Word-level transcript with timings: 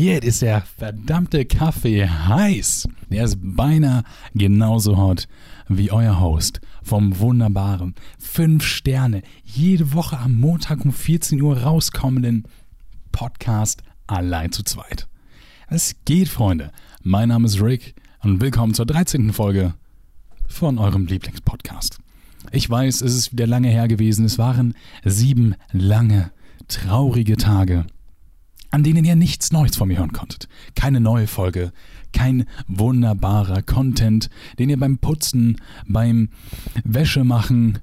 shit, 0.00 0.24
ist 0.24 0.40
der 0.40 0.62
verdammte 0.62 1.44
Kaffee 1.44 2.08
heiß. 2.08 2.88
Der 3.10 3.24
ist 3.24 3.36
beinahe 3.38 4.02
genauso 4.34 4.96
hot 4.96 5.28
wie 5.68 5.92
euer 5.92 6.20
Host 6.20 6.62
vom 6.82 7.18
wunderbaren 7.18 7.94
5 8.18 8.64
Sterne 8.64 9.20
jede 9.44 9.92
Woche 9.92 10.18
am 10.18 10.34
Montag 10.36 10.86
um 10.86 10.92
14 10.92 11.42
Uhr 11.42 11.58
rauskommenden 11.58 12.44
Podcast 13.12 13.82
allein 14.06 14.52
zu 14.52 14.62
zweit. 14.62 15.06
Es 15.68 15.94
geht, 16.06 16.28
Freunde. 16.28 16.72
Mein 17.02 17.28
Name 17.28 17.46
ist 17.46 17.60
Rick 17.60 17.94
und 18.22 18.40
willkommen 18.40 18.72
zur 18.72 18.86
13. 18.86 19.34
Folge 19.34 19.74
von 20.46 20.78
eurem 20.78 21.06
Lieblingspodcast. 21.06 21.98
Ich 22.52 22.70
weiß, 22.70 23.02
es 23.02 23.14
ist 23.14 23.32
wieder 23.32 23.46
lange 23.46 23.68
her 23.68 23.86
gewesen. 23.86 24.24
Es 24.24 24.38
waren 24.38 24.74
sieben 25.04 25.56
lange, 25.72 26.32
traurige 26.68 27.36
Tage 27.36 27.84
an 28.70 28.82
denen 28.82 29.04
ihr 29.04 29.16
nichts 29.16 29.52
Neues 29.52 29.76
von 29.76 29.88
mir 29.88 29.98
hören 29.98 30.12
konntet. 30.12 30.48
Keine 30.74 31.00
neue 31.00 31.26
Folge, 31.26 31.72
kein 32.12 32.44
wunderbarer 32.68 33.62
Content, 33.62 34.30
den 34.58 34.70
ihr 34.70 34.78
beim 34.78 34.98
Putzen, 34.98 35.56
beim 35.86 36.30
Wäschemachen, 36.84 37.78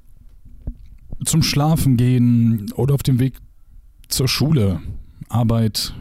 zum 1.26 1.44
Schlafen 1.44 1.98
gehen 1.98 2.72
oder 2.74 2.94
auf 2.94 3.04
dem 3.04 3.20
Weg 3.20 3.38
zur 4.08 4.28
Schule, 4.28 4.82
Arbeit, 5.30 5.94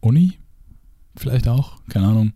Uni, 0.00 0.38
vielleicht 1.16 1.48
auch, 1.48 1.78
keine 1.88 2.06
Ahnung, 2.06 2.32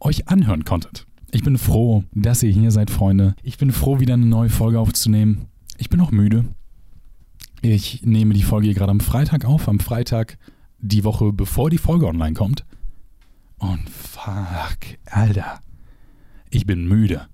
euch 0.00 0.28
anhören 0.28 0.64
konntet. 0.64 1.06
Ich 1.30 1.42
bin 1.42 1.58
froh, 1.58 2.04
dass 2.14 2.42
ihr 2.42 2.52
hier 2.52 2.70
seid, 2.70 2.90
Freunde. 2.90 3.34
Ich 3.42 3.58
bin 3.58 3.72
froh, 3.72 4.00
wieder 4.00 4.14
eine 4.14 4.26
neue 4.26 4.48
Folge 4.48 4.80
aufzunehmen. 4.80 5.46
Ich 5.76 5.90
bin 5.90 6.00
auch 6.00 6.10
müde. 6.10 6.44
Ich 7.60 8.02
nehme 8.02 8.34
die 8.34 8.42
Folge 8.42 8.66
hier 8.66 8.74
gerade 8.74 8.92
am 8.92 9.00
Freitag 9.00 9.44
auf. 9.44 9.68
Am 9.68 9.80
Freitag 9.80 10.38
die 10.78 11.04
Woche 11.04 11.32
bevor 11.32 11.70
die 11.70 11.78
Folge 11.78 12.06
online 12.06 12.34
kommt. 12.34 12.64
Und 13.58 13.88
fuck, 13.90 14.78
Alter. 15.06 15.60
Ich 16.50 16.64
bin 16.64 16.86
müde. 16.86 17.26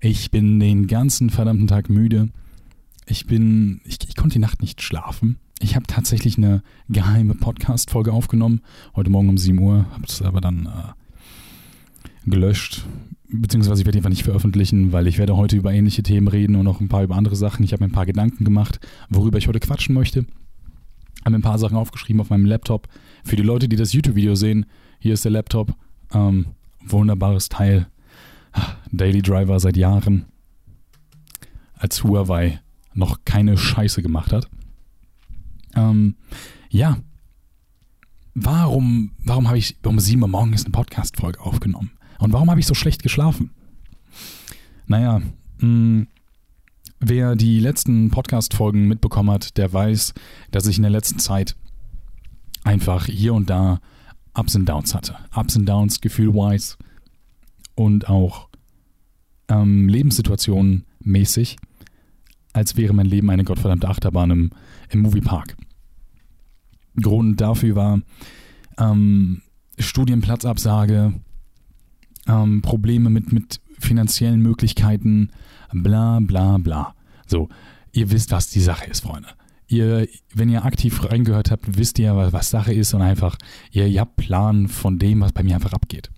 Ich 0.00 0.30
bin 0.30 0.60
den 0.60 0.86
ganzen 0.86 1.30
verdammten 1.30 1.66
Tag 1.66 1.88
müde. 1.88 2.28
Ich 3.06 3.26
bin. 3.26 3.80
Ich, 3.84 3.98
ich 4.06 4.16
konnte 4.16 4.34
die 4.34 4.40
Nacht 4.40 4.60
nicht 4.60 4.82
schlafen. 4.82 5.38
Ich 5.58 5.74
habe 5.74 5.86
tatsächlich 5.86 6.36
eine 6.36 6.62
geheime 6.90 7.34
Podcast-Folge 7.34 8.12
aufgenommen. 8.12 8.60
Heute 8.94 9.08
Morgen 9.08 9.30
um 9.30 9.38
7 9.38 9.58
Uhr. 9.58 9.86
Habe 9.90 10.04
es 10.06 10.20
aber 10.20 10.42
dann 10.42 10.66
äh, 10.66 12.30
gelöscht. 12.30 12.84
Beziehungsweise 13.28 13.80
ich 13.80 13.86
werde 13.86 13.96
die 13.96 14.00
einfach 14.00 14.10
nicht 14.10 14.24
veröffentlichen, 14.24 14.92
weil 14.92 15.06
ich 15.06 15.16
werde 15.16 15.36
heute 15.36 15.56
über 15.56 15.72
ähnliche 15.72 16.02
Themen 16.02 16.28
reden 16.28 16.54
und 16.56 16.64
noch 16.64 16.80
ein 16.80 16.88
paar 16.88 17.02
über 17.02 17.16
andere 17.16 17.36
Sachen. 17.36 17.64
Ich 17.64 17.72
habe 17.72 17.82
mir 17.82 17.88
ein 17.88 17.94
paar 17.94 18.06
Gedanken 18.06 18.44
gemacht, 18.44 18.78
worüber 19.08 19.38
ich 19.38 19.48
heute 19.48 19.60
quatschen 19.60 19.94
möchte 19.94 20.26
habe 21.26 21.32
mir 21.32 21.40
ein 21.40 21.42
paar 21.42 21.58
Sachen 21.58 21.76
aufgeschrieben 21.76 22.20
auf 22.20 22.30
meinem 22.30 22.46
Laptop. 22.46 22.88
Für 23.24 23.36
die 23.36 23.42
Leute, 23.42 23.68
die 23.68 23.76
das 23.76 23.92
YouTube-Video 23.92 24.36
sehen, 24.36 24.64
hier 25.00 25.12
ist 25.12 25.24
der 25.24 25.32
Laptop. 25.32 25.74
Ähm, 26.12 26.46
wunderbares 26.86 27.48
Teil. 27.48 27.88
Daily 28.92 29.22
Driver 29.22 29.58
seit 29.58 29.76
Jahren. 29.76 30.26
Als 31.74 32.04
Huawei 32.04 32.60
noch 32.94 33.24
keine 33.24 33.58
Scheiße 33.58 34.02
gemacht 34.02 34.32
hat. 34.32 34.48
Ähm, 35.74 36.14
ja. 36.70 36.98
Warum, 38.34 39.10
warum 39.24 39.48
habe 39.48 39.58
ich 39.58 39.76
um 39.84 39.98
7 39.98 40.22
Uhr 40.22 40.28
morgens 40.28 40.64
eine 40.64 40.72
Podcast-Folge 40.72 41.40
aufgenommen? 41.40 41.90
Und 42.18 42.32
warum 42.32 42.50
habe 42.50 42.60
ich 42.60 42.66
so 42.66 42.74
schlecht 42.74 43.02
geschlafen? 43.02 43.50
Naja, 44.86 45.20
mh, 45.58 45.66
mm, 45.66 46.06
Wer 47.00 47.36
die 47.36 47.60
letzten 47.60 48.10
Podcast-Folgen 48.10 48.88
mitbekommen 48.88 49.30
hat, 49.30 49.58
der 49.58 49.72
weiß, 49.72 50.14
dass 50.50 50.66
ich 50.66 50.78
in 50.78 50.82
der 50.82 50.90
letzten 50.90 51.18
Zeit 51.18 51.54
einfach 52.64 53.06
hier 53.06 53.34
und 53.34 53.50
da 53.50 53.80
Ups 54.34 54.56
und 54.56 54.66
Downs 54.66 54.94
hatte. 54.94 55.16
Ups 55.34 55.56
und 55.56 55.66
Downs 55.66 56.00
gefühlwise 56.00 56.76
und 57.74 58.08
auch 58.08 58.48
ähm, 59.48 59.88
Lebenssituationen 59.88 60.84
mäßig, 61.00 61.56
als 62.54 62.76
wäre 62.76 62.94
mein 62.94 63.06
Leben 63.06 63.30
eine 63.30 63.44
gottverdammte 63.44 63.88
Achterbahn 63.88 64.30
im, 64.30 64.50
im 64.90 65.00
Moviepark. 65.00 65.56
Grund 67.00 67.40
dafür 67.40 67.76
war 67.76 68.00
ähm, 68.78 69.42
Studienplatzabsage, 69.78 71.12
ähm, 72.26 72.62
Probleme 72.62 73.10
mit, 73.10 73.32
mit 73.32 73.60
finanziellen 73.78 74.40
Möglichkeiten, 74.40 75.30
bla 75.72 76.20
bla 76.20 76.58
bla. 76.58 76.95
So, 77.26 77.48
ihr 77.92 78.10
wisst, 78.10 78.30
was 78.30 78.50
die 78.50 78.60
Sache 78.60 78.86
ist, 78.86 79.00
Freunde. 79.00 79.28
Ihr, 79.68 80.08
wenn 80.32 80.48
ihr 80.48 80.64
aktiv 80.64 81.04
reingehört 81.04 81.50
habt, 81.50 81.76
wisst 81.76 81.98
ihr, 81.98 82.14
was 82.32 82.50
Sache 82.50 82.72
ist 82.72 82.94
und 82.94 83.02
einfach, 83.02 83.36
ihr, 83.72 83.86
ihr 83.86 84.00
habt 84.00 84.16
Plan 84.16 84.68
von 84.68 84.98
dem, 84.98 85.20
was 85.20 85.32
bei 85.32 85.42
mir 85.42 85.56
einfach 85.56 85.72
abgeht. 85.72 86.10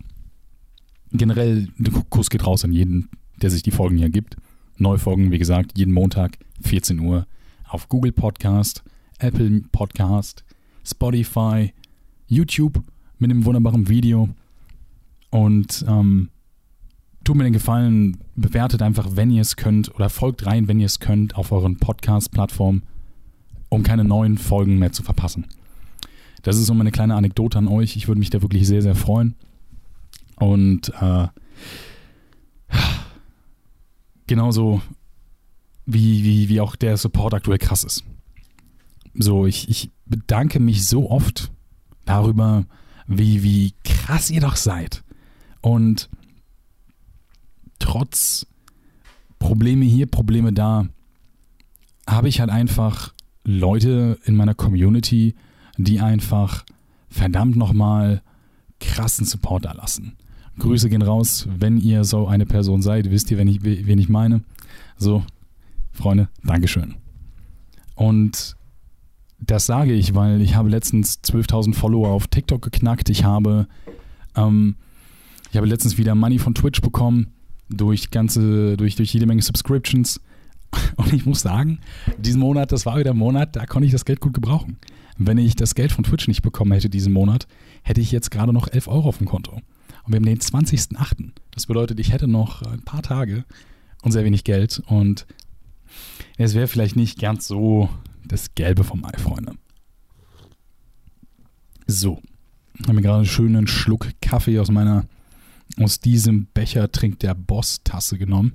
Generell, 1.13 1.69
der 1.79 1.93
Kuss 2.11 2.29
geht 2.29 2.47
raus 2.47 2.65
an 2.65 2.73
jeden, 2.73 3.09
der 3.41 3.51
sich 3.51 3.63
die 3.63 3.71
Folgen 3.71 3.97
hier 3.97 4.11
gibt. 4.11 4.37
Neufolgen, 4.77 5.31
wie 5.31 5.39
gesagt, 5.39 5.79
jeden 5.79 5.95
Montag, 5.95 6.39
14 6.61 7.01
Uhr, 7.01 7.27
auf 7.65 7.89
Google 7.89 8.13
Podcast, 8.13 8.83
Apple 9.19 9.63
Podcast, 9.73 10.45
Spotify, 10.85 11.73
YouTube 12.27 12.83
mit 13.19 13.31
einem 13.31 13.45
wunderbaren 13.47 13.89
Video. 13.89 14.29
Und 15.31 15.85
ähm, 15.89 16.29
tut 17.29 17.37
mir 17.37 17.45
den 17.45 17.53
Gefallen, 17.53 18.17
bewertet 18.37 18.81
einfach, 18.81 19.09
wenn 19.11 19.31
ihr 19.31 19.43
es 19.43 19.57
könnt, 19.57 19.95
oder 19.95 20.09
folgt 20.09 20.47
rein, 20.47 20.67
wenn 20.67 20.81
ihr 20.81 20.87
es 20.87 20.99
könnt, 20.99 21.37
auf 21.37 21.53
euren 21.53 21.77
Podcast-Plattformen, 21.77 22.85
um 23.69 23.83
keine 23.83 24.03
neuen 24.03 24.39
Folgen 24.39 24.79
mehr 24.79 24.93
zu 24.93 25.03
verpassen. 25.03 25.45
Das 26.41 26.57
ist 26.57 26.65
so 26.65 26.73
meine 26.73 26.91
kleine 26.91 27.17
Anekdote 27.17 27.59
an 27.59 27.69
euch. 27.69 27.97
Ich 27.97 28.09
würde 28.09 28.19
mich 28.19 28.31
da 28.31 28.41
wirklich 28.41 28.67
sehr, 28.67 28.81
sehr 28.81 28.95
freuen. 28.95 29.35
Und 30.37 30.91
äh, 31.03 31.29
genauso 34.27 34.81
wie, 35.85 36.25
wie, 36.25 36.49
wie 36.49 36.63
auch 36.63 36.77
der 36.77 36.97
Support 36.97 37.35
aktuell 37.35 37.59
krass 37.59 37.85
ist. 37.85 38.05
So, 39.13 39.45
ich, 39.45 39.69
ich 39.69 39.91
bedanke 40.07 40.61
mich 40.61 40.87
so 40.87 41.11
oft 41.11 41.53
darüber, 42.07 42.65
wie, 43.07 43.43
wie 43.43 43.75
krass 43.85 44.31
ihr 44.31 44.41
doch 44.41 44.57
seid. 44.57 45.05
Und 45.61 46.09
trotz 47.89 48.47
Probleme 49.39 49.87
hier, 49.87 50.07
Probleme 50.07 50.53
da, 50.53 50.87
habe 52.07 52.29
ich 52.29 52.41
halt 52.41 52.51
einfach 52.51 53.15
Leute 53.45 54.19
in 54.25 54.37
meiner 54.37 54.55
Community, 54.55 55.35
die 55.79 56.01
einfach 56.01 56.65
verdammt 57.09 57.57
nochmal 57.57 58.21
krassen 58.79 59.25
Support 59.25 59.65
da 59.65 59.73
lassen. 59.73 60.17
Grüße 60.59 60.91
gehen 60.91 61.03
raus, 61.03 61.49
wenn 61.59 61.79
ihr 61.79 62.05
so 62.05 62.27
eine 62.27 62.45
Person 62.45 62.83
seid, 62.83 63.11
wisst 63.11 63.31
ihr, 63.31 63.39
wen 63.39 63.49
ich, 63.49 63.63
wen 63.63 63.99
ich 63.99 64.11
meine. 64.11 64.43
So, 64.99 65.23
Freunde, 65.93 66.29
Dankeschön. 66.45 66.97
Und 67.95 68.57
das 69.41 69.65
sage 69.65 69.95
ich, 69.95 70.15
weil 70.15 70.43
ich 70.43 70.57
habe 70.57 70.69
letztens 70.69 71.21
12.000 71.23 71.75
Follower 71.75 72.09
auf 72.09 72.27
TikTok 72.27 72.61
geknackt. 72.61 73.09
Ich 73.09 73.25
habe, 73.25 73.67
ähm, 74.35 74.77
ich 75.51 75.57
habe 75.57 75.67
letztens 75.67 75.97
wieder 75.97 76.15
Money 76.15 76.39
von 76.39 76.55
Twitch 76.55 76.83
bekommen 76.83 77.33
durch 77.69 78.11
ganze, 78.11 78.77
durch, 78.77 78.97
durch 78.97 79.13
jede 79.13 79.27
Menge 79.27 79.43
Subscriptions. 79.43 80.21
Und 80.97 81.13
ich 81.13 81.27
muss 81.27 81.41
sagen, 81.41 81.81
diesen 82.19 82.41
Monat, 82.41 82.73
das 82.73 82.87
war 82.87 82.99
wieder 82.99 83.13
ein 83.13 83.17
Monat, 83.17 83.57
da 83.57 83.67
konnte 83.67 83.87
ich 83.87 83.93
das 83.93 84.05
Geld 84.05 84.21
gut 84.21 84.35
gebrauchen. 84.35 84.79
Wenn 85.17 85.39
ich 85.39 85.57
das 85.57 85.75
Geld 85.75 85.93
von 85.93 86.05
Twitch 86.05 86.29
nicht 86.29 86.43
bekommen 86.43 86.73
hätte 86.73 86.89
diesen 86.89 87.13
Monat, 87.13 87.49
hätte 87.83 88.01
ich 88.01 88.13
jetzt 88.13 88.31
gerade 88.31 88.53
noch 88.53 88.69
11 88.69 88.89
Euro 88.89 89.09
auf 89.09 89.19
dem 89.19 89.27
Konto. 89.27 89.53
Und 89.53 90.13
wir 90.13 90.17
haben 90.17 90.27
den 90.27 90.39
20.08. 90.39 91.31
Das 91.51 91.67
bedeutet, 91.67 91.99
ich 92.01 92.13
hätte 92.13 92.29
noch 92.29 92.63
ein 92.63 92.83
paar 92.83 93.03
Tage 93.03 93.45
und 94.03 94.13
sehr 94.13 94.25
wenig 94.25 94.45
Geld. 94.45 94.83
Und 94.87 95.27
es 96.37 96.55
wäre 96.55 96.69
vielleicht 96.69 96.97
nicht 96.97 97.19
ganz 97.19 97.49
so 97.49 97.89
das 98.27 98.55
Gelbe 98.55 98.85
vom 98.85 99.05
Ei, 99.05 99.17
Freunde. 99.19 99.55
So. 101.87 102.23
Ich 102.75 102.85
habe 102.85 102.95
mir 102.95 103.03
gerade 103.03 103.19
einen 103.19 103.27
schönen 103.27 103.67
Schluck 103.67 104.09
Kaffee 104.21 104.61
aus 104.61 104.71
meiner 104.71 105.07
aus 105.81 106.01
diesem 106.01 106.47
Becher 106.47 106.91
trinkt 106.91 107.23
der 107.23 107.35
Boss 107.35 107.83
Tasse 107.85 108.19
genommen. 108.19 108.55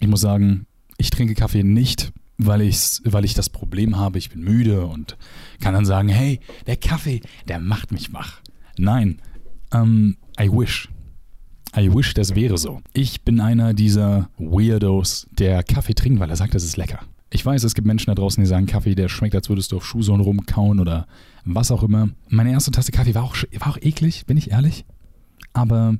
Ich 0.00 0.08
muss 0.08 0.20
sagen, 0.20 0.66
ich 0.98 1.10
trinke 1.10 1.34
Kaffee 1.34 1.62
nicht, 1.62 2.12
weil, 2.38 2.62
ich's, 2.62 3.02
weil 3.04 3.24
ich 3.24 3.34
das 3.34 3.50
Problem 3.50 3.96
habe, 3.96 4.18
ich 4.18 4.30
bin 4.30 4.42
müde 4.42 4.86
und 4.86 5.16
kann 5.60 5.74
dann 5.74 5.86
sagen, 5.86 6.08
hey, 6.08 6.40
der 6.66 6.76
Kaffee, 6.76 7.20
der 7.48 7.60
macht 7.60 7.92
mich 7.92 8.12
wach. 8.12 8.40
Nein, 8.78 9.20
ähm, 9.72 10.16
I 10.40 10.50
wish. 10.50 10.88
I 11.76 11.94
wish, 11.94 12.14
das 12.14 12.34
wäre 12.34 12.56
so. 12.56 12.80
Ich 12.92 13.22
bin 13.22 13.40
einer 13.40 13.74
dieser 13.74 14.30
Weirdos, 14.38 15.26
der 15.30 15.62
Kaffee 15.62 15.94
trinkt, 15.94 16.20
weil 16.20 16.30
er 16.30 16.36
sagt, 16.36 16.54
das 16.54 16.64
ist 16.64 16.76
lecker. 16.76 17.00
Ich 17.30 17.44
weiß, 17.44 17.64
es 17.64 17.74
gibt 17.74 17.86
Menschen 17.86 18.06
da 18.06 18.14
draußen, 18.14 18.42
die 18.42 18.48
sagen, 18.48 18.66
Kaffee, 18.66 18.94
der 18.94 19.08
schmeckt, 19.08 19.34
als 19.34 19.48
würdest 19.48 19.72
du 19.72 19.78
auf 19.78 19.84
Schuhsohlen 19.84 20.20
rumkauen 20.20 20.78
oder 20.78 21.06
was 21.44 21.70
auch 21.70 21.82
immer. 21.82 22.08
Meine 22.28 22.52
erste 22.52 22.70
Tasse 22.70 22.92
Kaffee 22.92 23.14
war 23.14 23.24
auch, 23.24 23.36
war 23.58 23.68
auch 23.68 23.78
eklig, 23.78 24.26
bin 24.26 24.36
ich 24.36 24.52
ehrlich. 24.52 24.84
Aber 25.56 25.96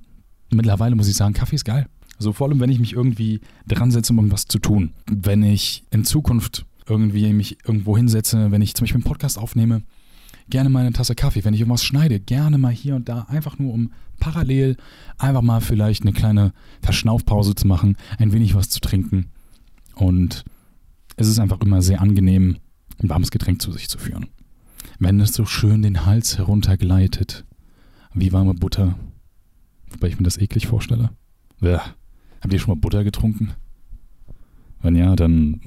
mittlerweile 0.51 0.95
muss 0.97 1.09
ich 1.09 1.17
sagen, 1.17 1.33
Kaffee 1.33 1.57
ist 1.57 1.65
geil. 1.65 1.87
Also 2.19 2.35
vor 2.35 2.47
allem, 2.47 2.61
wenn 2.61 2.71
ich 2.71 2.79
mich 2.79 2.93
irgendwie 2.93 3.41
dran 3.67 3.91
setze, 3.91 4.13
um 4.13 4.19
irgendwas 4.19 4.45
zu 4.45 4.59
tun. 4.59 4.93
Wenn 5.07 5.43
ich 5.43 5.85
in 5.91 6.05
Zukunft 6.05 6.67
irgendwie 6.87 7.33
mich 7.33 7.57
irgendwo 7.65 7.97
hinsetze, 7.97 8.51
wenn 8.51 8.61
ich 8.61 8.75
zum 8.75 8.85
Beispiel 8.85 8.99
einen 8.99 9.11
Podcast 9.11 9.39
aufnehme, 9.39 9.83
gerne 10.51 10.69
mal 10.69 10.81
eine 10.81 10.93
Tasse 10.93 11.15
Kaffee, 11.15 11.43
wenn 11.43 11.55
ich 11.55 11.61
irgendwas 11.61 11.85
schneide, 11.85 12.21
gerne 12.21 12.59
mal 12.59 12.73
hier 12.73 12.97
und 12.97 13.09
da, 13.09 13.23
einfach 13.31 13.59
nur 13.59 13.73
um 13.73 13.93
parallel 14.21 14.77
einfach 15.17 15.41
mal 15.41 15.63
vielleicht 15.63 16.03
eine 16.03 16.13
kleine 16.13 16.53
Verschnaufpause 16.83 17.55
zu 17.55 17.67
machen, 17.67 17.97
ein 18.19 18.35
wenig 18.35 18.55
was 18.55 18.69
zu 18.69 18.81
trinken. 18.81 19.31
Und 19.95 20.45
es 21.17 21.29
ist 21.29 21.39
einfach 21.39 21.63
immer 21.63 21.81
sehr 21.81 22.03
angenehm, 22.03 22.59
ein 23.03 23.09
warmes 23.09 23.31
Getränk 23.31 23.63
zu 23.63 23.73
sich 23.73 23.89
zu 23.89 23.97
führen. 23.97 24.27
Wenn 24.99 25.19
es 25.19 25.33
so 25.33 25.47
schön 25.47 25.81
den 25.81 26.05
Hals 26.05 26.37
heruntergleitet, 26.37 27.47
wie 28.13 28.33
warme 28.33 28.53
Butter, 28.53 28.97
wobei 29.91 30.09
ich 30.09 30.19
mir 30.19 30.25
das 30.25 30.39
eklig 30.39 30.67
vorstelle. 30.67 31.11
Ja. 31.61 31.83
Habt 32.41 32.53
ihr 32.53 32.59
schon 32.59 32.75
mal 32.75 32.81
Butter 32.81 33.05
getrunken? 33.05 33.53
Wenn 34.83 34.95
ja, 34.95 35.17
dann 35.17 35.61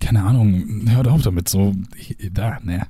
keine 0.00 0.24
Ahnung, 0.24 0.88
hört 0.88 1.08
auf 1.08 1.22
damit. 1.22 1.48
So, 1.48 1.74
da, 2.32 2.58
ne. 2.62 2.86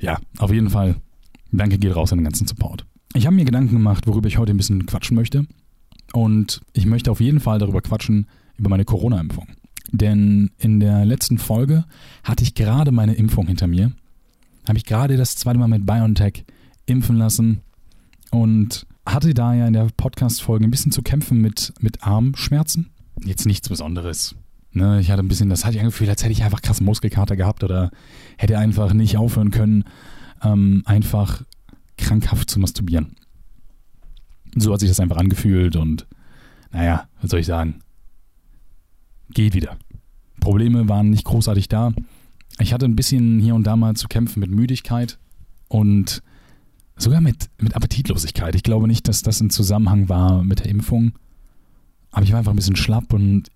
Ja, 0.00 0.18
auf 0.38 0.52
jeden 0.52 0.70
Fall. 0.70 0.96
Danke 1.50 1.78
geht 1.78 1.94
raus 1.94 2.12
an 2.12 2.18
den 2.18 2.24
ganzen 2.24 2.46
Support. 2.46 2.86
Ich 3.14 3.26
habe 3.26 3.36
mir 3.36 3.44
Gedanken 3.44 3.74
gemacht, 3.74 4.06
worüber 4.06 4.28
ich 4.28 4.38
heute 4.38 4.52
ein 4.52 4.56
bisschen 4.56 4.86
quatschen 4.86 5.14
möchte. 5.14 5.46
Und 6.12 6.60
ich 6.72 6.86
möchte 6.86 7.10
auf 7.10 7.20
jeden 7.20 7.40
Fall 7.40 7.58
darüber 7.58 7.80
quatschen, 7.80 8.26
über 8.58 8.70
meine 8.70 8.84
Corona-Impfung. 8.84 9.46
Denn 9.92 10.50
in 10.58 10.80
der 10.80 11.04
letzten 11.04 11.38
Folge 11.38 11.84
hatte 12.24 12.42
ich 12.42 12.54
gerade 12.54 12.92
meine 12.92 13.14
Impfung 13.14 13.46
hinter 13.46 13.66
mir. 13.66 13.92
Habe 14.66 14.78
ich 14.78 14.84
gerade 14.84 15.16
das 15.16 15.36
zweite 15.36 15.58
Mal 15.58 15.68
mit 15.68 15.86
BioNTech 15.86 16.44
impfen 16.86 17.16
lassen 17.16 17.60
und 18.32 18.86
hatte 19.06 19.34
da 19.34 19.54
ja 19.54 19.66
in 19.66 19.74
der 19.74 19.88
Podcast-Folge 19.96 20.64
ein 20.64 20.70
bisschen 20.70 20.90
zu 20.90 21.02
kämpfen 21.02 21.40
mit, 21.40 21.72
mit 21.80 22.02
Armschmerzen. 22.02 22.90
Jetzt 23.22 23.46
nichts 23.46 23.68
Besonderes. 23.68 24.34
Ne, 24.72 25.00
ich 25.00 25.10
hatte 25.10 25.22
ein 25.22 25.28
bisschen, 25.28 25.50
das 25.50 25.64
hatte 25.64 25.76
ich 25.76 25.80
angefühlt, 25.80 26.08
als 26.08 26.22
hätte 26.22 26.32
ich 26.32 26.42
einfach 26.42 26.62
krass 26.62 26.80
Muskelkater 26.80 27.36
gehabt 27.36 27.62
oder 27.62 27.90
hätte 28.38 28.58
einfach 28.58 28.94
nicht 28.94 29.18
aufhören 29.18 29.50
können, 29.50 29.84
ähm, 30.42 30.82
einfach 30.86 31.42
krankhaft 31.98 32.48
zu 32.48 32.58
masturbieren. 32.58 33.14
So 34.56 34.72
hat 34.72 34.80
sich 34.80 34.88
das 34.88 35.00
einfach 35.00 35.18
angefühlt 35.18 35.76
und 35.76 36.06
naja, 36.70 37.06
was 37.20 37.30
soll 37.30 37.40
ich 37.40 37.46
sagen? 37.46 37.80
Geht 39.30 39.52
wieder. 39.52 39.76
Probleme 40.40 40.88
waren 40.88 41.10
nicht 41.10 41.24
großartig 41.24 41.68
da. 41.68 41.92
Ich 42.58 42.72
hatte 42.72 42.86
ein 42.86 42.96
bisschen 42.96 43.40
hier 43.40 43.54
und 43.54 43.66
da 43.66 43.76
mal 43.76 43.94
zu 43.94 44.08
kämpfen 44.08 44.40
mit 44.40 44.50
Müdigkeit 44.50 45.18
und 45.68 46.22
sogar 46.96 47.20
mit, 47.20 47.50
mit 47.60 47.74
Appetitlosigkeit. 47.74 48.54
Ich 48.54 48.62
glaube 48.62 48.86
nicht, 48.86 49.08
dass 49.08 49.22
das 49.22 49.40
ein 49.40 49.50
Zusammenhang 49.50 50.08
war 50.08 50.42
mit 50.44 50.60
der 50.60 50.66
Impfung. 50.66 51.12
Aber 52.10 52.24
ich 52.24 52.32
war 52.32 52.38
einfach 52.38 52.52
ein 52.52 52.56
bisschen 52.56 52.76
schlapp 52.76 53.12
und 53.12 53.50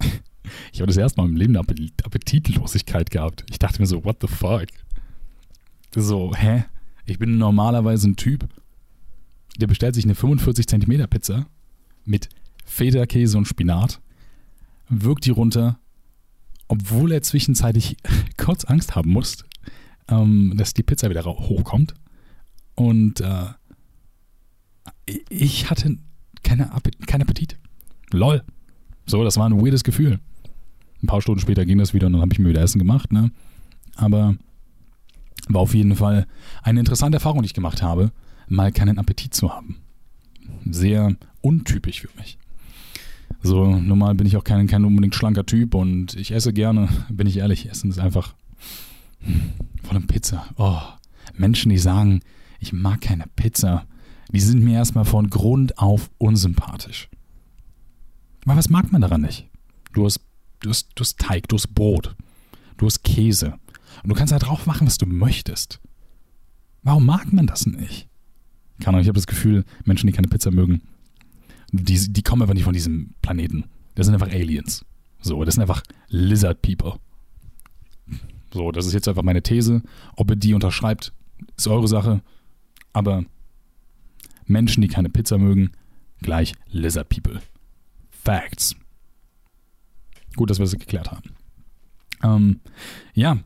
ich 0.72 0.80
habe 0.80 0.86
das 0.86 0.96
erste 0.96 1.20
Mal 1.20 1.28
im 1.28 1.36
Leben 1.36 1.56
eine 1.56 1.66
Appetitlosigkeit 2.04 3.10
gehabt. 3.10 3.44
Ich 3.50 3.58
dachte 3.58 3.80
mir 3.80 3.86
so, 3.86 4.04
what 4.04 4.18
the 4.20 4.28
fuck? 4.28 4.66
So, 5.94 6.34
hä? 6.34 6.64
Ich 7.04 7.18
bin 7.18 7.38
normalerweise 7.38 8.08
ein 8.08 8.16
Typ, 8.16 8.48
der 9.58 9.66
bestellt 9.66 9.94
sich 9.94 10.04
eine 10.04 10.14
45 10.14 10.66
Zentimeter 10.66 11.06
Pizza 11.06 11.46
mit 12.04 12.28
Federkäse 12.64 13.38
und 13.38 13.46
Spinat, 13.46 14.00
wirkt 14.88 15.24
die 15.24 15.30
runter, 15.30 15.78
obwohl 16.68 17.12
er 17.12 17.22
zwischenzeitlich 17.22 17.96
kurz 18.36 18.64
Angst 18.64 18.94
haben 18.94 19.10
muss, 19.10 19.44
ähm, 20.08 20.54
dass 20.56 20.74
die 20.74 20.82
Pizza 20.82 21.10
wieder 21.10 21.24
hochkommt. 21.24 21.94
Und 22.76 23.20
äh, 23.20 23.46
ich 25.28 25.70
hatte 25.70 25.98
keine 26.42 26.70
keinen 27.06 27.22
Appetit. 27.22 27.56
Lol. 28.10 28.42
So, 29.06 29.24
das 29.24 29.36
war 29.36 29.48
ein 29.48 29.60
weirdes 29.60 29.84
Gefühl. 29.84 30.20
Ein 31.02 31.06
paar 31.06 31.20
Stunden 31.20 31.40
später 31.40 31.64
ging 31.64 31.78
das 31.78 31.94
wieder 31.94 32.06
und 32.06 32.14
dann 32.14 32.22
habe 32.22 32.32
ich 32.32 32.38
mir 32.38 32.48
wieder 32.48 32.62
Essen 32.62 32.78
gemacht, 32.78 33.12
ne? 33.12 33.30
Aber 33.94 34.36
war 35.48 35.60
auf 35.60 35.74
jeden 35.74 35.96
Fall 35.96 36.26
eine 36.62 36.80
interessante 36.80 37.16
Erfahrung, 37.16 37.42
die 37.42 37.46
ich 37.46 37.54
gemacht 37.54 37.82
habe, 37.82 38.12
mal 38.48 38.72
keinen 38.72 38.98
Appetit 38.98 39.34
zu 39.34 39.52
haben. 39.52 39.76
Sehr 40.64 41.16
untypisch 41.40 42.00
für 42.00 42.08
mich. 42.16 42.38
So, 43.42 43.76
normal 43.76 44.14
bin 44.14 44.26
ich 44.26 44.36
auch 44.36 44.44
kein, 44.44 44.66
kein 44.66 44.84
unbedingt 44.84 45.14
schlanker 45.14 45.46
Typ 45.46 45.74
und 45.74 46.14
ich 46.14 46.32
esse 46.32 46.52
gerne, 46.52 46.88
bin 47.08 47.26
ich 47.26 47.38
ehrlich, 47.38 47.68
Essen 47.68 47.90
ist 47.90 47.98
einfach 47.98 48.34
vor 49.82 49.92
allem 49.92 50.06
Pizza. 50.06 50.46
Oh, 50.56 50.80
Menschen, 51.36 51.70
die 51.70 51.78
sagen, 51.78 52.20
ich 52.60 52.72
mag 52.72 53.00
keine 53.00 53.24
Pizza, 53.36 53.86
die 54.32 54.40
sind 54.40 54.62
mir 54.62 54.74
erstmal 54.74 55.04
von 55.04 55.30
Grund 55.30 55.78
auf 55.78 56.10
unsympathisch. 56.18 57.08
Aber 58.44 58.56
was 58.56 58.68
mag 58.68 58.92
man 58.92 59.00
daran 59.00 59.22
nicht? 59.22 59.48
Du 59.92 60.04
hast, 60.04 60.20
du 60.60 60.70
hast, 60.70 60.90
du 60.94 61.00
hast 61.00 61.18
Teig, 61.18 61.48
du 61.48 61.56
hast 61.56 61.74
Brot, 61.74 62.14
du 62.76 62.86
hast 62.86 63.02
Käse. 63.02 63.58
Und 64.02 64.10
du 64.10 64.14
kannst 64.14 64.32
da 64.32 64.38
drauf 64.38 64.66
machen, 64.66 64.86
was 64.86 64.98
du 64.98 65.06
möchtest. 65.06 65.80
Warum 66.82 67.06
mag 67.06 67.32
man 67.32 67.46
das 67.46 67.66
nicht? 67.66 68.08
Keine 68.78 68.88
Ahnung, 68.88 69.00
ich 69.00 69.08
habe 69.08 69.16
das 69.16 69.26
Gefühl, 69.26 69.64
Menschen, 69.84 70.06
die 70.06 70.12
keine 70.12 70.28
Pizza 70.28 70.50
mögen, 70.50 70.82
die, 71.72 72.12
die 72.12 72.22
kommen 72.22 72.42
einfach 72.42 72.54
nicht 72.54 72.64
von 72.64 72.74
diesem 72.74 73.14
Planeten. 73.22 73.64
Das 73.94 74.06
sind 74.06 74.14
einfach 74.14 74.30
Aliens. 74.30 74.84
So, 75.20 75.42
das 75.44 75.54
sind 75.54 75.62
einfach 75.62 75.82
Lizard 76.08 76.62
People. 76.62 77.00
So, 78.52 78.70
das 78.70 78.86
ist 78.86 78.92
jetzt 78.92 79.08
einfach 79.08 79.22
meine 79.22 79.42
These. 79.42 79.82
Ob 80.14 80.30
ihr 80.30 80.36
die 80.36 80.54
unterschreibt, 80.54 81.12
ist 81.56 81.66
eure 81.66 81.88
Sache. 81.88 82.22
Aber 82.96 83.26
Menschen, 84.46 84.80
die 84.80 84.88
keine 84.88 85.10
Pizza 85.10 85.36
mögen, 85.36 85.72
gleich 86.22 86.54
Lizard 86.70 87.10
People. 87.10 87.42
Facts. 88.08 88.74
Gut, 90.34 90.48
dass 90.48 90.58
wir 90.58 90.64
das 90.64 90.78
geklärt 90.78 91.12
haben. 91.12 91.34
Ähm, 92.22 92.60
ja, 93.12 93.36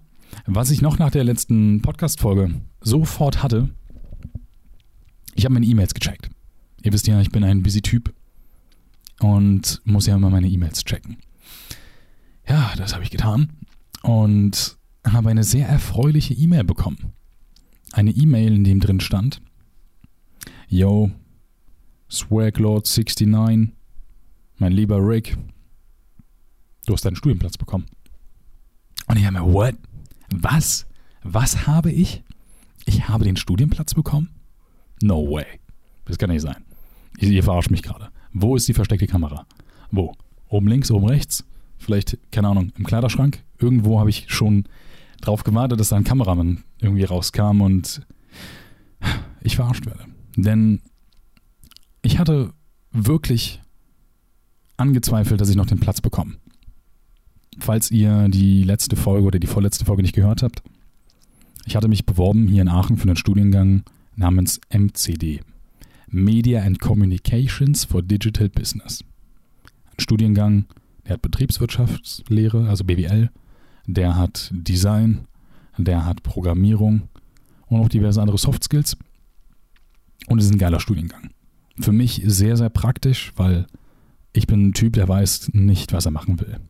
was 0.47 0.71
ich 0.71 0.83
noch 0.83 1.01
nach 1.01 1.11
der 1.11 1.25
letzten 1.25 1.83
Podcast-Folge 1.83 2.61
sofort 2.81 3.43
hatte, 3.43 3.71
ich 5.35 5.45
habe 5.47 5.55
meine 5.55 5.67
E-Mails 5.67 5.95
gecheckt. 5.95 6.31
Ihr 6.85 6.93
wisst 6.93 7.09
ja, 7.09 7.21
ich 7.21 7.33
bin 7.33 7.43
ein 7.43 7.65
busy 7.65 7.83
Typ 7.83 8.15
und 9.19 9.83
muss 9.83 10.07
ja 10.07 10.15
immer 10.15 10.31
meine 10.31 10.49
E-Mails 10.49 10.85
checken. 10.85 11.17
Ja, 12.47 12.73
das 12.77 12.95
habe 12.95 13.03
ich 13.03 13.11
getan 13.11 13.51
und 14.03 14.79
habe 15.05 15.31
eine 15.31 15.43
sehr 15.43 15.69
erfreuliche 15.69 16.35
E-Mail 16.35 16.63
bekommen. 16.63 17.15
Eine 17.93 18.11
E-Mail, 18.11 18.55
in 18.55 18.65
dem 18.65 18.81
drin 18.81 19.01
stand: 19.01 19.41
Yo, 20.69 21.11
Swaglord69, 22.11 23.71
mein 24.59 24.73
lieber 24.73 24.99
Rick, 24.99 25.37
du 26.87 26.93
hast 26.93 27.05
deinen 27.05 27.17
Studienplatz 27.17 27.57
bekommen. 27.57 27.87
Und 29.07 29.17
ich 29.17 29.27
habe 29.27 29.41
mir, 29.41 29.53
what? 29.53 29.75
Was? 30.33 30.87
Was 31.23 31.67
habe 31.67 31.91
ich? 31.91 32.23
Ich 32.87 33.09
habe 33.09 33.25
den 33.25 33.37
Studienplatz 33.37 33.95
bekommen? 33.95 34.31
No 35.03 35.29
way. 35.31 35.47
Das 36.05 36.19
kann 36.19 36.31
nicht 36.31 36.43
sein. 36.43 36.65
Ihr, 37.19 37.43
verarscht 37.43 37.71
mich 37.71 37.83
gerade. 37.83 38.11
Wo 38.33 38.57
ist 38.57 38.69
die 38.69 38.75
versteckte 38.75 39.07
Kamera? 39.07 39.47
Wo? 39.91 40.15
Oben 40.49 40.69
links, 40.69 40.91
oben 40.91 41.07
rechts? 41.07 41.45
Vielleicht, 41.79 42.19
keine 42.31 42.49
Ahnung, 42.49 42.73
im 42.77 42.85
Kleiderschrank? 42.85 43.43
Irgendwo 43.59 43.99
habe 43.99 44.11
ich 44.11 44.27
schon 44.29 44.65
drauf 45.21 45.45
gewartet, 45.45 45.81
dass 45.81 45.91
da 45.91 45.97
ein 45.97 46.05
Kameramann 46.05 46.65
irgendwie 46.81 47.05
rauskam 47.05 47.61
und 47.61 48.03
ich 49.43 49.57
verarscht 49.57 49.87
werde. 49.87 50.05
Denn 50.37 50.81
ich 52.03 52.19
hatte 52.19 52.53
wirklich 52.93 53.61
angezweifelt, 54.77 55.41
dass 55.41 55.51
ich 55.51 55.57
noch 55.57 55.67
den 55.67 55.81
Platz 55.81 56.01
bekomme. 56.01 56.35
Falls 57.59 57.91
ihr 57.91 58.29
die 58.29 58.65
letzte 58.65 58.97
Folge 58.97 59.27
oder 59.27 59.39
die 59.39 59.47
vorletzte 59.47 59.85
Folge 59.85 60.03
nicht 60.03 60.15
gehört 60.15 60.43
habt, 60.43 60.63
ich 61.67 61.77
hatte 61.77 61.89
mich 61.89 62.07
beworben 62.07 62.49
hier 62.49 62.63
in 62.63 62.69
Aachen 62.69 62.97
für 62.97 63.05
einen 63.05 63.17
Studiengang 63.17 63.83
namens 64.17 64.61
MCD. 64.71 65.41
Media 66.09 66.63
and 66.63 66.81
Communications 66.81 67.85
for 67.85 68.03
Digital 68.03 68.49
Business. 68.49 69.05
Ein 69.93 70.01
Studiengang, 70.01 70.65
der 71.07 71.15
hat 71.15 71.23
Betriebswirtschaftslehre, 71.23 72.69
also 72.69 72.85
BWL, 72.85 73.31
der 73.87 74.17
hat 74.17 74.51
Design, 74.53 75.27
der 75.77 76.05
hat 76.05 76.23
Programmierung 76.23 77.09
und 77.67 77.81
auch 77.81 77.89
diverse 77.89 78.21
andere 78.21 78.39
Soft 78.39 78.65
Skills. 78.65 78.97
Und 80.27 80.39
es 80.39 80.47
ist 80.47 80.53
ein 80.53 80.59
geiler 80.59 80.81
Studiengang. 80.81 81.31
Für 81.79 81.93
mich 81.93 82.23
sehr, 82.25 82.57
sehr 82.57 82.69
praktisch, 82.69 83.33
weil 83.37 83.67
ich 84.33 84.47
bin 84.47 84.69
ein 84.69 84.73
Typ, 84.73 84.93
der 84.93 85.09
weiß 85.09 85.51
nicht, 85.55 85.93
was 85.93 86.05
er 86.05 86.13
machen 86.13 86.41
will. 86.41 86.61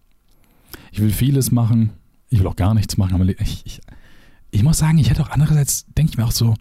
Ich 0.92 1.00
will 1.00 1.10
vieles 1.10 1.50
machen, 1.50 1.90
ich 2.28 2.40
will 2.40 2.46
auch 2.46 2.56
gar 2.56 2.74
nichts 2.74 2.96
machen, 2.96 3.14
aber 3.14 3.24
ich, 3.24 3.62
ich, 3.64 3.80
ich 4.50 4.62
muss 4.62 4.78
sagen, 4.78 4.98
ich 4.98 5.10
hätte 5.10 5.22
auch 5.22 5.30
andererseits, 5.30 5.86
denke 5.96 6.12
ich 6.12 6.18
mir 6.18 6.24
auch 6.24 6.32
so, 6.32 6.54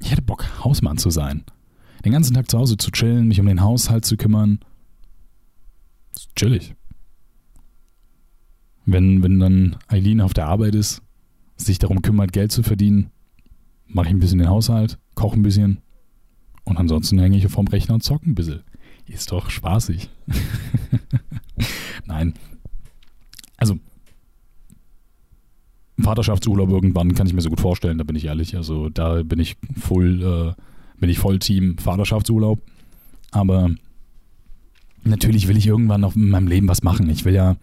ich 0.00 0.10
hätte 0.10 0.22
Bock, 0.22 0.44
Hausmann 0.64 0.98
zu 0.98 1.10
sein. 1.10 1.44
Den 2.04 2.12
ganzen 2.12 2.34
Tag 2.34 2.50
zu 2.50 2.58
Hause 2.58 2.76
zu 2.76 2.90
chillen, 2.90 3.28
mich 3.28 3.40
um 3.40 3.46
den 3.46 3.60
Haushalt 3.60 4.04
zu 4.04 4.16
kümmern. 4.16 4.60
Ist 6.16 6.34
chillig. 6.34 6.74
Wenn, 8.92 9.22
wenn 9.22 9.38
dann 9.38 9.76
Eileen 9.86 10.20
auf 10.20 10.34
der 10.34 10.48
Arbeit 10.48 10.74
ist, 10.74 11.02
sich 11.56 11.78
darum 11.78 12.02
kümmert, 12.02 12.32
Geld 12.32 12.50
zu 12.50 12.62
verdienen, 12.62 13.10
mache 13.86 14.08
ich 14.08 14.14
ein 14.14 14.18
bisschen 14.18 14.38
den 14.38 14.48
Haushalt, 14.48 14.98
koche 15.14 15.38
ein 15.38 15.42
bisschen 15.42 15.78
und 16.64 16.76
ansonsten 16.76 17.18
hänge 17.18 17.36
ich 17.36 17.46
vorm 17.48 17.68
Rechner 17.68 17.94
und 17.94 18.02
zocke 18.02 18.28
ein 18.28 18.34
bisschen. 18.34 18.62
Ist 19.06 19.32
doch 19.32 19.50
spaßig. 19.50 20.08
Nein. 22.06 22.34
Also, 23.56 23.78
Vaterschaftsurlaub 25.98 26.70
irgendwann 26.70 27.14
kann 27.14 27.26
ich 27.26 27.32
mir 27.32 27.42
so 27.42 27.50
gut 27.50 27.60
vorstellen, 27.60 27.98
da 27.98 28.04
bin 28.04 28.16
ich 28.16 28.24
ehrlich. 28.24 28.56
Also 28.56 28.88
da 28.88 29.22
bin 29.22 29.38
ich 29.38 29.56
full, 29.78 30.54
äh, 30.56 30.60
bin 30.98 31.10
ich 31.10 31.18
voll 31.18 31.38
Team 31.38 31.76
Vaterschaftsurlaub. 31.78 32.60
Aber 33.30 33.70
natürlich 35.04 35.48
will 35.48 35.56
ich 35.56 35.66
irgendwann 35.66 36.04
auf 36.04 36.16
meinem 36.16 36.48
Leben 36.48 36.68
was 36.68 36.82
machen. 36.82 37.08
Ich 37.10 37.24
will 37.24 37.34
ja 37.34 37.56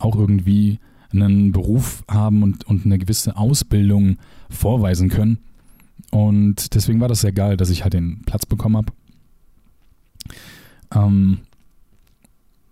auch 0.00 0.16
irgendwie 0.16 0.78
einen 1.12 1.52
Beruf 1.52 2.04
haben 2.08 2.42
und, 2.42 2.64
und 2.66 2.84
eine 2.84 2.98
gewisse 2.98 3.36
Ausbildung 3.36 4.16
vorweisen 4.48 5.08
können. 5.08 5.38
Und 6.10 6.74
deswegen 6.74 7.00
war 7.00 7.08
das 7.08 7.20
sehr 7.20 7.32
geil, 7.32 7.56
dass 7.56 7.70
ich 7.70 7.82
halt 7.82 7.94
den 7.94 8.22
Platz 8.22 8.46
bekommen 8.46 8.76
habe. 8.76 8.92
Ähm, 10.94 11.40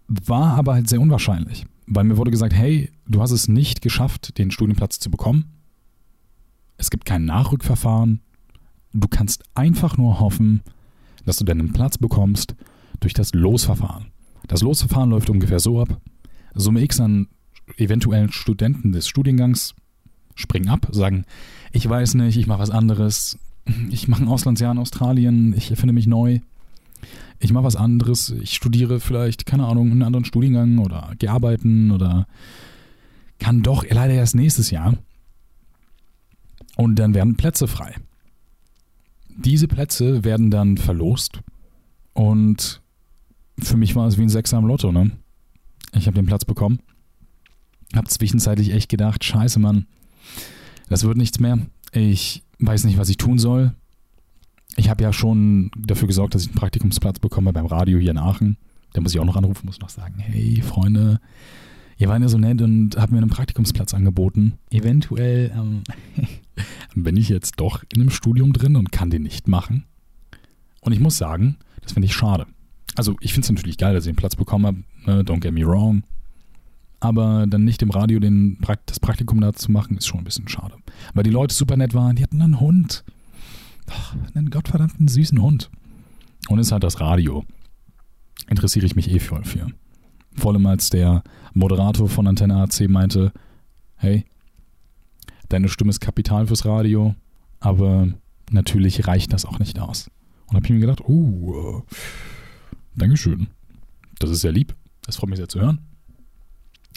war 0.09 0.55
aber 0.55 0.75
halt 0.75 0.89
sehr 0.89 1.01
unwahrscheinlich, 1.01 1.67
weil 1.87 2.05
mir 2.05 2.17
wurde 2.17 2.31
gesagt, 2.31 2.55
hey, 2.55 2.91
du 3.07 3.21
hast 3.21 3.31
es 3.31 3.49
nicht 3.49 3.83
geschafft, 3.83 4.39
den 4.39 4.51
Studienplatz 4.51 4.99
zu 4.99 5.11
bekommen. 5.11 5.45
Es 6.79 6.91
gibt 6.91 7.05
kein 7.05 7.25
Nachrückverfahren. 7.25 8.21
Du 8.93 9.09
kannst 9.09 9.45
einfach 9.55 9.97
nur 9.97 10.19
hoffen, 10.21 10.63
dass 11.27 11.37
du 11.37 11.45
deinen 11.45 11.73
Platz 11.73 11.99
bekommst 11.99 12.55
durch 13.01 13.13
das 13.13 13.35
Losverfahren. 13.35 14.07
Das 14.47 14.63
Losverfahren 14.63 15.11
läuft 15.11 15.29
ungefähr 15.29 15.61
so 15.61 15.81
ab. 15.81 16.01
Summe 16.59 16.83
X 16.83 17.01
an 17.01 17.29
eventuellen 17.77 18.33
Studenten 18.33 18.93
des 18.93 19.09
Studiengangs 19.09 19.75
springen 20.35 20.69
ab, 20.69 20.89
sagen, 20.91 21.25
ich 21.73 21.89
weiß 21.89 22.15
nicht, 22.15 22.37
ich 22.37 22.47
mache 22.47 22.61
was 22.61 22.71
anderes, 22.71 23.39
ich 23.91 24.09
mache 24.09 24.23
ein 24.23 24.29
Auslandsjahr 24.29 24.73
in 24.73 24.79
Australien, 24.79 25.55
ich 25.57 25.71
erfinde 25.71 25.93
mich 25.93 26.07
neu, 26.07 26.41
ich 27.39 27.53
mache 27.53 27.65
was 27.65 27.77
anderes, 27.77 28.31
ich 28.31 28.55
studiere 28.55 29.01
vielleicht, 29.01 29.47
keine 29.47 29.67
Ahnung, 29.67 29.91
einen 29.91 30.03
anderen 30.03 30.25
Studiengang 30.25 30.79
oder 30.79 31.13
gehe 31.19 31.31
arbeiten 31.31 31.93
oder 31.93 32.27
kann 33.39 33.63
doch 33.63 33.85
leider 33.89 34.15
erst 34.15 34.35
nächstes 34.35 34.71
Jahr. 34.71 34.99
Und 36.77 36.97
dann 36.97 37.15
werden 37.15 37.37
Plätze 37.37 37.69
frei. 37.69 37.95
Diese 39.37 39.69
Plätze 39.69 40.25
werden 40.25 40.51
dann 40.51 40.77
verlost 40.77 41.41
und 42.15 42.81
für 43.61 43.77
mich 43.77 43.95
war 43.95 44.09
es 44.09 44.19
wie 44.19 44.23
ein 44.23 44.29
Sechser 44.29 44.57
am 44.57 44.67
Lotto, 44.67 44.91
ne? 44.91 45.13
Ich 45.95 46.07
habe 46.07 46.15
den 46.15 46.27
Platz 46.27 46.45
bekommen. 46.45 46.81
Hab 47.95 48.11
zwischenzeitlich 48.11 48.73
echt 48.73 48.89
gedacht, 48.89 49.25
scheiße, 49.25 49.59
Mann, 49.59 49.87
das 50.89 51.05
wird 51.05 51.17
nichts 51.17 51.41
mehr. 51.41 51.59
Ich 51.93 52.43
weiß 52.59 52.85
nicht, 52.85 52.99
was 52.99 53.09
ich 53.09 53.17
tun 53.17 53.39
soll. 53.39 53.75
Ich 54.77 54.91
habe 54.91 55.03
ja 55.03 55.13
schon 55.13 55.71
dafür 55.77 56.07
gesorgt, 56.07 56.35
dass 56.35 56.43
ich 56.43 56.49
einen 56.49 56.59
Praktikumsplatz 56.59 57.19
bekomme 57.19 57.53
beim 57.53 57.67
Radio 57.67 57.99
hier 57.99 58.11
in 58.11 58.19
Aachen. 58.19 58.59
Da 58.93 59.01
muss 59.01 59.15
ich 59.15 59.21
auch 59.21 59.25
noch 59.25 59.37
anrufen, 59.37 59.67
muss 59.67 59.81
noch 59.81 59.89
sagen, 59.89 60.19
hey 60.19 60.63
Freunde, 60.63 61.21
ihr 61.99 62.09
wart 62.09 62.23
ja 62.23 62.29
so 62.29 62.39
nett 62.39 62.63
und 62.63 62.97
habt 62.97 63.13
mir 63.13 63.19
einen 63.19 63.31
Praktikumsplatz 63.31 63.95
angeboten. 63.95 64.55
Eventuell 64.71 65.53
ähm, 65.55 65.83
bin 66.95 67.17
ich 67.17 67.29
jetzt 67.29 67.55
doch 67.57 67.85
in 67.93 68.01
einem 68.01 68.11
Studium 68.11 68.53
drin 68.53 68.77
und 68.77 68.93
kann 68.93 69.11
den 69.11 69.23
nicht 69.23 69.49
machen. 69.49 69.85
Und 70.81 70.93
ich 70.93 71.01
muss 71.01 71.19
sagen, 71.19 71.57
das 71.83 71.93
finde 71.93 72.07
ich 72.07 72.15
schade. 72.15 72.47
Also 72.95 73.17
ich 73.21 73.33
finde 73.33 73.47
es 73.47 73.53
natürlich 73.53 73.79
geil, 73.79 73.95
dass 73.95 74.05
ich 74.07 74.13
den 74.13 74.17
Platz 74.17 74.37
bekommen 74.37 74.67
habe, 74.67 74.79
ne? 75.17 75.25
don't 75.25 75.41
get 75.41 75.53
me 75.53 75.67
wrong. 75.67 76.03
Aber 77.01 77.47
dann 77.47 77.65
nicht 77.65 77.83
im 77.83 77.91
Radio 77.91 78.19
den, 78.19 78.59
das 78.87 78.99
Praktikum 78.99 79.41
da 79.41 79.53
zu 79.53 79.71
machen, 79.71 79.97
ist 79.97 80.07
schon 80.07 80.21
ein 80.21 80.25
bisschen 80.25 80.49
schade. 80.49 80.75
Weil 81.15 81.23
die 81.23 81.31
Leute 81.31 81.55
super 81.55 81.77
nett 81.77 81.95
waren, 81.95 82.17
die 82.17 82.23
hatten 82.23 82.43
einen 82.43 82.61
Hund. 82.61 83.05
Ach, 83.89 84.17
einen 84.35 84.51
gottverdammten 84.51 85.07
süßen 85.07 85.41
Hund. 85.41 85.71
Und 86.49 86.59
es 86.59 86.69
ist 86.69 86.73
halt 86.73 86.83
das 86.83 87.01
Radio. 87.01 87.45
Interessiere 88.49 88.87
ich 88.87 88.97
mich 88.97 89.11
eh 89.11 89.21
voll 89.21 89.45
für. 89.45 89.69
Vor 90.35 90.53
allem 90.53 90.67
als 90.67 90.91
der 90.91 91.23
Moderator 91.55 92.09
von 92.09 92.27
Antenne 92.27 92.57
AC 92.57 92.89
meinte, 92.89 93.33
hey, 93.97 94.25
deine 95.49 95.69
Stimme 95.69 95.91
ist 95.91 96.01
Kapital 96.01 96.47
fürs 96.47 96.65
Radio, 96.65 97.15
aber 97.61 98.09
natürlich 98.51 99.07
reicht 99.07 99.33
das 99.33 99.45
auch 99.45 99.59
nicht 99.59 99.79
aus. 99.79 100.11
Und 100.47 100.57
habe 100.57 100.67
ich 100.67 100.73
mir 100.73 100.81
gedacht, 100.81 101.03
oh, 101.05 101.83
äh, 101.87 101.95
Dankeschön. 102.97 103.49
Das 104.19 104.31
ist 104.31 104.41
sehr 104.41 104.53
lieb. 104.53 104.75
Das 105.09 105.17
freut 105.17 105.31
mich 105.31 105.39
sehr 105.39 105.49
zu 105.49 105.59
hören. 105.59 105.79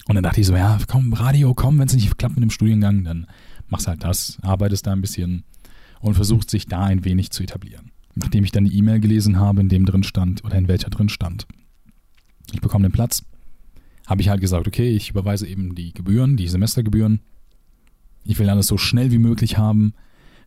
Und 0.05 0.15
dann 0.15 0.23
dachte 0.23 0.41
ich 0.41 0.47
so, 0.47 0.53
ja, 0.53 0.77
komm, 0.85 1.13
Radio, 1.13 1.53
komm, 1.53 1.79
wenn 1.79 1.87
es 1.87 1.93
nicht 1.93 2.17
klappt 2.17 2.35
mit 2.35 2.43
dem 2.43 2.49
Studiengang, 2.49 3.05
dann 3.05 3.25
machst 3.69 3.87
halt 3.87 4.03
das, 4.03 4.37
arbeitest 4.41 4.85
da 4.85 4.91
ein 4.91 4.99
bisschen 4.99 5.45
und 6.01 6.15
versuchst 6.15 6.49
sich 6.49 6.65
da 6.65 6.83
ein 6.83 7.05
wenig 7.05 7.31
zu 7.31 7.41
etablieren. 7.41 7.91
Nachdem 8.15 8.43
ich 8.43 8.51
dann 8.51 8.65
die 8.65 8.77
E-Mail 8.77 8.99
gelesen 8.99 9.39
habe, 9.39 9.61
in 9.61 9.69
dem 9.69 9.85
drin 9.85 10.03
stand 10.03 10.43
oder 10.43 10.57
in 10.57 10.67
welcher 10.67 10.89
drin 10.89 11.07
stand, 11.07 11.47
ich 12.51 12.59
bekomme 12.59 12.89
den 12.89 12.91
Platz, 12.91 13.23
habe 14.05 14.21
ich 14.21 14.27
halt 14.27 14.41
gesagt, 14.41 14.67
okay, 14.67 14.89
ich 14.89 15.11
überweise 15.11 15.47
eben 15.47 15.73
die 15.73 15.93
Gebühren, 15.93 16.35
die 16.35 16.49
Semestergebühren. 16.49 17.21
Ich 18.25 18.39
will 18.39 18.49
alles 18.49 18.67
so 18.67 18.77
schnell 18.77 19.11
wie 19.11 19.19
möglich 19.19 19.57
haben, 19.57 19.93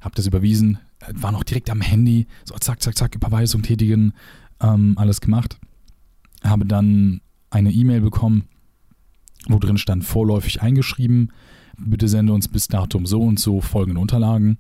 habe 0.03 0.15
das 0.17 0.27
überwiesen, 0.27 0.77
war 1.15 1.33
noch 1.33 1.45
direkt 1.45 1.71
am 1.71 1.81
Handy, 1.81 2.27
so 2.45 2.55
zack, 2.57 2.83
zack, 2.83 2.99
zack, 2.99 3.15
Überweisung 3.15 3.63
tätigen, 3.63 4.13
ähm, 4.61 4.99
alles 4.99 5.23
gemacht. 5.23 5.59
Habe 6.43 6.67
dann 6.67 7.23
eine 7.55 7.71
E-Mail 7.71 8.01
bekommen, 8.01 8.45
wo 9.49 9.59
drin 9.59 9.79
stand 9.79 10.05
vorläufig 10.05 10.63
eingeschrieben, 10.63 11.33
bitte 11.79 12.09
sende 12.09 12.33
uns 12.33 12.49
bis 12.49 12.69
Datum 12.69 13.07
so 13.07 13.21
und 13.23 13.39
so 13.39 13.61
folgende 13.61 14.01
Unterlagen. 14.01 14.59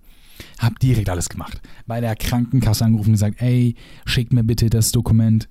Hab 0.58 0.78
direkt 0.80 1.08
alles 1.08 1.28
gemacht. 1.28 1.60
Bei 1.86 2.00
der 2.00 2.16
Krankenkasse 2.16 2.84
angerufen 2.84 3.10
und 3.10 3.14
gesagt, 3.14 3.40
ey, 3.40 3.76
schickt 4.04 4.32
mir 4.32 4.44
bitte 4.44 4.68
das 4.68 4.92
Dokument, 4.92 5.48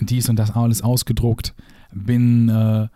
dies 0.00 0.28
und 0.28 0.36
das 0.36 0.50
alles 0.52 0.82
ausgedruckt. 0.82 1.54
Bin, 1.92 2.48
äh, 2.48 2.88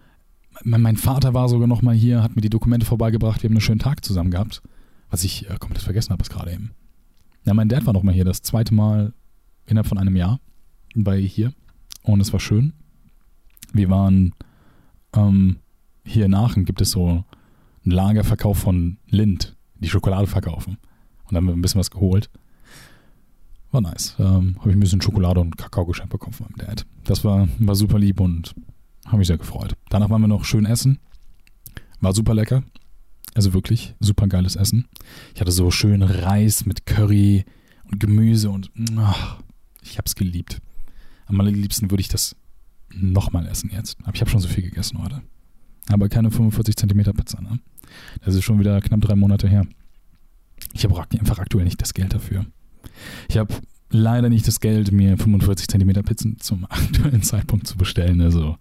mein 0.64 0.97
Vater 0.97 1.35
war 1.35 1.49
sogar 1.49 1.66
noch 1.66 1.83
mal 1.83 1.95
hier, 1.95 2.23
hat 2.23 2.37
mir 2.37 2.43
die 2.43 2.50
Dokumente 2.50 2.87
vorbeigebracht, 2.87 3.43
wir 3.43 3.49
haben 3.49 3.54
einen 3.54 3.61
schönen 3.61 3.81
Tag 3.81 4.04
zusammen 4.04 4.31
gehabt. 4.31 4.62
Was 5.11 5.25
ich 5.25 5.49
äh, 5.49 5.57
komplett 5.59 5.83
vergessen 5.83 6.11
habe, 6.11 6.23
ist 6.23 6.31
gerade 6.31 6.52
eben. 6.52 6.73
Ja, 7.45 7.54
mein 7.54 7.69
Dad 7.69 7.87
war 7.87 7.93
noch 7.93 8.02
mal 8.02 8.14
hier, 8.14 8.25
das 8.25 8.43
zweite 8.43 8.75
Mal 8.75 9.12
innerhalb 9.66 9.87
von 9.87 9.99
einem 9.99 10.16
Jahr 10.16 10.40
bei 10.95 11.21
hier. 11.21 11.52
Und 12.02 12.21
es 12.21 12.33
war 12.33 12.40
schön. 12.40 12.73
Wir 13.75 13.90
waren 13.90 14.35
ähm, 15.14 15.59
hier 16.07 16.26
in 16.26 16.35
Aachen 16.35 16.64
gibt 16.64 16.81
es 16.81 16.93
so 16.93 17.09
einen 17.09 17.25
Lagerverkauf 17.85 18.59
von 18.59 18.99
Lind, 19.09 19.57
die 19.81 19.88
Schokolade 19.88 20.26
verkaufen. 20.26 20.78
Und 21.25 21.33
dann 21.33 21.38
haben 21.38 21.47
wir 21.47 21.54
ein 21.54 21.62
bisschen 21.62 21.81
was 21.81 21.90
geholt. 21.90 22.31
War 23.73 23.81
nice. 23.81 24.14
Ähm, 24.19 24.57
habe 24.61 24.71
ich 24.71 24.76
ein 24.76 24.81
bisschen 24.81 25.00
Schokolade 25.00 25.40
und 25.40 25.59
Kakao 25.59 25.85
geschenkt 25.87 26.12
bekommen 26.12 26.33
von 26.33 26.47
meinem 26.47 26.66
Dad. 26.66 26.87
Das 27.04 27.25
war, 27.25 27.49
war 27.59 27.75
super 27.75 27.99
lieb 27.99 28.21
und 28.21 28.54
habe 29.07 29.19
mich 29.19 29.26
sehr 29.26 29.38
gefreut. 29.38 29.76
Danach 29.90 30.09
waren 30.11 30.21
wir 30.21 30.28
noch 30.28 30.45
schön 30.45 30.66
essen. 30.66 31.00
War 32.00 32.14
super 32.14 32.35
lecker. 32.35 32.62
Also 33.35 33.52
wirklich 33.52 33.95
super 33.99 34.28
geiles 34.28 34.54
Essen. 34.54 34.87
Ich 35.35 35.40
hatte 35.40 35.50
so 35.50 35.73
schön 35.73 36.02
Reis 36.02 36.66
mit 36.66 36.87
Curry 36.87 37.45
und 37.90 37.99
Gemüse 37.99 38.50
und 38.50 38.71
ach, 38.97 39.40
ich 39.83 39.99
habe 39.99 40.07
es 40.07 40.14
geliebt. 40.14 40.61
Am 41.26 41.40
allerliebsten 41.40 41.90
würde 41.90 42.02
ich 42.02 42.09
das 42.09 42.37
nochmal 43.00 43.46
essen 43.46 43.70
jetzt. 43.72 43.98
Aber 44.02 44.14
ich 44.14 44.20
habe 44.20 44.30
schon 44.30 44.40
so 44.40 44.48
viel 44.48 44.62
gegessen 44.64 45.02
heute. 45.02 45.22
Aber 45.88 46.08
keine 46.08 46.30
45 46.30 46.76
Zentimeter 46.76 47.12
Pizza, 47.12 47.40
ne? 47.40 47.58
Das 48.24 48.34
ist 48.34 48.44
schon 48.44 48.58
wieder 48.58 48.80
knapp 48.80 49.00
drei 49.02 49.14
Monate 49.14 49.48
her. 49.48 49.66
Ich 50.72 50.84
habe 50.84 51.00
einfach 51.18 51.38
aktuell 51.38 51.64
nicht 51.64 51.80
das 51.80 51.94
Geld 51.94 52.14
dafür. 52.14 52.46
Ich 53.28 53.36
habe 53.36 53.54
leider 53.90 54.28
nicht 54.28 54.46
das 54.48 54.60
Geld, 54.60 54.92
mir 54.92 55.16
45 55.16 55.68
Zentimeter 55.68 56.02
Pizzen 56.02 56.38
zum 56.40 56.64
aktuellen 56.68 57.22
Zeitpunkt 57.22 57.66
zu 57.66 57.76
bestellen. 57.76 58.20
Also, 58.20 58.56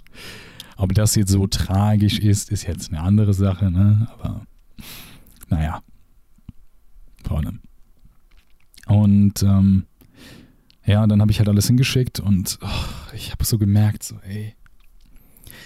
ob 0.77 0.93
das 0.93 1.15
jetzt 1.15 1.31
so 1.31 1.47
tragisch 1.47 2.19
ist, 2.19 2.51
ist 2.51 2.63
jetzt 2.63 2.91
eine 2.91 3.01
andere 3.01 3.33
Sache, 3.33 3.71
ne? 3.71 4.07
Aber, 4.11 4.45
naja. 5.49 5.81
Vorne. 7.23 7.59
Und, 8.87 9.41
ähm, 9.43 9.85
ja, 10.85 11.07
dann 11.07 11.21
habe 11.21 11.31
ich 11.31 11.39
halt 11.39 11.49
alles 11.49 11.67
hingeschickt 11.67 12.19
und 12.19 12.59
oh, 12.61 13.13
ich 13.13 13.31
habe 13.31 13.45
so 13.45 13.57
gemerkt, 13.57 14.03
so, 14.03 14.15
ey, 14.19 14.55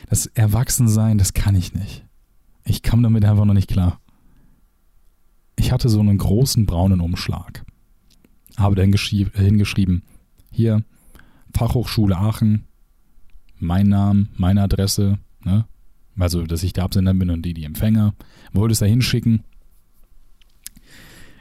das 0.09 0.27
Erwachsensein, 0.27 1.17
das 1.17 1.33
kann 1.33 1.55
ich 1.55 1.73
nicht. 1.73 2.05
Ich 2.63 2.83
kam 2.83 3.01
damit 3.01 3.25
einfach 3.25 3.45
noch 3.45 3.53
nicht 3.53 3.69
klar. 3.69 3.99
Ich 5.55 5.71
hatte 5.71 5.89
so 5.89 5.99
einen 5.99 6.17
großen 6.17 6.65
braunen 6.65 7.01
Umschlag. 7.01 7.65
Habe 8.57 8.75
dann 8.75 8.85
hingeschrieben, 8.85 10.03
hier, 10.51 10.83
Fachhochschule 11.55 12.15
Aachen, 12.17 12.65
mein 13.59 13.87
Name, 13.87 14.27
meine 14.37 14.61
Adresse, 14.61 15.17
ne? 15.43 15.65
also 16.17 16.43
dass 16.43 16.63
ich 16.63 16.73
der 16.73 16.83
Absender 16.83 17.13
bin 17.13 17.29
und 17.31 17.41
die 17.41 17.53
die 17.53 17.63
Empfänger, 17.63 18.13
wollte 18.53 18.73
es 18.73 18.79
da 18.79 18.85
hinschicken 18.85 19.43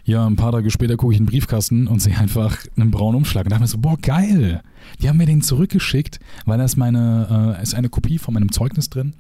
ja, 0.07 0.25
ein 0.25 0.37
paar 0.37 0.53
Tage 0.53 0.71
später 0.71 0.97
gucke 0.97 1.13
ich 1.13 1.19
in 1.19 1.25
den 1.25 1.31
Briefkasten 1.31 1.89
und 1.89 2.01
sehe 2.01 2.17
einfach 2.17 2.65
einen 2.77 2.93
braunen 2.93 3.17
Umschlag 3.17 3.45
und 3.45 3.51
dachte 3.51 3.63
mir 3.63 3.67
so, 3.67 3.79
boah, 3.79 3.99
geil. 3.99 4.63
Die 5.01 5.09
haben 5.09 5.17
mir 5.17 5.27
den 5.27 5.43
zurückgeschickt, 5.43 6.21
weil 6.45 6.59
da 6.59 6.65
ist 6.65 6.77
meine, 6.77 7.57
äh, 7.59 7.63
ist 7.63 7.75
eine 7.75 7.89
Kopie 7.89 8.19
von 8.19 8.33
meinem 8.33 8.53
Zeugnis 8.53 8.89
drin, 8.89 9.15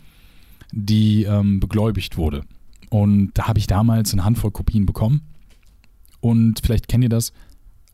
die 0.71 1.25
ähm, 1.25 1.59
begläubigt 1.59 2.17
wurde. 2.17 2.43
Und 2.89 3.33
da 3.35 3.49
habe 3.49 3.59
ich 3.59 3.67
damals 3.67 4.13
eine 4.13 4.25
Handvoll 4.25 4.53
Kopien 4.53 4.87
bekommen. 4.87 5.23
Und 6.21 6.61
vielleicht 6.63 6.87
kennt 6.87 7.03
ihr 7.03 7.11
das, 7.11 7.33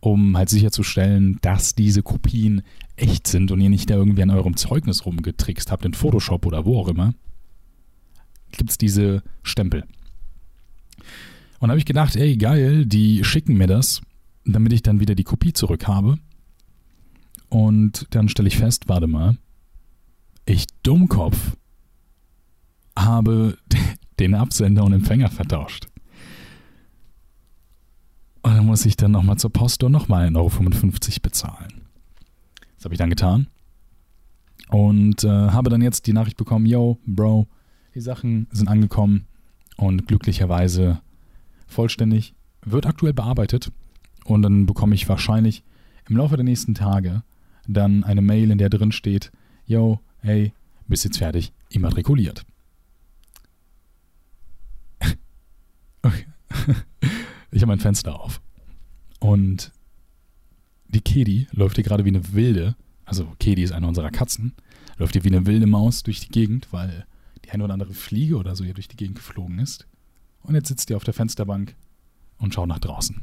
um 0.01 0.37
halt 0.37 0.51
sicherzustellen, 0.51 1.39
dass 1.41 1.75
diese 1.75 2.03
Kopien 2.03 2.61
echt 2.97 3.27
sind 3.27 3.51
und 3.53 3.61
ihr 3.63 3.71
nicht 3.71 3.89
da 3.89 3.95
irgendwie 3.95 4.23
an 4.23 4.31
eurem 4.31 4.59
Zeugnis 4.59 5.07
rumgetrickst 5.07 5.73
habt 5.73 5.87
in 5.87 5.95
Photoshop 5.95 6.45
oder 6.45 6.67
wo 6.67 6.79
auch 6.79 6.89
immer, 6.89 7.15
gibt 8.51 8.71
es 8.71 8.77
diese 8.77 9.23
Stempel. 9.43 9.85
Und 11.62 11.71
habe 11.71 11.78
ich 11.78 11.87
gedacht, 11.87 12.16
ey, 12.16 12.37
geil, 12.37 12.87
die 12.87 13.23
schicken 13.23 13.57
mir 13.57 13.69
das, 13.69 14.00
damit 14.45 14.73
ich 14.73 14.83
dann 14.83 14.99
wieder 14.99 15.14
die 15.14 15.23
Kopie 15.23 15.52
zurück 15.52 15.87
habe. 15.87 16.19
Und 17.50 18.09
dann 18.11 18.28
stelle 18.28 18.49
ich 18.49 18.57
fest, 18.59 18.88
warte 18.88 19.07
mal, 19.07 19.37
ich 20.45 20.66
Dummkopf 20.83 21.57
habe 22.99 23.59
den 24.19 24.35
Absender 24.35 24.83
und 24.83 24.92
Empfänger 24.92 25.31
vertauscht. 25.31 25.87
Und 28.42 28.57
dann 28.57 28.66
muss 28.66 28.85
ich 28.85 28.97
dann 28.97 29.12
nochmal 29.12 29.38
zur 29.38 29.52
Post 29.52 29.85
und 29.85 29.92
nochmal 29.92 30.26
1,55 30.26 30.37
Euro 30.37 31.21
bezahlen. 31.23 31.83
Das 32.75 32.87
habe 32.87 32.95
ich 32.95 32.99
dann 32.99 33.11
getan. 33.11 33.47
Und 34.69 35.23
äh, 35.23 35.28
habe 35.28 35.71
dann 35.71 35.81
jetzt 35.81 36.09
die 36.09 36.12
Nachricht 36.12 36.38
bekommen, 36.38 36.66
yo, 36.66 36.99
Bro, 37.07 37.47
die 37.95 38.00
Sachen 38.00 38.49
sind 38.50 38.66
angekommen 38.66 39.26
und 39.76 40.09
glücklicherweise 40.09 41.00
vollständig, 41.73 42.35
wird 42.64 42.87
aktuell 42.87 43.12
bearbeitet. 43.12 43.73
Und 44.25 44.43
dann 44.43 44.67
bekomme 44.67 44.95
ich 44.95 45.09
wahrscheinlich 45.09 45.64
im 46.09 46.17
Laufe 46.17 46.37
der 46.37 46.45
nächsten 46.45 46.75
Tage 46.75 47.23
dann 47.67 48.05
eine 48.05 48.23
Mail, 48.23 48.50
in 48.50 48.59
der 48.59 48.71
drin 48.71 48.93
steht, 48.93 49.33
yo, 49.67 50.00
hey, 50.19 50.52
bist 50.87 51.05
jetzt 51.05 51.19
fertig, 51.19 51.52
immatrikuliert. 51.71 52.45
okay. 56.02 56.26
Ich 57.55 57.61
habe 57.61 57.69
mein 57.73 57.81
Fenster 57.81 58.19
auf. 58.19 58.41
Und 59.21 59.73
die 60.88 61.02
Kedi 61.02 61.49
läuft 61.52 61.76
hier 61.76 61.85
gerade 61.85 62.07
wie 62.07 62.09
eine 62.09 62.33
wilde, 62.33 62.76
also 63.05 63.31
Kedi 63.38 63.62
ist 63.62 63.73
eine 63.73 63.87
unserer 63.87 64.11
Katzen, 64.11 64.55
läuft 64.97 65.12
hier 65.12 65.25
wie 65.25 65.29
eine 65.29 65.45
wilde 65.45 65.67
Maus 65.67 66.02
durch 66.02 66.21
die 66.21 66.31
Gegend, 66.31 66.73
weil 66.73 67.07
die 67.45 67.50
eine 67.50 67.64
oder 67.64 67.75
andere 67.75 67.93
Fliege 67.93 68.37
oder 68.37 68.57
so 68.57 68.64
hier 68.64 68.73
durch 68.73 68.88
die 68.88 68.97
Gegend 68.97 69.17
geflogen 69.17 69.59
ist. 69.59 69.87
Und 70.43 70.55
jetzt 70.55 70.69
sitzt 70.69 70.89
die 70.89 70.95
auf 70.95 71.05
der 71.05 71.15
Fensterbank 71.15 71.75
und 72.39 72.55
schaut 72.55 72.69
nach 72.69 72.81
draußen. 72.81 73.21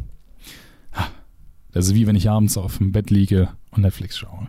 Das 1.71 1.87
ist 1.87 1.95
wie 1.95 2.07
wenn 2.07 2.15
ich 2.15 2.29
abends 2.29 2.57
auf 2.57 2.77
dem 2.77 2.91
Bett 2.91 3.09
liege 3.09 3.49
und 3.71 3.83
Netflix 3.83 4.17
schaue. 4.17 4.47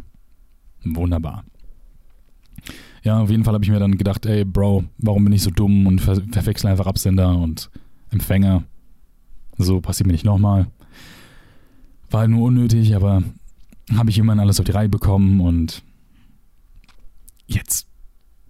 Wunderbar. 0.85 1.45
Ja, 3.03 3.21
auf 3.21 3.31
jeden 3.31 3.45
Fall 3.45 3.55
habe 3.55 3.65
ich 3.65 3.71
mir 3.71 3.79
dann 3.79 3.99
gedacht, 3.99 4.27
ey, 4.27 4.45
Bro, 4.45 4.85
warum 4.99 5.25
bin 5.25 5.33
ich 5.33 5.43
so 5.43 5.51
dumm 5.51 5.87
und 5.87 6.01
ver 6.01 6.23
verwechsel 6.31 6.71
einfach 6.71 6.87
Absender 6.87 7.37
und 7.37 7.71
Empfänger. 8.11 8.65
So 9.57 9.81
passiert 9.81 10.07
mir 10.07 10.13
nicht 10.13 10.25
nochmal. 10.25 10.67
War 12.11 12.21
halt 12.21 12.31
nur 12.31 12.43
unnötig, 12.43 12.95
aber 12.95 13.23
habe 13.95 14.11
ich 14.11 14.19
immerhin 14.19 14.41
alles 14.41 14.61
auf 14.61 14.67
die 14.67 14.73
Reihe 14.73 14.89
bekommen 14.89 15.41
und 15.41 15.83
jetzt 17.47 17.87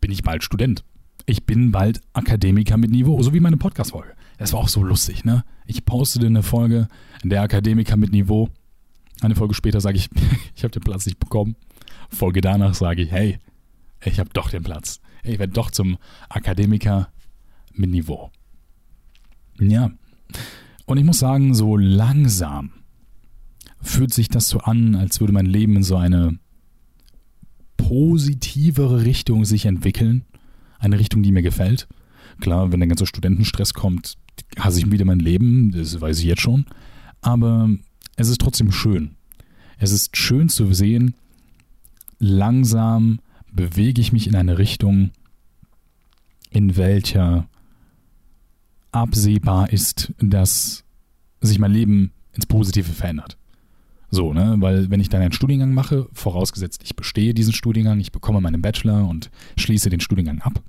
bin 0.01 0.11
ich 0.11 0.23
bald 0.23 0.45
Student. 0.45 0.85
Ich 1.31 1.47
bin 1.47 1.71
bald 1.71 2.01
Akademiker 2.13 2.77
mit 2.77 2.91
Niveau, 2.91 3.23
so 3.23 3.33
wie 3.33 3.39
meine 3.39 3.57
Podcast-Folge. 3.57 4.17
Das 4.39 4.53
war 4.53 4.59
auch 4.59 4.69
so 4.69 4.83
lustig, 4.83 5.25
ne? 5.25 5.45
Ich 5.65 5.85
postete 5.85 6.27
eine 6.27 6.43
Folge, 6.43 6.89
der 7.23 7.43
Akademiker 7.43 7.97
mit 7.97 8.11
Niveau. 8.11 8.49
Eine 9.21 9.37
Folge 9.37 9.55
später 9.55 9.81
sage 9.81 9.97
ich, 9.97 10.11
ich 10.57 10.65
habe 10.65 10.73
den 10.73 10.83
Platz 10.83 11.07
nicht 11.07 11.21
bekommen. 11.21 11.55
Folge 12.09 12.41
danach 12.41 12.75
sage 12.75 13.03
ich, 13.03 13.13
hey, 13.13 13.39
ich 14.05 14.19
habe 14.19 14.31
doch 14.33 14.51
den 14.51 14.65
Platz. 14.65 15.01
Ich 15.23 15.39
werde 15.39 15.53
doch 15.53 15.71
zum 15.71 15.99
Akademiker 16.29 17.13
mit 17.75 17.91
Niveau. 17.91 18.33
Ja. 19.61 19.93
Und 20.87 20.99
ich 20.99 21.05
muss 21.05 21.21
sagen, 21.21 21.55
so 21.55 21.77
langsam 21.77 22.73
fühlt 23.81 24.13
sich 24.13 24.27
das 24.31 24.49
so 24.49 24.59
an, 24.59 24.97
als 24.97 25.21
würde 25.21 25.33
mein 25.33 25.47
Leben 25.47 25.77
in 25.77 25.85
so 25.85 25.95
eine 25.97 26.41
positivere 27.77 29.05
Richtung 29.05 29.45
sich 29.45 29.67
entwickeln. 29.67 30.25
Eine 30.81 30.99
Richtung, 30.99 31.23
die 31.23 31.31
mir 31.31 31.43
gefällt. 31.43 31.87
Klar, 32.41 32.73
wenn 32.73 32.81
der 32.81 32.89
ganze 32.89 33.07
Studentenstress 33.07 33.75
kommt, 33.75 34.17
hasse 34.59 34.81
ich 34.81 34.91
wieder 34.91 35.05
mein 35.05 35.21
Leben, 35.21 35.71
das 35.73 36.01
weiß 36.01 36.19
ich 36.19 36.25
jetzt 36.25 36.43
schon. 36.43 36.67
Aber 37.21 37.71
es 38.17 38.29
ist 38.29 38.41
trotzdem 38.41 38.73
schön. 38.73 39.17
Es 39.79 39.93
ist 39.93 40.17
schön 40.17 40.49
zu 40.49 40.73
sehen, 40.73 41.15
langsam 42.19 43.21
bewege 43.53 44.01
ich 44.01 44.13
mich 44.13 44.27
in 44.27 44.37
eine 44.37 44.59
Richtung, 44.59 45.11
in 46.51 46.77
welcher 46.77 47.47
absehbar 48.93 49.73
ist, 49.73 50.13
dass 50.19 50.85
sich 51.41 51.59
mein 51.59 51.73
Leben 51.73 52.13
ins 52.33 52.47
Positive 52.47 52.91
verändert. 52.93 53.37
So, 54.11 54.33
ne, 54.33 54.57
weil 54.59 54.91
wenn 54.91 55.01
ich 55.01 55.09
dann 55.09 55.23
einen 55.23 55.33
Studiengang 55.33 55.73
mache, 55.73 56.09
vorausgesetzt 56.13 56.83
ich 56.85 56.97
bestehe 56.97 57.33
diesen 57.33 57.53
Studiengang, 57.53 58.01
ich 58.01 58.11
bekomme 58.11 58.41
meinen 58.41 58.61
Bachelor 58.61 59.09
und 59.09 59.31
schließe 59.57 59.89
den 59.89 60.01
Studiengang 60.01 60.41
ab, 60.41 60.63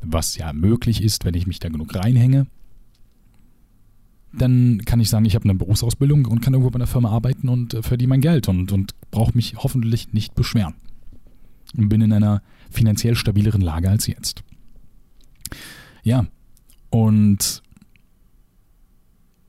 was 0.00 0.36
ja 0.36 0.52
möglich 0.52 1.02
ist, 1.02 1.24
wenn 1.24 1.34
ich 1.34 1.46
mich 1.46 1.58
da 1.58 1.68
genug 1.68 1.94
reinhänge, 1.94 2.46
dann 4.32 4.82
kann 4.84 5.00
ich 5.00 5.08
sagen, 5.08 5.24
ich 5.24 5.34
habe 5.34 5.44
eine 5.44 5.54
Berufsausbildung 5.54 6.26
und 6.26 6.40
kann 6.40 6.52
irgendwo 6.52 6.70
bei 6.70 6.76
einer 6.76 6.86
Firma 6.86 7.10
arbeiten 7.10 7.48
und 7.48 7.74
äh, 7.74 7.82
verdiene 7.82 8.10
mein 8.10 8.20
Geld 8.20 8.48
und, 8.48 8.72
und 8.72 8.94
brauche 9.10 9.34
mich 9.34 9.56
hoffentlich 9.56 10.12
nicht 10.12 10.34
beschweren. 10.34 10.74
Und 11.76 11.88
bin 11.88 12.00
in 12.00 12.12
einer 12.12 12.42
finanziell 12.70 13.14
stabileren 13.14 13.60
Lage 13.60 13.90
als 13.90 14.06
jetzt. 14.06 14.42
Ja, 16.02 16.26
und 16.90 17.62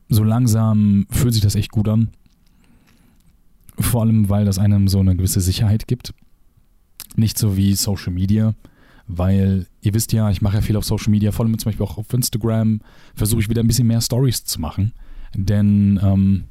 so 0.10 0.24
langsam 0.24 1.06
fühlt 1.10 1.34
sich 1.34 1.44
das 1.44 1.56
echt 1.56 1.72
gut 1.72 1.88
an. 1.88 2.10
Vor 3.78 4.02
allem, 4.02 4.28
weil 4.28 4.44
das 4.44 4.60
einem 4.60 4.88
so 4.88 5.00
eine 5.00 5.16
gewisse 5.16 5.40
Sicherheit 5.40 5.88
gibt. 5.88 6.14
Nicht 7.16 7.38
so 7.38 7.56
wie 7.56 7.76
Social 7.76 8.12
Media, 8.12 8.56
weil 9.10 9.66
ihr 9.82 9.94
wisst 9.96 10.14
ja, 10.14 10.30
ich 10.30 10.42
mache 10.42 10.58
ja 10.58 10.62
viel 10.62 10.78
auf 10.78 10.86
Social 10.86 11.10
Media, 11.10 11.32
vor 11.32 11.44
allem 11.44 11.58
zum 11.58 11.70
Beispiel 11.70 11.86
auch 11.86 11.98
auf 11.98 12.14
Instagram, 12.14 12.80
versuche 13.16 13.42
ich 13.42 13.50
wieder 13.50 13.62
ein 13.62 13.68
bisschen 13.68 13.88
mehr 13.88 14.02
Stories 14.02 14.46
zu 14.46 14.62
machen. 14.62 14.94
Denn 15.36 16.00
ähm, 16.02 16.44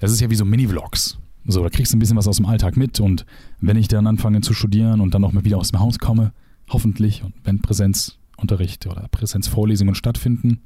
das 0.00 0.10
ist 0.10 0.20
ja 0.20 0.30
wie 0.30 0.34
so 0.34 0.46
Mini-Vlogs. 0.46 1.18
So, 1.44 1.62
da 1.62 1.68
kriegst 1.68 1.92
du 1.92 1.96
ein 1.96 2.00
bisschen 2.00 2.16
was 2.16 2.26
aus 2.26 2.36
dem 2.36 2.46
Alltag 2.46 2.76
mit 2.76 3.00
und 3.00 3.26
wenn 3.60 3.76
ich 3.76 3.86
dann 3.86 4.06
anfange 4.06 4.40
zu 4.40 4.54
studieren 4.54 5.00
und 5.00 5.14
dann 5.14 5.24
auch 5.24 5.32
mal 5.32 5.44
wieder 5.44 5.58
aus 5.58 5.70
dem 5.70 5.80
Haus 5.80 5.98
komme, 5.98 6.32
hoffentlich, 6.70 7.22
und 7.22 7.34
wenn 7.44 7.60
Präsenzunterricht 7.60 8.86
oder 8.86 9.08
Präsenzvorlesungen 9.10 9.94
stattfinden, 9.94 10.60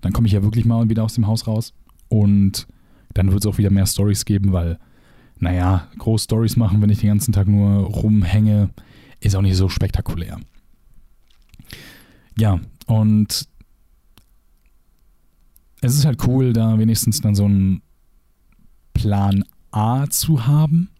dann 0.00 0.12
komme 0.12 0.26
ich 0.26 0.32
ja 0.32 0.42
wirklich 0.42 0.64
mal 0.64 0.88
wieder 0.88 1.04
aus 1.04 1.14
dem 1.14 1.26
Haus 1.28 1.46
raus 1.46 1.72
und 2.08 2.66
dann 3.14 3.30
wird 3.30 3.44
es 3.44 3.50
auch 3.50 3.58
wieder 3.58 3.70
mehr 3.70 3.86
Stories 3.86 4.24
geben, 4.24 4.52
weil, 4.52 4.78
naja, 5.38 5.88
groß 5.98 6.24
Stories 6.24 6.56
machen, 6.56 6.82
wenn 6.82 6.90
ich 6.90 7.00
den 7.00 7.08
ganzen 7.08 7.32
Tag 7.32 7.46
nur 7.46 7.84
rumhänge, 7.84 8.70
ist 9.20 9.34
auch 9.34 9.42
nicht 9.42 9.56
so 9.56 9.68
spektakulär. 9.68 10.38
Ja, 12.38 12.60
und 12.86 13.48
es 15.82 15.94
ist 15.94 16.04
halt 16.04 16.26
cool, 16.26 16.52
da 16.52 16.78
wenigstens 16.78 17.20
dann 17.20 17.34
so 17.34 17.44
einen 17.44 17.82
Plan 18.94 19.44
A 19.70 20.06
zu 20.08 20.46
haben. 20.46 20.90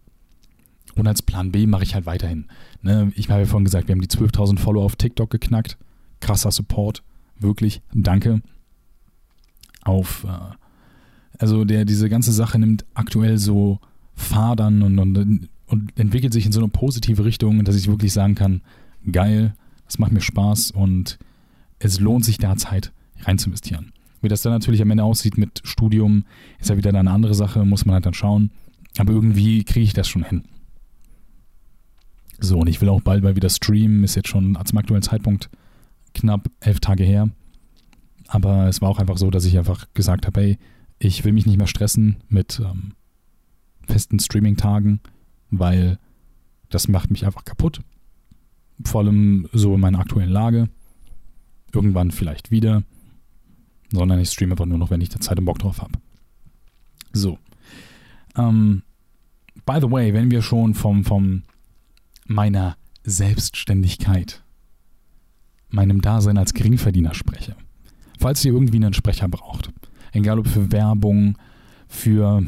Und 0.95 1.07
als 1.07 1.21
Plan 1.21 1.51
B 1.51 1.67
mache 1.67 1.83
ich 1.83 1.95
halt 1.95 2.05
weiterhin. 2.05 2.47
Ne, 2.81 3.11
ich 3.15 3.29
habe 3.29 3.41
ja 3.41 3.45
vorhin 3.45 3.65
gesagt, 3.65 3.87
wir 3.87 3.93
haben 3.93 4.01
die 4.01 4.07
12.000 4.07 4.59
Follower 4.59 4.83
auf 4.83 4.95
TikTok 4.95 5.29
geknackt. 5.29 5.77
Krasser 6.19 6.51
Support. 6.51 7.03
Wirklich. 7.39 7.81
Danke. 7.93 8.41
Auf, 9.83 10.25
äh, 10.25 10.55
also 11.37 11.65
der, 11.65 11.85
diese 11.85 12.09
ganze 12.09 12.31
Sache 12.31 12.59
nimmt 12.59 12.85
aktuell 12.93 13.37
so 13.37 13.79
Fadern 14.15 14.83
und, 14.83 14.99
und, 14.99 15.49
und 15.71 15.97
entwickelt 15.97 16.33
sich 16.33 16.45
in 16.45 16.51
so 16.51 16.59
eine 16.59 16.67
positive 16.67 17.23
Richtung, 17.23 17.63
dass 17.63 17.77
ich 17.77 17.87
wirklich 17.87 18.11
sagen 18.11 18.35
kann, 18.35 18.61
geil, 19.09 19.53
es 19.87 19.99
macht 19.99 20.11
mir 20.11 20.21
Spaß 20.21 20.71
und 20.71 21.17
es 21.79 21.99
lohnt 21.99 22.25
sich 22.25 22.37
da 22.37 22.57
Zeit 22.57 22.91
rein 23.21 23.37
zu 23.37 23.47
investieren. 23.47 23.93
Wie 24.21 24.27
das 24.27 24.41
dann 24.41 24.51
natürlich 24.51 24.81
am 24.81 24.91
Ende 24.91 25.03
aussieht 25.03 25.37
mit 25.37 25.61
Studium, 25.63 26.25
ist 26.59 26.69
ja 26.69 26.77
wieder 26.77 26.89
eine 26.89 27.09
andere 27.09 27.33
Sache, 27.33 27.65
muss 27.65 27.85
man 27.85 27.95
halt 27.95 28.05
dann 28.05 28.13
schauen. 28.13 28.51
Aber 28.97 29.13
irgendwie 29.13 29.63
kriege 29.63 29.85
ich 29.85 29.93
das 29.93 30.09
schon 30.09 30.23
hin. 30.23 30.43
So, 32.39 32.59
und 32.59 32.67
ich 32.67 32.81
will 32.81 32.89
auch 32.89 33.01
bald 33.01 33.23
mal 33.23 33.35
wieder 33.35 33.49
streamen, 33.49 34.03
ist 34.03 34.15
jetzt 34.15 34.27
schon 34.27 34.57
zum 34.65 34.77
aktuellen 34.77 35.03
Zeitpunkt 35.03 35.49
knapp 36.13 36.49
elf 36.59 36.81
Tage 36.81 37.03
her. 37.03 37.29
Aber 38.27 38.67
es 38.67 38.81
war 38.81 38.89
auch 38.89 38.99
einfach 38.99 39.17
so, 39.17 39.31
dass 39.31 39.45
ich 39.45 39.57
einfach 39.57 39.87
gesagt 39.93 40.27
habe, 40.27 40.41
hey, 40.41 40.57
ich 40.99 41.23
will 41.23 41.33
mich 41.33 41.45
nicht 41.45 41.57
mehr 41.57 41.67
stressen 41.67 42.17
mit 42.29 42.59
ähm, 42.59 42.93
festen 43.87 44.19
Streaming-Tagen, 44.19 44.99
weil 45.51 45.99
das 46.69 46.87
macht 46.87 47.11
mich 47.11 47.25
einfach 47.25 47.45
kaputt. 47.45 47.81
Vor 48.83 49.01
allem 49.01 49.47
so 49.53 49.75
in 49.75 49.81
meiner 49.81 49.99
aktuellen 49.99 50.31
Lage. 50.31 50.69
Irgendwann 51.73 52.11
vielleicht 52.11 52.51
wieder 52.51 52.83
sondern 53.91 54.19
ich 54.19 54.29
streame 54.29 54.53
einfach 54.53 54.65
nur 54.65 54.77
noch, 54.77 54.89
wenn 54.89 55.01
ich 55.01 55.09
da 55.09 55.19
Zeit 55.19 55.37
und 55.39 55.45
Bock 55.45 55.59
drauf 55.59 55.81
habe. 55.81 55.99
So. 57.13 57.37
Ähm, 58.37 58.83
by 59.65 59.79
the 59.81 59.91
way, 59.91 60.13
wenn 60.13 60.31
wir 60.31 60.41
schon 60.41 60.73
vom, 60.73 61.03
vom 61.03 61.43
meiner 62.25 62.77
Selbstständigkeit, 63.03 64.43
meinem 65.69 66.01
Dasein 66.01 66.37
als 66.37 66.53
Geringverdiener 66.53 67.13
spreche, 67.13 67.55
falls 68.17 68.43
ihr 68.45 68.53
irgendwie 68.53 68.77
einen 68.77 68.93
Sprecher 68.93 69.27
braucht, 69.27 69.71
egal 70.13 70.39
ob 70.39 70.47
für 70.47 70.71
Werbung, 70.71 71.37
für, 71.87 72.45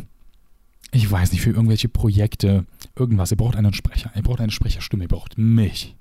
ich 0.92 1.10
weiß 1.10 1.32
nicht, 1.34 1.42
für 1.42 1.52
irgendwelche 1.52 1.90
Projekte, 1.90 2.66
irgendwas, 2.98 3.32
ihr 3.32 3.38
braucht 3.38 3.56
einen 3.56 3.74
Sprecher, 3.74 4.12
ihr 4.16 4.24
braucht 4.24 4.42
eine 4.42 4.52
Sprecherstimme, 4.52 5.06
ihr 5.06 5.10
braucht 5.10 5.38
mich. 5.38 5.96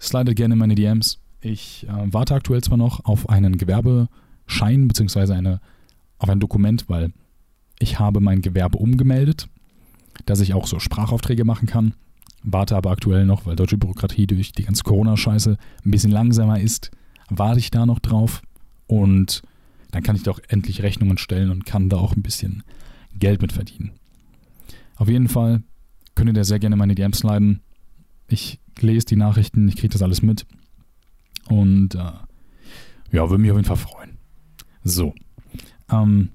Slidet 0.00 0.36
gerne 0.36 0.54
in 0.54 0.58
meine 0.58 0.74
DMs. 0.74 1.18
Ich 1.40 1.86
äh, 1.88 2.12
warte 2.12 2.34
aktuell 2.34 2.62
zwar 2.62 2.76
noch 2.78 3.04
auf 3.04 3.28
einen 3.28 3.56
Gewerbe- 3.56 4.08
Schein 4.46 4.88
beziehungsweise 4.88 5.34
eine, 5.34 5.60
auf 6.18 6.28
ein 6.28 6.40
Dokument, 6.40 6.88
weil 6.88 7.12
ich 7.78 7.98
habe 7.98 8.20
mein 8.20 8.40
Gewerbe 8.40 8.78
umgemeldet, 8.78 9.48
dass 10.24 10.40
ich 10.40 10.54
auch 10.54 10.66
so 10.66 10.78
Sprachaufträge 10.78 11.44
machen 11.44 11.66
kann. 11.66 11.94
Warte 12.42 12.76
aber 12.76 12.90
aktuell 12.90 13.26
noch, 13.26 13.44
weil 13.44 13.56
deutsche 13.56 13.76
Bürokratie 13.76 14.26
durch 14.26 14.52
die 14.52 14.62
ganze 14.62 14.84
Corona-Scheiße 14.84 15.58
ein 15.84 15.90
bisschen 15.90 16.12
langsamer 16.12 16.60
ist, 16.60 16.90
warte 17.28 17.58
ich 17.58 17.70
da 17.70 17.86
noch 17.86 17.98
drauf 17.98 18.40
und 18.86 19.42
dann 19.90 20.02
kann 20.02 20.16
ich 20.16 20.22
doch 20.22 20.40
endlich 20.48 20.82
Rechnungen 20.82 21.18
stellen 21.18 21.50
und 21.50 21.66
kann 21.66 21.88
da 21.88 21.96
auch 21.96 22.14
ein 22.14 22.22
bisschen 22.22 22.62
Geld 23.18 23.42
mit 23.42 23.52
verdienen. 23.52 23.92
Auf 24.96 25.08
jeden 25.08 25.28
Fall 25.28 25.62
könnt 26.16 26.30
ihr 26.30 26.32
da 26.34 26.42
sehr 26.42 26.58
gerne 26.58 26.74
meine 26.74 26.96
DMs 26.96 27.22
leiden. 27.22 27.60
Ich 28.26 28.58
lese 28.80 29.06
die 29.06 29.16
Nachrichten, 29.16 29.68
ich 29.68 29.76
kriege 29.76 29.92
das 29.92 30.02
alles 30.02 30.22
mit. 30.22 30.46
Und 31.48 31.94
äh, 31.94 32.12
ja, 33.12 33.30
würde 33.30 33.38
mich 33.38 33.52
auf 33.52 33.56
jeden 33.56 33.68
Fall 33.68 33.76
freuen. 33.76 34.18
So. 34.82 35.14
Ähm, 35.90 36.30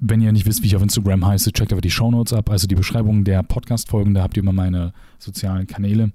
wenn 0.00 0.20
ihr 0.20 0.32
nicht 0.32 0.46
wisst, 0.46 0.62
wie 0.62 0.66
ich 0.66 0.76
auf 0.76 0.82
Instagram 0.82 1.26
heiße, 1.26 1.52
checkt 1.52 1.72
einfach 1.72 1.82
die 1.82 1.90
Shownotes 1.90 2.32
ab, 2.32 2.50
also 2.50 2.66
die 2.66 2.74
Beschreibung 2.74 3.24
der 3.24 3.42
Podcast-Folgen. 3.42 4.14
Da 4.14 4.22
habt 4.22 4.36
ihr 4.36 4.42
immer 4.42 4.52
meine 4.52 4.92
sozialen 5.18 5.66
Kanäle, 5.66 6.12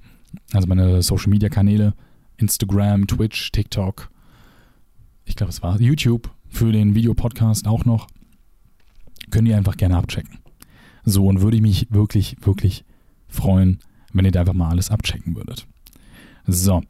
also 0.54 0.68
meine 0.68 1.02
Social-Media-Kanäle. 1.02 1.94
Instagram, 2.38 3.06
Twitch, 3.08 3.52
TikTok. 3.52 4.10
Ich 5.26 5.36
glaube, 5.36 5.52
es 5.52 5.62
war 5.62 5.80
YouTube 5.80 6.32
für 6.48 6.72
den 6.72 6.96
Videopodcast 6.96 7.68
auch 7.68 7.86
noch. 7.86 8.08
Könnt 9.30 9.48
ihr 9.48 9.58
einfach 9.58 9.78
gerne 9.78 9.98
abchecken. 9.98 10.40
So, 11.06 11.26
und 11.28 11.42
würde 11.42 11.58
ich 11.58 11.62
mich 11.62 11.88
wirklich, 11.90 12.38
wirklich 12.42 12.84
freuen, 13.28 13.80
wenn 14.14 14.26
ihr 14.26 14.32
da 14.32 14.42
einfach 14.42 14.54
mal 14.54 14.70
alles 14.70 14.92
abchecken 14.92 15.36
würdet. 15.36 15.68
So. 16.46 16.82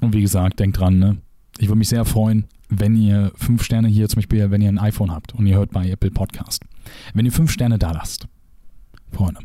Und 0.00 0.14
wie 0.14 0.22
gesagt, 0.22 0.60
denkt 0.60 0.78
dran, 0.78 0.98
ne? 0.98 1.18
Ich 1.58 1.68
würde 1.68 1.78
mich 1.78 1.90
sehr 1.90 2.04
freuen, 2.04 2.46
wenn 2.70 2.96
ihr 2.96 3.32
fünf 3.34 3.62
Sterne 3.62 3.88
hier 3.88 4.08
zum 4.08 4.16
Beispiel, 4.16 4.50
wenn 4.50 4.62
ihr 4.62 4.68
ein 4.68 4.78
iPhone 4.78 5.10
habt 5.10 5.34
und 5.34 5.46
ihr 5.46 5.56
hört 5.56 5.72
bei 5.72 5.90
Apple 5.90 6.10
Podcast. 6.10 6.64
Wenn 7.12 7.26
ihr 7.26 7.32
fünf 7.32 7.50
Sterne 7.50 7.78
da 7.78 7.92
lasst, 7.92 8.26
Freunde, 9.12 9.40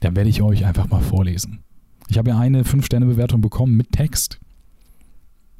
dann 0.00 0.16
werde 0.16 0.30
ich 0.30 0.42
euch 0.42 0.64
einfach 0.64 0.88
mal 0.88 1.02
vorlesen. 1.02 1.60
Ich 2.08 2.18
habe 2.18 2.30
ja 2.30 2.38
eine 2.38 2.64
fünf 2.64 2.86
Sterne 2.86 3.06
Bewertung 3.06 3.40
bekommen 3.40 3.76
mit 3.76 3.92
Text. 3.92 4.40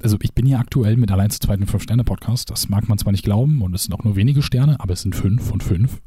Also 0.01 0.17
ich 0.21 0.33
bin 0.33 0.45
ja 0.45 0.59
aktuell 0.59 0.97
mit 0.97 1.11
allein 1.11 1.29
zu 1.29 1.39
zweiten 1.39 1.65
fünf 1.67 1.83
Sterne 1.83 2.03
Podcast. 2.03 2.49
Das 2.49 2.67
mag 2.67 2.89
man 2.89 2.97
zwar 2.97 3.11
nicht 3.11 3.23
glauben 3.23 3.61
und 3.61 3.73
es 3.73 3.83
sind 3.83 3.93
auch 3.93 4.03
nur 4.03 4.15
wenige 4.15 4.41
Sterne, 4.41 4.79
aber 4.79 4.93
es 4.93 5.01
sind 5.01 5.15
fünf 5.15 5.43
von 5.47 5.61
fünf. 5.61 6.01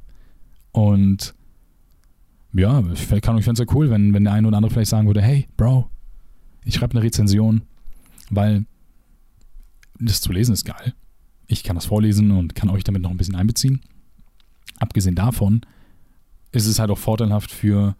Und 0.78 1.34
ja, 2.52 2.84
ich 2.92 3.00
fände 3.00 3.36
es 3.36 3.58
ja 3.58 3.64
cool, 3.74 3.90
wenn, 3.90 4.14
wenn 4.14 4.22
der 4.22 4.32
eine 4.32 4.46
oder 4.46 4.58
andere 4.58 4.72
vielleicht 4.72 4.90
sagen 4.90 5.08
würde, 5.08 5.20
hey, 5.20 5.48
Bro, 5.56 5.90
ich 6.64 6.74
schreibe 6.74 6.92
eine 6.92 7.02
Rezension, 7.02 7.62
weil 8.30 8.64
das 9.98 10.20
zu 10.20 10.30
lesen 10.30 10.52
ist 10.52 10.64
geil. 10.64 10.94
Ich 11.48 11.64
kann 11.64 11.74
das 11.74 11.86
vorlesen 11.86 12.30
und 12.30 12.54
kann 12.54 12.70
euch 12.70 12.84
damit 12.84 13.02
noch 13.02 13.10
ein 13.10 13.16
bisschen 13.16 13.34
einbeziehen. 13.34 13.80
Abgesehen 14.78 15.16
davon 15.16 15.62
ist 16.52 16.66
es 16.66 16.78
halt 16.78 16.90
auch 16.90 16.98
vorteilhaft 16.98 17.50
für 17.50 17.96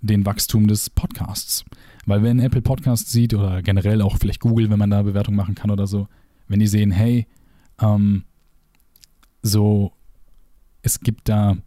den 0.00 0.24
Wachstum 0.24 0.68
des 0.68 0.88
Podcasts. 0.88 1.66
Weil 2.06 2.22
wenn 2.22 2.40
Apple 2.40 2.62
Podcasts 2.62 3.12
sieht 3.12 3.34
oder 3.34 3.60
generell 3.60 4.00
auch 4.00 4.16
vielleicht 4.16 4.40
Google, 4.40 4.70
wenn 4.70 4.78
man 4.78 4.90
da 4.90 5.02
Bewertung 5.02 5.34
machen 5.34 5.54
kann 5.54 5.70
oder 5.70 5.86
so, 5.86 6.08
wenn 6.48 6.60
die 6.60 6.66
sehen, 6.66 6.92
hey, 6.92 7.26
ähm, 7.78 8.24
so, 9.42 9.92
es 10.80 11.00
gibt 11.00 11.28
da 11.28 11.58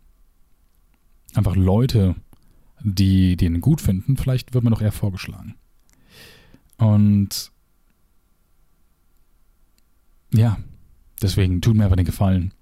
einfach 1.37 1.55
Leute, 1.55 2.15
die 2.81 3.35
den 3.37 3.61
gut 3.61 3.81
finden, 3.81 4.17
vielleicht 4.17 4.53
wird 4.53 4.63
man 4.63 4.73
doch 4.73 4.81
eher 4.81 4.91
vorgeschlagen. 4.91 5.55
Und 6.77 7.51
ja, 10.33 10.57
deswegen 11.21 11.61
tut 11.61 11.75
mir 11.75 11.85
einfach 11.85 11.95
den 11.95 12.05
Gefallen 12.05 12.53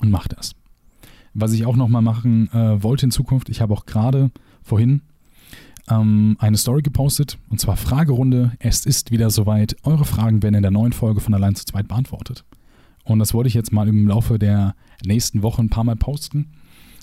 und 0.00 0.10
macht 0.10 0.36
das. 0.36 0.54
Was 1.34 1.52
ich 1.52 1.66
auch 1.66 1.76
nochmal 1.76 2.02
machen 2.02 2.50
äh, 2.52 2.82
wollte 2.82 3.06
in 3.06 3.10
Zukunft, 3.10 3.48
ich 3.48 3.60
habe 3.60 3.74
auch 3.74 3.86
gerade 3.86 4.30
vorhin 4.62 5.02
ähm, 5.88 6.36
eine 6.38 6.56
Story 6.56 6.82
gepostet 6.82 7.38
und 7.50 7.60
zwar 7.60 7.76
Fragerunde. 7.76 8.52
Es 8.58 8.86
ist 8.86 9.10
wieder 9.10 9.30
soweit. 9.30 9.76
Eure 9.82 10.04
Fragen 10.04 10.42
werden 10.42 10.54
in 10.54 10.62
der 10.62 10.70
neuen 10.70 10.92
Folge 10.92 11.20
von 11.20 11.34
Allein 11.34 11.54
zu 11.54 11.64
zweit 11.64 11.88
beantwortet. 11.88 12.44
Und 13.04 13.18
das 13.18 13.34
wollte 13.34 13.48
ich 13.48 13.54
jetzt 13.54 13.72
mal 13.72 13.88
im 13.88 14.08
Laufe 14.08 14.38
der 14.38 14.74
nächsten 15.04 15.42
Woche 15.42 15.62
ein 15.62 15.70
paar 15.70 15.84
Mal 15.84 15.96
posten. 15.96 16.52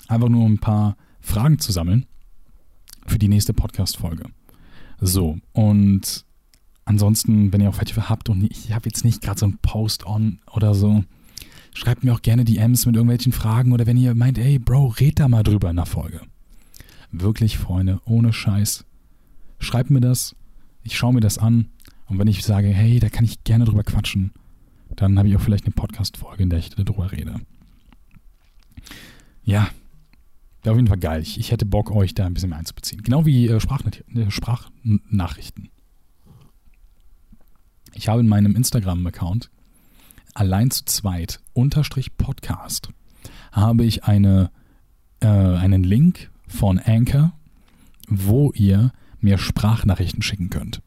Einfach 0.08 0.28
nur 0.28 0.46
ein 0.46 0.58
paar 0.58 0.96
Fragen 1.20 1.58
zu 1.58 1.72
sammeln 1.72 2.06
für 3.06 3.18
die 3.18 3.28
nächste 3.28 3.54
Podcast-Folge. 3.54 4.24
So, 5.00 5.38
und 5.52 6.24
ansonsten, 6.84 7.52
wenn 7.52 7.60
ihr 7.60 7.70
auch 7.70 7.78
welche 7.78 8.08
habt 8.08 8.28
und 8.28 8.44
ich 8.44 8.72
habe 8.72 8.88
jetzt 8.88 9.04
nicht 9.04 9.22
gerade 9.22 9.40
so 9.40 9.46
ein 9.46 9.58
Post-on 9.58 10.40
oder 10.52 10.74
so, 10.74 11.04
schreibt 11.74 12.04
mir 12.04 12.12
auch 12.12 12.22
gerne 12.22 12.44
DMs 12.44 12.86
mit 12.86 12.94
irgendwelchen 12.94 13.32
Fragen 13.32 13.72
oder 13.72 13.86
wenn 13.86 13.96
ihr 13.96 14.14
meint, 14.14 14.38
ey, 14.38 14.58
Bro, 14.58 14.94
red 15.00 15.18
da 15.18 15.28
mal 15.28 15.42
drüber 15.42 15.70
in 15.70 15.76
der 15.76 15.86
Folge. 15.86 16.20
Wirklich, 17.10 17.58
Freunde, 17.58 18.00
ohne 18.04 18.32
Scheiß. 18.32 18.84
Schreibt 19.58 19.90
mir 19.90 20.00
das, 20.00 20.36
ich 20.82 20.96
schaue 20.96 21.14
mir 21.14 21.20
das 21.20 21.38
an 21.38 21.68
und 22.06 22.18
wenn 22.18 22.28
ich 22.28 22.44
sage, 22.44 22.68
hey, 22.68 23.00
da 23.00 23.08
kann 23.08 23.24
ich 23.24 23.44
gerne 23.44 23.64
drüber 23.64 23.82
quatschen, 23.82 24.32
dann 24.96 25.18
habe 25.18 25.28
ich 25.28 25.36
auch 25.36 25.40
vielleicht 25.40 25.64
eine 25.64 25.74
Podcast-Folge, 25.74 26.42
in 26.42 26.50
der 26.50 26.58
ich 26.58 26.70
darüber 26.70 27.10
rede. 27.10 27.40
Ja, 29.44 29.68
Wäre 30.64 30.72
auf 30.72 30.78
jeden 30.78 30.88
Fall 30.88 30.98
geil. 30.98 31.20
Ich, 31.20 31.38
ich, 31.38 31.52
hätte 31.52 31.66
Bock, 31.66 31.90
euch 31.90 32.14
da 32.14 32.24
ein 32.24 32.32
bisschen 32.32 32.48
mehr 32.48 32.58
einzubeziehen. 32.58 33.02
Genau 33.02 33.26
wie 33.26 33.48
äh, 33.48 33.56
äh, 33.56 34.30
Sprachnachrichten. 34.30 35.68
Ich 37.92 38.08
habe 38.08 38.20
in 38.20 38.28
meinem 38.28 38.56
Instagram-Account 38.56 39.50
allein 40.32 40.70
zu 40.70 40.84
zweit 40.86 41.40
unterstrich 41.52 42.16
Podcast 42.16 42.88
habe 43.52 43.84
ich 43.84 44.04
eine, 44.04 44.50
äh, 45.20 45.26
einen 45.28 45.84
Link 45.84 46.30
von 46.48 46.78
Anchor, 46.78 47.34
wo 48.08 48.50
ihr 48.52 48.90
mir 49.20 49.36
Sprachnachrichten 49.36 50.22
schicken 50.22 50.48
könnt. 50.48 50.80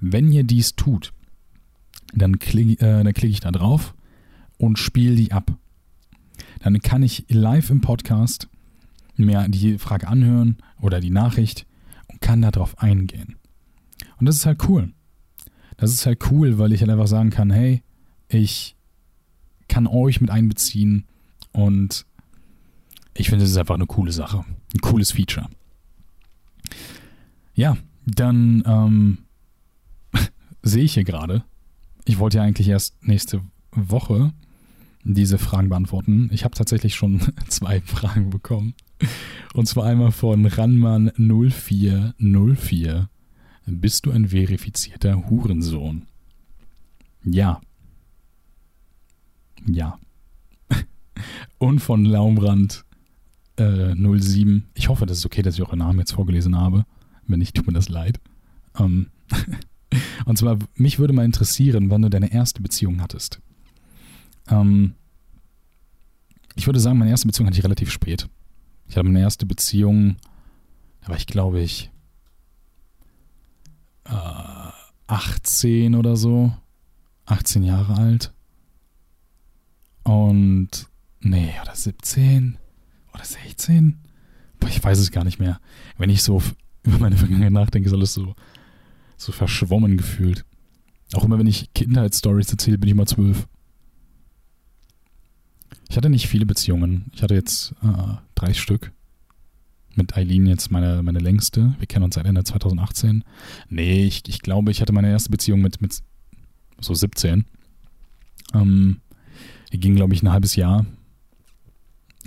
Wenn 0.00 0.32
ihr 0.32 0.44
dies 0.44 0.74
tut, 0.74 1.12
dann 2.14 2.38
klicke 2.38 2.84
äh, 2.84 3.12
klick 3.12 3.30
ich 3.30 3.40
da 3.40 3.52
drauf 3.52 3.94
und 4.56 4.78
spiele 4.78 5.16
die 5.16 5.32
ab. 5.32 5.52
Dann 6.60 6.80
kann 6.80 7.02
ich 7.02 7.26
live 7.28 7.70
im 7.70 7.82
Podcast 7.82 8.48
mir 9.24 9.48
die 9.48 9.78
Frage 9.78 10.08
anhören 10.08 10.58
oder 10.80 11.00
die 11.00 11.10
Nachricht 11.10 11.66
und 12.08 12.20
kann 12.20 12.42
darauf 12.42 12.78
eingehen. 12.78 13.36
Und 14.18 14.26
das 14.26 14.36
ist 14.36 14.46
halt 14.46 14.68
cool. 14.68 14.92
Das 15.76 15.92
ist 15.92 16.06
halt 16.06 16.30
cool, 16.30 16.58
weil 16.58 16.72
ich 16.72 16.80
halt 16.80 16.90
einfach 16.90 17.06
sagen 17.06 17.30
kann, 17.30 17.50
hey, 17.50 17.82
ich 18.28 18.76
kann 19.68 19.86
euch 19.86 20.20
mit 20.20 20.30
einbeziehen 20.30 21.06
und 21.52 22.06
ich 23.14 23.28
finde, 23.28 23.44
das 23.44 23.50
ist 23.50 23.56
einfach 23.56 23.74
eine 23.74 23.86
coole 23.86 24.12
Sache. 24.12 24.44
Ein 24.74 24.80
cooles 24.80 25.12
Feature. 25.12 25.48
Ja, 27.54 27.76
dann 28.06 28.62
ähm, 28.66 29.18
sehe 30.62 30.84
ich 30.84 30.94
hier 30.94 31.04
gerade. 31.04 31.44
Ich 32.04 32.18
wollte 32.18 32.38
ja 32.38 32.44
eigentlich 32.44 32.68
erst 32.68 33.02
nächste 33.02 33.42
Woche 33.72 34.32
diese 35.04 35.38
Fragen 35.38 35.68
beantworten. 35.68 36.30
Ich 36.32 36.44
habe 36.44 36.54
tatsächlich 36.54 36.94
schon 36.94 37.20
zwei 37.48 37.80
Fragen 37.80 38.30
bekommen. 38.30 38.74
Und 39.54 39.66
zwar 39.66 39.84
einmal 39.84 40.12
von 40.12 40.46
Ranman0404. 40.46 43.08
Bist 43.66 44.06
du 44.06 44.10
ein 44.10 44.28
verifizierter 44.28 45.28
Hurensohn? 45.28 46.06
Ja. 47.24 47.60
Ja. 49.66 49.98
Und 51.58 51.80
von 51.80 52.04
Laumrand 52.04 52.84
äh, 53.56 53.94
07. 53.94 54.68
Ich 54.74 54.88
hoffe, 54.88 55.06
das 55.06 55.18
ist 55.18 55.26
okay, 55.26 55.42
dass 55.42 55.54
ich 55.54 55.62
euren 55.62 55.78
Namen 55.78 56.00
jetzt 56.00 56.12
vorgelesen 56.12 56.56
habe. 56.56 56.84
Wenn 57.26 57.38
nicht, 57.38 57.54
tut 57.54 57.66
mir 57.66 57.72
das 57.72 57.88
leid. 57.88 58.20
Ähm 58.78 59.08
Und 60.24 60.38
zwar, 60.38 60.58
mich 60.74 60.98
würde 60.98 61.12
mal 61.12 61.24
interessieren, 61.24 61.90
wann 61.90 62.02
du 62.02 62.08
deine 62.08 62.32
erste 62.32 62.62
Beziehung 62.62 63.02
hattest. 63.02 63.40
Ähm 64.48 64.94
ich 66.54 66.66
würde 66.66 66.80
sagen, 66.80 66.98
meine 66.98 67.10
erste 67.10 67.26
Beziehung 67.26 67.46
hatte 67.46 67.58
ich 67.58 67.64
relativ 67.64 67.90
spät. 67.90 68.28
Ich 68.92 68.96
hatte 68.98 69.06
meine 69.06 69.20
erste 69.20 69.46
Beziehung, 69.46 70.16
da 71.00 71.08
war 71.08 71.16
ich 71.16 71.26
glaube 71.26 71.62
ich 71.62 71.90
äh, 74.04 74.70
18 75.06 75.94
oder 75.94 76.14
so. 76.14 76.52
18 77.24 77.62
Jahre 77.62 77.96
alt. 77.96 78.34
Und, 80.02 80.90
nee, 81.20 81.54
oder 81.62 81.74
17 81.74 82.58
oder 83.14 83.24
16? 83.24 83.98
Boah, 84.60 84.68
ich 84.68 84.84
weiß 84.84 84.98
es 84.98 85.10
gar 85.10 85.24
nicht 85.24 85.38
mehr. 85.38 85.58
Wenn 85.96 86.10
ich 86.10 86.22
so 86.22 86.42
über 86.82 86.98
meine 86.98 87.16
Vergangenheit 87.16 87.52
nachdenke, 87.52 87.88
ist 87.88 87.94
alles 87.94 88.12
so, 88.12 88.34
so 89.16 89.32
verschwommen 89.32 89.96
gefühlt. 89.96 90.44
Auch 91.14 91.24
immer, 91.24 91.38
wenn 91.38 91.46
ich 91.46 91.72
Kindheitsstories 91.72 92.50
erzähle, 92.50 92.76
bin 92.76 92.90
ich 92.90 92.94
mal 92.94 93.06
zwölf. 93.06 93.48
Ich 95.92 95.96
hatte 95.98 96.08
nicht 96.08 96.26
viele 96.26 96.46
Beziehungen. 96.46 97.10
Ich 97.12 97.22
hatte 97.22 97.34
jetzt 97.34 97.74
äh, 97.82 98.14
drei 98.34 98.54
Stück. 98.54 98.92
Mit 99.94 100.16
Eileen 100.16 100.46
jetzt 100.46 100.70
meine, 100.70 101.02
meine 101.02 101.18
längste. 101.18 101.74
Wir 101.78 101.86
kennen 101.86 102.06
uns 102.06 102.14
seit 102.14 102.24
Ende 102.24 102.42
2018. 102.42 103.22
Nee, 103.68 104.06
ich, 104.06 104.26
ich 104.26 104.40
glaube, 104.40 104.70
ich 104.70 104.80
hatte 104.80 104.94
meine 104.94 105.10
erste 105.10 105.28
Beziehung 105.28 105.60
mit, 105.60 105.82
mit 105.82 106.02
so 106.80 106.94
17. 106.94 107.44
Ähm, 108.54 109.02
die 109.70 109.80
ging, 109.80 109.94
glaube 109.94 110.14
ich, 110.14 110.22
ein 110.22 110.32
halbes 110.32 110.56
Jahr. 110.56 110.86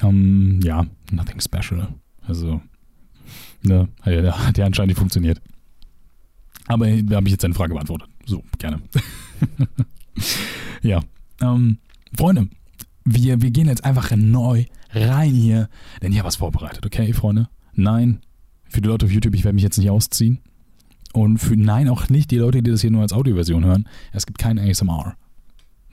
Ähm, 0.04 0.60
ja, 0.63 0.86
nothing 1.10 1.41
special. 1.41 1.88
Also, 2.21 2.62
ne, 3.63 3.89
hat 4.04 4.60
ja 4.60 4.65
anscheinend 4.67 4.89
nicht 4.89 4.99
funktioniert. 4.99 5.41
Aber 6.67 6.86
da 6.86 7.15
habe 7.15 7.28
ich 7.28 7.32
jetzt 7.32 7.43
deine 7.43 7.56
Frage 7.56 7.73
beantwortet. 7.73 8.10
So, 8.28 8.43
gerne. 8.60 8.80
ja, 10.84 11.01
ähm, 11.41 11.80
Freunde, 12.15 12.47
wir, 13.06 13.41
wir 13.41 13.52
gehen 13.52 13.68
jetzt 13.68 13.86
einfach 13.86 14.12
neu 14.15 14.65
rein 14.91 15.34
hier, 15.34 15.70
denn 16.02 16.12
ich 16.12 16.18
habe 16.18 16.28
was 16.28 16.38
vorbereitet, 16.38 16.86
okay, 16.86 17.13
Freunde? 17.13 17.50
Nein, 17.74 18.22
für 18.68 18.82
die 18.82 18.88
Leute 18.88 19.06
auf 19.06 19.12
YouTube, 19.12 19.36
ich 19.36 19.44
werde 19.44 19.56
mich 19.56 19.63
jetzt 19.63 19.78
nicht 19.78 19.89
ausziehen. 19.89 20.39
Und 21.13 21.38
für 21.38 21.56
nein, 21.56 21.88
auch 21.88 22.10
nicht 22.10 22.32
die 22.32 22.38
Leute, 22.38 22.62
die 22.62 22.72
das 22.72 22.82
hier 22.82 22.91
nur 22.91 23.02
als 23.02 23.13
Audioversion 23.13 23.63
hören. 23.63 23.88
Es 24.12 24.26
gibt 24.26 24.38
kein 24.38 24.60
ASMR. 24.60 25.15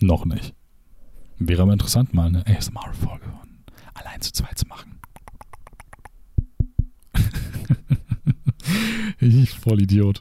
Noch 0.01 0.25
nicht. 0.25 0.55
Wäre 1.39 1.63
aber 1.63 1.73
interessant, 1.73 2.13
mal 2.13 2.27
eine 2.27 2.47
ASMR-Folge 2.47 3.27
allein 3.95 4.21
zu 4.21 4.33
zweit 4.33 4.59
zu 4.59 4.67
machen. 4.67 4.99
ich 9.21 9.51
voll 9.51 9.83
Idiot. 9.83 10.21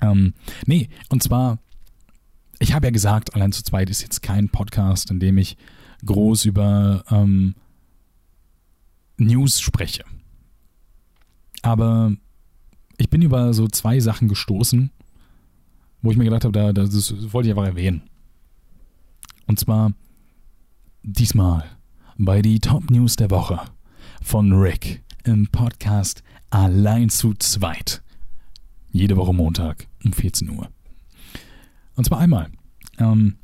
Ähm, 0.00 0.34
nee, 0.66 0.88
und 1.08 1.22
zwar, 1.22 1.58
ich 2.58 2.74
habe 2.74 2.86
ja 2.86 2.90
gesagt, 2.90 3.34
allein 3.34 3.52
zu 3.52 3.62
zweit 3.62 3.90
ist 3.90 4.02
jetzt 4.02 4.22
kein 4.22 4.48
Podcast, 4.48 5.10
in 5.10 5.20
dem 5.20 5.38
ich 5.38 5.56
groß 6.04 6.44
über 6.44 7.04
ähm, 7.10 7.54
News 9.16 9.60
spreche. 9.60 10.04
Aber 11.62 12.12
ich 12.98 13.10
bin 13.10 13.22
über 13.22 13.54
so 13.54 13.68
zwei 13.68 14.00
Sachen 14.00 14.28
gestoßen, 14.28 14.90
wo 16.02 16.10
ich 16.10 16.16
mir 16.16 16.24
gedacht 16.24 16.44
habe, 16.44 16.52
da, 16.52 16.72
das 16.72 17.32
wollte 17.32 17.48
ich 17.48 17.52
einfach 17.52 17.66
erwähnen. 17.66 18.02
Und 19.46 19.58
zwar 19.58 19.92
diesmal 21.02 21.64
bei 22.16 22.42
die 22.42 22.60
Top 22.60 22.90
News 22.90 23.16
der 23.16 23.30
Woche 23.30 23.60
von 24.22 24.52
Rick 24.52 25.02
im 25.24 25.48
Podcast 25.48 26.22
Allein 26.50 27.08
zu 27.08 27.34
zweit. 27.34 28.02
Jede 28.92 29.16
Woche 29.16 29.34
Montag 29.34 29.88
um 30.04 30.12
14 30.12 30.50
Uhr. 30.50 30.68
Und 31.96 32.04
zwar 32.04 32.18
einmal 32.18 32.50
ähm, 32.98 33.36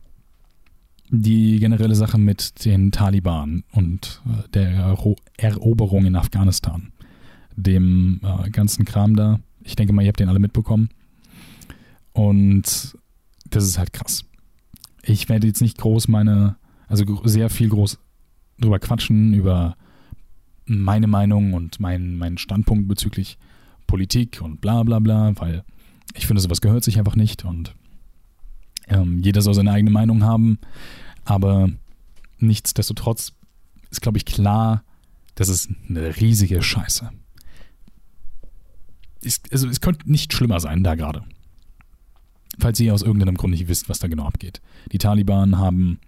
die 1.10 1.58
generelle 1.58 1.94
Sache 1.94 2.18
mit 2.18 2.64
den 2.64 2.92
Taliban 2.92 3.64
und 3.72 4.22
äh, 4.26 4.48
der 4.50 4.96
Eroberung 5.36 6.06
in 6.06 6.16
Afghanistan. 6.16 6.92
Dem 7.56 8.20
äh, 8.22 8.50
ganzen 8.50 8.84
Kram 8.84 9.16
da. 9.16 9.40
Ich 9.62 9.76
denke 9.76 9.92
mal, 9.92 10.02
ihr 10.02 10.08
habt 10.08 10.20
den 10.20 10.28
alle 10.28 10.38
mitbekommen. 10.38 10.88
Und 12.12 12.96
das 13.48 13.64
ist 13.64 13.78
halt 13.78 13.92
krass. 13.92 14.24
Ich 15.02 15.28
werde 15.28 15.46
jetzt 15.46 15.62
nicht 15.62 15.78
groß 15.78 16.08
meine, 16.08 16.56
also 16.86 17.04
sehr 17.24 17.50
viel 17.50 17.68
groß 17.68 17.98
drüber 18.60 18.78
quatschen, 18.78 19.34
über 19.34 19.76
meine 20.66 21.06
Meinung 21.06 21.54
und 21.54 21.80
meinen 21.80 22.16
mein 22.16 22.38
Standpunkt 22.38 22.86
bezüglich 22.86 23.38
Politik 23.86 24.40
und 24.42 24.60
bla 24.60 24.82
bla 24.84 25.00
bla, 25.00 25.32
weil 25.40 25.64
ich 26.14 26.26
finde, 26.26 26.40
sowas 26.40 26.60
gehört 26.60 26.84
sich 26.84 26.98
einfach 26.98 27.16
nicht 27.16 27.44
und 27.44 27.74
ähm, 28.90 29.20
jeder 29.22 29.40
soll 29.40 29.54
seine 29.54 29.72
eigene 29.72 29.90
Meinung 29.90 30.24
haben, 30.24 30.58
aber 31.24 31.70
nichtsdestotrotz 32.38 33.32
ist, 33.90 34.02
glaube 34.02 34.18
ich, 34.18 34.24
klar, 34.24 34.82
das 35.34 35.48
ist 35.48 35.70
eine 35.88 36.16
riesige 36.16 36.62
Scheiße. 36.62 37.10
Ist, 39.22 39.52
also 39.52 39.68
es 39.68 39.80
könnte 39.80 40.10
nicht 40.10 40.32
schlimmer 40.32 40.60
sein 40.60 40.82
da 40.82 40.94
gerade. 40.94 41.24
Falls 42.58 42.80
ihr 42.80 42.92
aus 42.92 43.02
irgendeinem 43.02 43.36
Grund 43.36 43.52
nicht 43.52 43.68
wisst, 43.68 43.88
was 43.88 44.00
da 44.00 44.08
genau 44.08 44.26
abgeht. 44.26 44.60
Die 44.92 44.98
Taliban 44.98 45.58
haben 45.58 45.98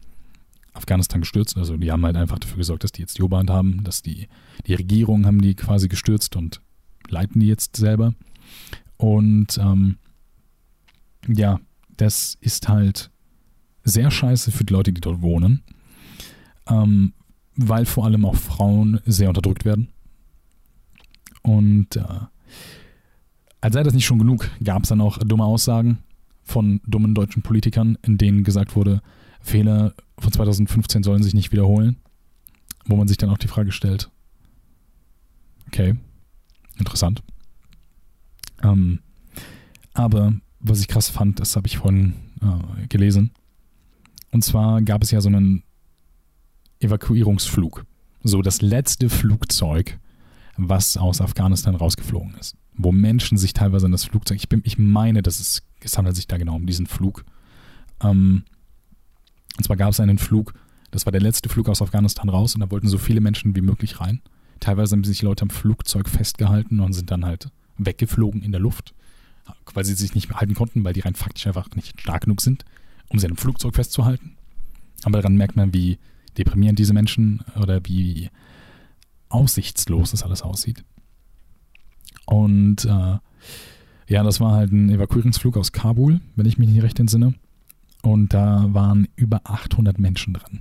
Afghanistan 0.74 1.20
gestürzt. 1.20 1.56
Also 1.56 1.76
die 1.76 1.92
haben 1.92 2.04
halt 2.04 2.16
einfach 2.16 2.38
dafür 2.38 2.58
gesorgt, 2.58 2.84
dass 2.84 2.92
die 2.92 3.02
jetzt 3.02 3.18
die 3.18 3.22
haben, 3.22 3.84
dass 3.84 4.02
die, 4.02 4.28
die 4.66 4.74
Regierung 4.74 5.26
haben 5.26 5.40
die 5.40 5.54
quasi 5.54 5.88
gestürzt 5.88 6.36
und 6.36 6.60
leiten 7.08 7.40
die 7.40 7.46
jetzt 7.46 7.76
selber. 7.76 8.14
Und 8.96 9.58
ähm, 9.58 9.96
ja, 11.28 11.60
das 11.96 12.36
ist 12.40 12.68
halt 12.68 13.10
sehr 13.84 14.10
scheiße 14.10 14.50
für 14.50 14.64
die 14.64 14.72
Leute, 14.72 14.92
die 14.92 15.00
dort 15.00 15.22
wohnen, 15.22 15.62
ähm, 16.68 17.12
weil 17.56 17.84
vor 17.84 18.04
allem 18.04 18.24
auch 18.24 18.36
Frauen 18.36 19.00
sehr 19.04 19.28
unterdrückt 19.28 19.64
werden. 19.64 19.88
Und 21.42 21.96
äh, 21.96 22.04
als 23.60 23.74
sei 23.74 23.82
das 23.82 23.94
nicht 23.94 24.06
schon 24.06 24.18
genug, 24.18 24.48
gab 24.62 24.82
es 24.84 24.88
dann 24.88 25.00
auch 25.00 25.18
dumme 25.18 25.44
Aussagen 25.44 25.98
von 26.42 26.80
dummen 26.86 27.14
deutschen 27.14 27.42
Politikern, 27.42 27.98
in 28.02 28.18
denen 28.18 28.44
gesagt 28.44 28.76
wurde, 28.76 29.02
Fehler 29.40 29.94
von 30.18 30.32
2015 30.32 31.02
sollen 31.02 31.22
sich 31.22 31.34
nicht 31.34 31.52
wiederholen. 31.52 31.96
Wo 32.84 32.96
man 32.96 33.06
sich 33.06 33.16
dann 33.16 33.30
auch 33.30 33.38
die 33.38 33.48
Frage 33.48 33.70
stellt, 33.70 34.10
okay, 35.68 35.94
interessant. 36.78 37.22
Ähm, 38.64 38.98
aber 39.94 40.34
was 40.62 40.80
ich 40.80 40.88
krass 40.88 41.08
fand, 41.08 41.40
das 41.40 41.56
habe 41.56 41.66
ich 41.66 41.78
vorhin 41.78 42.14
äh, 42.40 42.86
gelesen. 42.86 43.32
Und 44.30 44.42
zwar 44.44 44.80
gab 44.82 45.02
es 45.02 45.10
ja 45.10 45.20
so 45.20 45.28
einen 45.28 45.62
Evakuierungsflug. 46.80 47.84
So 48.22 48.40
das 48.42 48.62
letzte 48.62 49.10
Flugzeug, 49.10 49.98
was 50.56 50.96
aus 50.96 51.20
Afghanistan 51.20 51.74
rausgeflogen 51.74 52.34
ist. 52.38 52.56
Wo 52.74 52.92
Menschen 52.92 53.36
sich 53.36 53.52
teilweise 53.52 53.86
in 53.86 53.92
das 53.92 54.04
Flugzeug, 54.04 54.38
ich, 54.38 54.48
bin, 54.48 54.62
ich 54.64 54.78
meine, 54.78 55.22
dass 55.22 55.40
es, 55.40 55.62
es 55.80 55.98
handelt 55.98 56.16
sich 56.16 56.26
da 56.26 56.38
genau 56.38 56.54
um 56.54 56.66
diesen 56.66 56.86
Flug, 56.86 57.24
ähm, 58.02 58.44
und 59.58 59.64
zwar 59.64 59.76
gab 59.76 59.90
es 59.90 60.00
einen 60.00 60.18
Flug, 60.18 60.54
das 60.90 61.06
war 61.06 61.12
der 61.12 61.20
letzte 61.20 61.48
Flug 61.48 61.68
aus 61.68 61.82
Afghanistan 61.82 62.28
raus 62.28 62.54
und 62.54 62.60
da 62.60 62.70
wollten 62.70 62.88
so 62.88 62.98
viele 62.98 63.20
Menschen 63.20 63.54
wie 63.54 63.60
möglich 63.60 64.00
rein. 64.00 64.22
Teilweise 64.60 64.94
haben 64.94 65.04
sich 65.04 65.22
Leute 65.22 65.42
am 65.42 65.50
Flugzeug 65.50 66.08
festgehalten 66.08 66.80
und 66.80 66.92
sind 66.92 67.10
dann 67.10 67.24
halt 67.24 67.48
weggeflogen 67.76 68.42
in 68.42 68.52
der 68.52 68.60
Luft, 68.60 68.94
weil 69.74 69.84
sie 69.84 69.94
sich 69.94 70.14
nicht 70.14 70.28
mehr 70.28 70.38
halten 70.38 70.54
konnten, 70.54 70.84
weil 70.84 70.92
die 70.92 71.00
rein 71.00 71.14
faktisch 71.14 71.46
einfach 71.46 71.68
nicht 71.74 72.00
stark 72.00 72.24
genug 72.24 72.40
sind, 72.40 72.64
um 73.08 73.18
sie 73.18 73.26
an 73.26 73.32
einem 73.32 73.38
Flugzeug 73.38 73.74
festzuhalten. 73.74 74.36
Aber 75.04 75.18
daran 75.18 75.36
merkt 75.36 75.56
man, 75.56 75.74
wie 75.74 75.98
deprimierend 76.38 76.78
diese 76.78 76.94
Menschen 76.94 77.42
oder 77.60 77.80
wie 77.84 78.30
aussichtslos 79.28 80.12
das 80.12 80.22
alles 80.22 80.42
aussieht. 80.42 80.84
Und 82.26 82.84
äh, 82.84 83.18
ja, 84.08 84.22
das 84.22 84.40
war 84.40 84.52
halt 84.52 84.72
ein 84.72 84.90
Evakuierungsflug 84.90 85.56
aus 85.56 85.72
Kabul, 85.72 86.20
wenn 86.36 86.46
ich 86.46 86.58
mich 86.58 86.68
nicht 86.68 86.82
recht 86.82 87.00
entsinne. 87.00 87.34
Und 88.02 88.34
da 88.34 88.66
waren 88.72 89.08
über 89.16 89.40
800 89.44 89.98
Menschen 89.98 90.34
drin. 90.34 90.60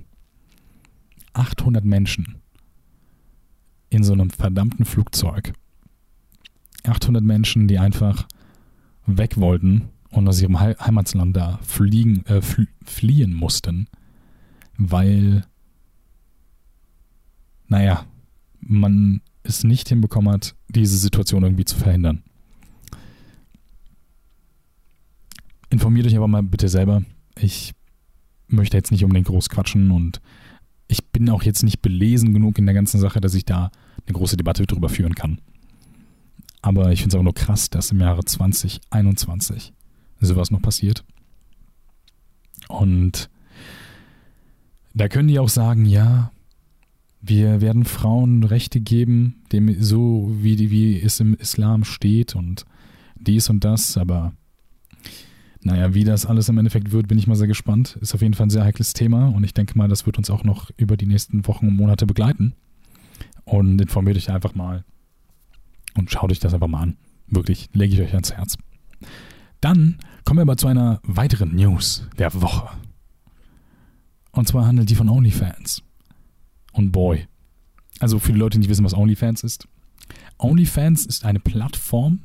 800 1.34 1.84
Menschen 1.84 2.36
in 3.90 4.04
so 4.04 4.12
einem 4.12 4.30
verdammten 4.30 4.84
Flugzeug. 4.84 5.52
800 6.84 7.22
Menschen, 7.22 7.68
die 7.68 7.78
einfach 7.78 8.26
weg 9.06 9.38
wollten 9.38 9.88
und 10.10 10.28
aus 10.28 10.40
ihrem 10.40 10.60
Heimatland 10.60 11.36
da 11.36 11.58
fliegen, 11.62 12.24
äh, 12.26 12.40
fliehen 12.84 13.34
mussten, 13.34 13.88
weil, 14.76 15.44
naja, 17.68 18.04
man 18.60 19.22
es 19.42 19.64
nicht 19.64 19.88
hinbekommen 19.88 20.32
hat, 20.32 20.54
diese 20.68 20.96
Situation 20.96 21.42
irgendwie 21.42 21.64
zu 21.64 21.76
verhindern. 21.76 22.22
Informiert 25.70 26.06
euch 26.06 26.16
aber 26.16 26.28
mal 26.28 26.42
bitte 26.42 26.68
selber, 26.68 27.02
ich 27.38 27.72
möchte 28.46 28.76
jetzt 28.76 28.92
nicht 28.92 29.04
unbedingt 29.04 29.26
groß 29.26 29.48
quatschen 29.48 29.90
und 29.90 30.20
ich 30.86 31.06
bin 31.06 31.30
auch 31.30 31.42
jetzt 31.42 31.62
nicht 31.62 31.80
belesen 31.80 32.34
genug 32.34 32.58
in 32.58 32.66
der 32.66 32.74
ganzen 32.74 33.00
Sache, 33.00 33.20
dass 33.20 33.34
ich 33.34 33.46
da 33.46 33.70
eine 34.06 34.12
große 34.12 34.36
Debatte 34.36 34.66
drüber 34.66 34.90
führen 34.90 35.14
kann. 35.14 35.40
Aber 36.62 36.92
ich 36.92 37.00
finde 37.00 37.16
es 37.16 37.20
auch 37.20 37.24
nur 37.24 37.34
krass, 37.34 37.70
dass 37.70 37.90
im 37.90 38.00
Jahre 38.00 38.24
2021 38.24 39.72
sowas 40.20 40.50
noch 40.52 40.62
passiert. 40.62 41.04
Und 42.68 43.28
da 44.94 45.08
können 45.08 45.28
die 45.28 45.40
auch 45.40 45.48
sagen, 45.48 45.84
ja, 45.84 46.30
wir 47.20 47.60
werden 47.60 47.84
Frauen 47.84 48.44
Rechte 48.44 48.80
geben, 48.80 49.42
dem 49.52 49.82
so 49.82 50.30
wie, 50.34 50.70
wie 50.70 51.00
es 51.00 51.20
im 51.20 51.34
Islam 51.34 51.84
steht 51.84 52.34
und 52.34 52.64
dies 53.16 53.48
und 53.48 53.64
das, 53.64 53.96
aber 53.96 54.32
naja, 55.60 55.94
wie 55.94 56.02
das 56.02 56.26
alles 56.26 56.48
im 56.48 56.58
Endeffekt 56.58 56.90
wird, 56.90 57.06
bin 57.06 57.18
ich 57.18 57.28
mal 57.28 57.36
sehr 57.36 57.46
gespannt. 57.46 57.96
Ist 58.00 58.14
auf 58.14 58.22
jeden 58.22 58.34
Fall 58.34 58.46
ein 58.46 58.50
sehr 58.50 58.64
heikles 58.64 58.94
Thema 58.94 59.28
und 59.28 59.44
ich 59.44 59.54
denke 59.54 59.78
mal, 59.78 59.88
das 59.88 60.06
wird 60.06 60.18
uns 60.18 60.28
auch 60.28 60.42
noch 60.42 60.70
über 60.76 60.96
die 60.96 61.06
nächsten 61.06 61.46
Wochen 61.46 61.68
und 61.68 61.76
Monate 61.76 62.06
begleiten. 62.06 62.54
Und 63.44 63.80
informiert 63.80 64.16
euch 64.16 64.30
einfach 64.30 64.54
mal 64.54 64.84
und 65.96 66.10
schaut 66.10 66.30
euch 66.30 66.38
das 66.38 66.54
einfach 66.54 66.68
mal 66.68 66.82
an. 66.82 66.96
Wirklich, 67.26 67.70
lege 67.72 67.94
ich 67.94 68.00
euch 68.00 68.14
ans 68.14 68.32
Herz. 68.32 68.56
Dann 69.60 69.98
kommen 70.24 70.38
wir 70.38 70.42
aber 70.42 70.56
zu 70.56 70.66
einer 70.66 71.00
weiteren 71.04 71.54
News 71.54 72.08
der 72.18 72.40
Woche. 72.40 72.68
Und 74.32 74.48
zwar 74.48 74.66
handelt 74.66 74.90
die 74.90 74.94
von 74.94 75.08
OnlyFans. 75.08 75.82
Und 76.72 76.90
boy. 76.92 77.26
Also 78.00 78.18
für 78.18 78.32
die 78.32 78.38
Leute, 78.38 78.56
die 78.56 78.60
nicht 78.60 78.70
wissen, 78.70 78.84
was 78.84 78.94
OnlyFans 78.94 79.44
ist. 79.44 79.68
OnlyFans 80.38 81.06
ist 81.06 81.24
eine 81.24 81.38
Plattform, 81.38 82.20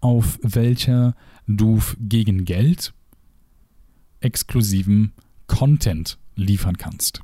auf 0.00 0.38
welcher 0.42 1.14
du 1.46 1.80
gegen 2.00 2.44
Geld 2.44 2.92
exklusiven 4.20 5.12
Content 5.46 6.18
liefern 6.34 6.76
kannst. 6.76 7.22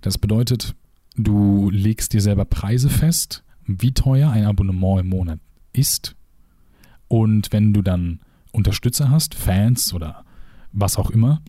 Das 0.00 0.18
bedeutet, 0.18 0.74
du 1.16 1.70
legst 1.70 2.12
dir 2.12 2.20
selber 2.20 2.44
Preise 2.44 2.88
fest, 2.88 3.44
wie 3.66 3.92
teuer 3.92 4.30
ein 4.30 4.44
Abonnement 4.44 5.00
im 5.00 5.08
Monat 5.08 5.40
ist. 5.72 6.16
Und 7.08 7.52
wenn 7.52 7.72
du 7.72 7.82
dann 7.82 8.20
Unterstützer 8.52 9.10
hast, 9.10 9.34
Fans 9.34 9.92
oder 9.92 10.24
was 10.72 10.96
auch 10.96 11.10
immer, 11.10 11.42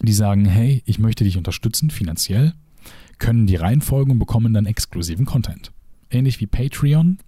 die 0.00 0.12
sagen, 0.12 0.44
hey, 0.44 0.82
ich 0.86 0.98
möchte 0.98 1.24
dich 1.24 1.36
unterstützen 1.36 1.90
finanziell, 1.90 2.54
können 3.18 3.46
die 3.46 3.56
reinfolgen 3.56 4.12
und 4.12 4.18
bekommen 4.18 4.52
dann 4.52 4.66
exklusiven 4.66 5.24
Content. 5.24 5.72
Ähnlich 6.10 6.40
wie 6.40 6.46
Patreon 6.46 7.18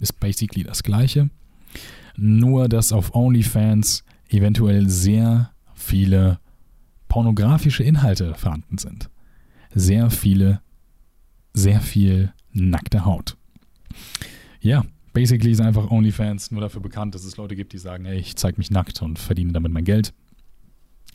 ist 0.00 0.18
basically 0.20 0.64
das 0.64 0.82
gleiche, 0.82 1.30
nur 2.16 2.68
dass 2.68 2.92
auf 2.92 3.14
OnlyFans 3.14 4.04
eventuell 4.28 4.88
sehr 4.88 5.50
viele 5.74 6.38
pornografische 7.08 7.84
Inhalte 7.84 8.34
vorhanden 8.34 8.78
sind. 8.78 9.10
Sehr 9.74 10.10
viele, 10.10 10.60
sehr 11.52 11.80
viel 11.80 12.32
nackte 12.52 13.04
Haut. 13.04 13.36
Ja, 14.60 14.84
basically 15.12 15.52
ist 15.52 15.60
einfach 15.60 15.90
OnlyFans 15.90 16.50
nur 16.50 16.60
dafür 16.60 16.80
bekannt, 16.80 17.14
dass 17.14 17.24
es 17.24 17.36
Leute 17.36 17.56
gibt, 17.56 17.72
die 17.72 17.78
sagen, 17.78 18.04
hey, 18.04 18.18
ich 18.18 18.36
zeige 18.36 18.58
mich 18.58 18.70
nackt 18.70 19.02
und 19.02 19.18
verdiene 19.18 19.52
damit 19.52 19.72
mein 19.72 19.84
Geld. 19.84 20.12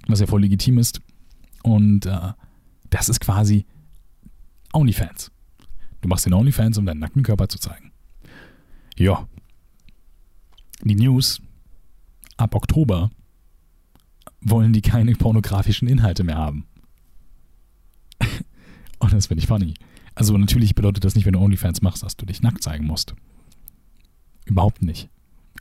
Was 0.07 0.19
ja 0.19 0.27
voll 0.27 0.41
legitim 0.41 0.77
ist. 0.77 1.01
Und 1.63 2.05
äh, 2.05 2.33
das 2.89 3.09
ist 3.09 3.19
quasi 3.19 3.65
OnlyFans. 4.73 5.31
Du 6.01 6.07
machst 6.07 6.25
den 6.25 6.33
OnlyFans, 6.33 6.77
um 6.77 6.85
deinen 6.85 6.99
nackten 6.99 7.23
Körper 7.23 7.49
zu 7.49 7.59
zeigen. 7.59 7.91
Ja. 8.97 9.27
Die 10.83 10.95
News. 10.95 11.41
Ab 12.37 12.55
Oktober 12.55 13.09
wollen 14.41 14.71
die 14.71 14.81
keine 14.81 15.13
pornografischen 15.13 15.87
Inhalte 15.87 16.23
mehr 16.23 16.37
haben. 16.37 16.65
Und 18.99 19.11
das 19.11 19.27
finde 19.27 19.41
ich 19.41 19.47
funny. 19.47 19.73
Also 20.15 20.37
natürlich 20.37 20.75
bedeutet 20.75 21.05
das 21.05 21.15
nicht, 21.15 21.25
wenn 21.25 21.33
du 21.33 21.39
OnlyFans 21.39 21.81
machst, 21.81 22.03
dass 22.03 22.17
du 22.17 22.25
dich 22.25 22.41
nackt 22.41 22.63
zeigen 22.63 22.85
musst. 22.85 23.15
Überhaupt 24.45 24.81
nicht. 24.81 25.09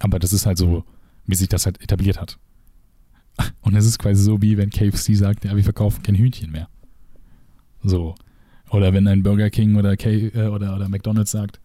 Aber 0.01 0.19
das 0.19 0.33
ist 0.33 0.47
halt 0.47 0.59
so, 0.59 0.85
wie 1.27 1.35
sich 1.35 1.49
das 1.49 1.67
halt 1.67 1.81
etabliert 1.83 2.21
hat. 2.21 2.39
Und 3.61 3.77
es 3.77 3.87
ist 3.87 3.99
quasi 3.99 4.23
so, 4.23 4.43
wie 4.43 4.57
wenn 4.57 4.71
KFC 4.71 5.15
sagt, 5.15 5.45
ja, 5.45 5.55
wir 5.55 5.65
verkaufen 5.65 6.03
kein 6.03 6.15
Hühnchen 6.15 6.51
mehr. 6.51 6.69
So. 7.83 8.15
Oder 8.71 8.93
wenn 8.93 9.07
ein 9.07 9.23
Burger 9.23 9.51
King 9.51 9.77
oder, 9.77 9.97
K 9.97 10.11
äh, 10.11 10.49
oder, 10.49 10.75
oder 10.75 10.89
McDonalds 10.89 11.31
sagt, 11.31 11.61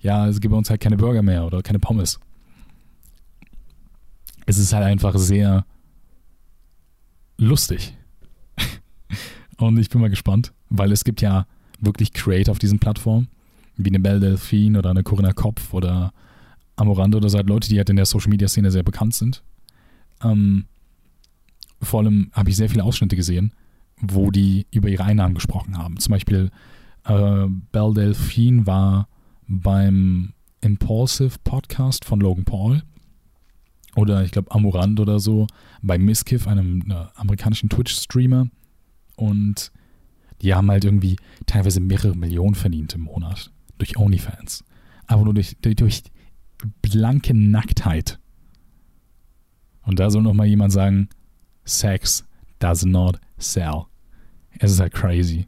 ja, 0.00 0.26
es 0.28 0.40
gibt 0.40 0.52
bei 0.52 0.58
uns 0.58 0.70
halt 0.70 0.80
keine 0.80 0.96
Burger 0.96 1.22
mehr 1.22 1.44
oder 1.44 1.62
keine 1.62 1.78
Pommes. 1.78 2.18
Es 4.46 4.58
ist 4.58 4.72
halt 4.72 4.84
einfach 4.84 5.16
sehr 5.16 5.64
lustig. 7.38 7.96
Und 9.58 9.78
ich 9.78 9.88
bin 9.90 10.00
mal 10.00 10.10
gespannt, 10.10 10.52
weil 10.68 10.90
es 10.90 11.04
gibt 11.04 11.20
ja 11.20 11.46
wirklich 11.82 12.12
Create 12.12 12.48
auf 12.48 12.58
diesen 12.58 12.78
Plattformen, 12.78 13.28
wie 13.76 13.90
eine 13.90 14.00
Belle 14.00 14.20
Delphine 14.20 14.78
oder 14.78 14.90
eine 14.90 15.02
Corinna 15.02 15.32
Kopf 15.32 15.72
oder 15.74 16.12
Amorando 16.76 17.18
oder 17.18 17.28
so 17.28 17.36
halt 17.36 17.48
Leute, 17.48 17.68
die 17.68 17.76
halt 17.76 17.90
in 17.90 17.96
der 17.96 18.06
Social 18.06 18.30
Media 18.30 18.48
Szene 18.48 18.70
sehr 18.70 18.82
bekannt 18.82 19.14
sind. 19.14 19.42
Ähm, 20.22 20.66
vor 21.80 22.00
allem 22.00 22.30
habe 22.32 22.50
ich 22.50 22.56
sehr 22.56 22.70
viele 22.70 22.84
Ausschnitte 22.84 23.16
gesehen, 23.16 23.52
wo 24.00 24.30
die 24.30 24.66
über 24.70 24.88
ihre 24.88 25.04
Einnahmen 25.04 25.34
gesprochen 25.34 25.76
haben. 25.76 25.98
Zum 25.98 26.12
Beispiel 26.12 26.50
äh, 27.04 27.46
Belle 27.72 27.94
Delphine 27.94 28.66
war 28.66 29.08
beim 29.48 30.32
Impulsive 30.60 31.38
Podcast 31.42 32.04
von 32.04 32.20
Logan 32.20 32.44
Paul 32.44 32.82
oder 33.96 34.24
ich 34.24 34.30
glaube 34.30 34.50
Amorand 34.52 35.00
oder 35.00 35.18
so 35.18 35.46
bei 35.82 35.98
Miskiff, 35.98 36.46
einem 36.46 36.90
äh, 36.90 36.94
amerikanischen 37.16 37.68
Twitch-Streamer 37.68 38.48
und 39.16 39.72
die 40.42 40.54
haben 40.54 40.70
halt 40.70 40.84
irgendwie 40.84 41.16
teilweise 41.46 41.80
mehrere 41.80 42.16
Millionen 42.16 42.54
verdient 42.54 42.94
im 42.94 43.02
Monat 43.02 43.52
durch 43.78 43.96
OnlyFans. 43.96 44.64
Aber 45.06 45.24
nur 45.24 45.34
durch, 45.34 45.56
durch, 45.60 45.76
durch 45.76 46.02
blanke 46.80 47.34
Nacktheit. 47.34 48.18
Und 49.82 49.98
da 49.98 50.10
soll 50.10 50.22
nochmal 50.22 50.46
jemand 50.46 50.72
sagen, 50.72 51.08
Sex 51.64 52.24
does 52.58 52.84
not 52.84 53.20
sell. 53.38 53.84
Es 54.58 54.72
ist 54.72 54.80
halt 54.80 54.92
crazy. 54.92 55.46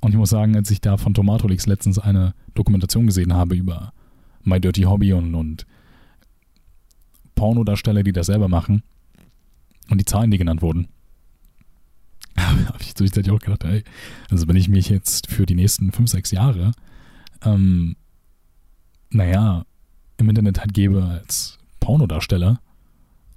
Und 0.00 0.12
ich 0.12 0.16
muss 0.16 0.30
sagen, 0.30 0.56
als 0.56 0.70
ich 0.70 0.80
da 0.80 0.96
von 0.96 1.14
Tomatolix 1.14 1.66
letztens 1.66 1.98
eine 1.98 2.34
Dokumentation 2.54 3.06
gesehen 3.06 3.34
habe 3.34 3.56
über 3.56 3.92
My 4.42 4.60
Dirty 4.60 4.82
Hobby 4.82 5.12
und, 5.12 5.34
und 5.34 5.66
Pornodarsteller, 7.34 8.02
die 8.02 8.12
das 8.12 8.26
selber 8.26 8.48
machen, 8.48 8.82
und 9.90 9.98
die 9.98 10.04
Zahlen, 10.04 10.30
die 10.30 10.38
genannt 10.38 10.62
wurden, 10.62 10.88
habe 12.68 12.80
ich 12.80 12.94
zwischenzeitlich 12.94 13.34
auch 13.34 13.40
gedacht, 13.40 13.64
ey, 13.64 13.84
also 14.30 14.48
wenn 14.48 14.56
ich 14.56 14.68
mich 14.68 14.88
jetzt 14.88 15.28
für 15.28 15.46
die 15.46 15.54
nächsten 15.54 15.92
5, 15.92 16.10
6 16.10 16.30
Jahre, 16.32 16.72
ähm, 17.42 17.96
naja, 19.10 19.64
im 20.16 20.28
Internet 20.28 20.60
halt 20.60 20.74
gebe 20.74 21.04
als 21.04 21.58
Pornodarsteller, 21.80 22.60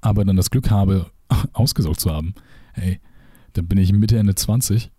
aber 0.01 0.25
dann 0.25 0.35
das 0.35 0.49
Glück 0.49 0.69
habe, 0.71 1.11
ausgesorgt 1.53 1.99
zu 1.99 2.11
haben, 2.11 2.33
ey, 2.73 2.99
dann 3.53 3.67
bin 3.67 3.77
ich 3.77 3.93
Mitte, 3.93 4.17
Ende 4.17 4.35
20, 4.35 4.91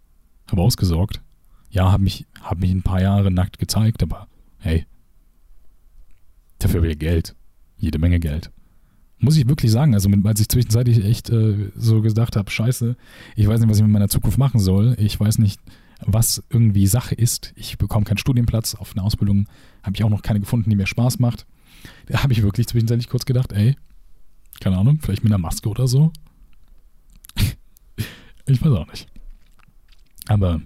habe 0.51 0.63
ausgesorgt. 0.63 1.23
Ja, 1.71 1.91
habe 1.91 2.03
mich, 2.03 2.27
hab 2.41 2.59
mich 2.59 2.71
ein 2.71 2.83
paar 2.83 3.01
Jahre 3.01 3.31
nackt 3.31 3.59
gezeigt, 3.59 4.03
aber 4.03 4.29
hey, 4.59 4.87
dafür 6.59 6.81
habe 6.81 6.93
ich 6.93 6.99
Geld. 6.99 7.35
Jede 7.79 7.99
Menge 7.99 8.21
Geld. 8.21 8.51
Muss 9.23 9.37
ich 9.37 9.49
wirklich 9.49 9.71
sagen, 9.71 9.95
also 9.95 10.11
als 10.25 10.41
ich 10.41 10.49
zwischenzeitlich 10.49 11.05
echt 11.05 11.31
äh, 11.31 11.71
so 11.77 12.03
gedacht 12.03 12.35
habe, 12.35 12.51
scheiße, 12.51 12.97
ich 13.37 13.47
weiß 13.47 13.61
nicht, 13.61 13.71
was 13.71 13.77
ich 13.77 13.85
mit 13.85 13.93
meiner 13.93 14.09
Zukunft 14.09 14.37
machen 14.37 14.59
soll. 14.59 14.97
Ich 14.99 15.19
weiß 15.19 15.39
nicht, 15.39 15.61
was 16.01 16.43
irgendwie 16.51 16.89
Sache 16.89 17.15
ist. 17.15 17.53
Ich 17.55 17.79
bekomme 17.79 18.05
keinen 18.05 18.19
Studienplatz. 18.19 18.75
Auf 18.75 18.93
eine 18.97 19.05
Ausbildung 19.05 19.47
habe 19.85 19.95
ich 19.95 20.03
auch 20.03 20.11
noch 20.11 20.23
keine 20.23 20.41
gefunden, 20.41 20.71
die 20.71 20.77
mir 20.77 20.89
Spaß 20.89 21.21
macht. 21.21 21.47
Da 22.07 22.25
habe 22.25 22.33
ich 22.33 22.43
wirklich 22.43 22.67
zwischenzeitlich 22.67 23.09
kurz 23.09 23.25
gedacht, 23.25 23.53
ey, 23.53 23.77
keine 24.61 24.77
Ahnung, 24.77 24.99
vielleicht 25.01 25.23
mit 25.23 25.33
einer 25.33 25.39
Maske 25.39 25.69
oder 25.69 25.87
so. 25.87 26.11
ich 28.47 28.61
weiß 28.61 28.73
auch 28.73 28.89
nicht. 28.89 29.07
Aber 30.27 30.61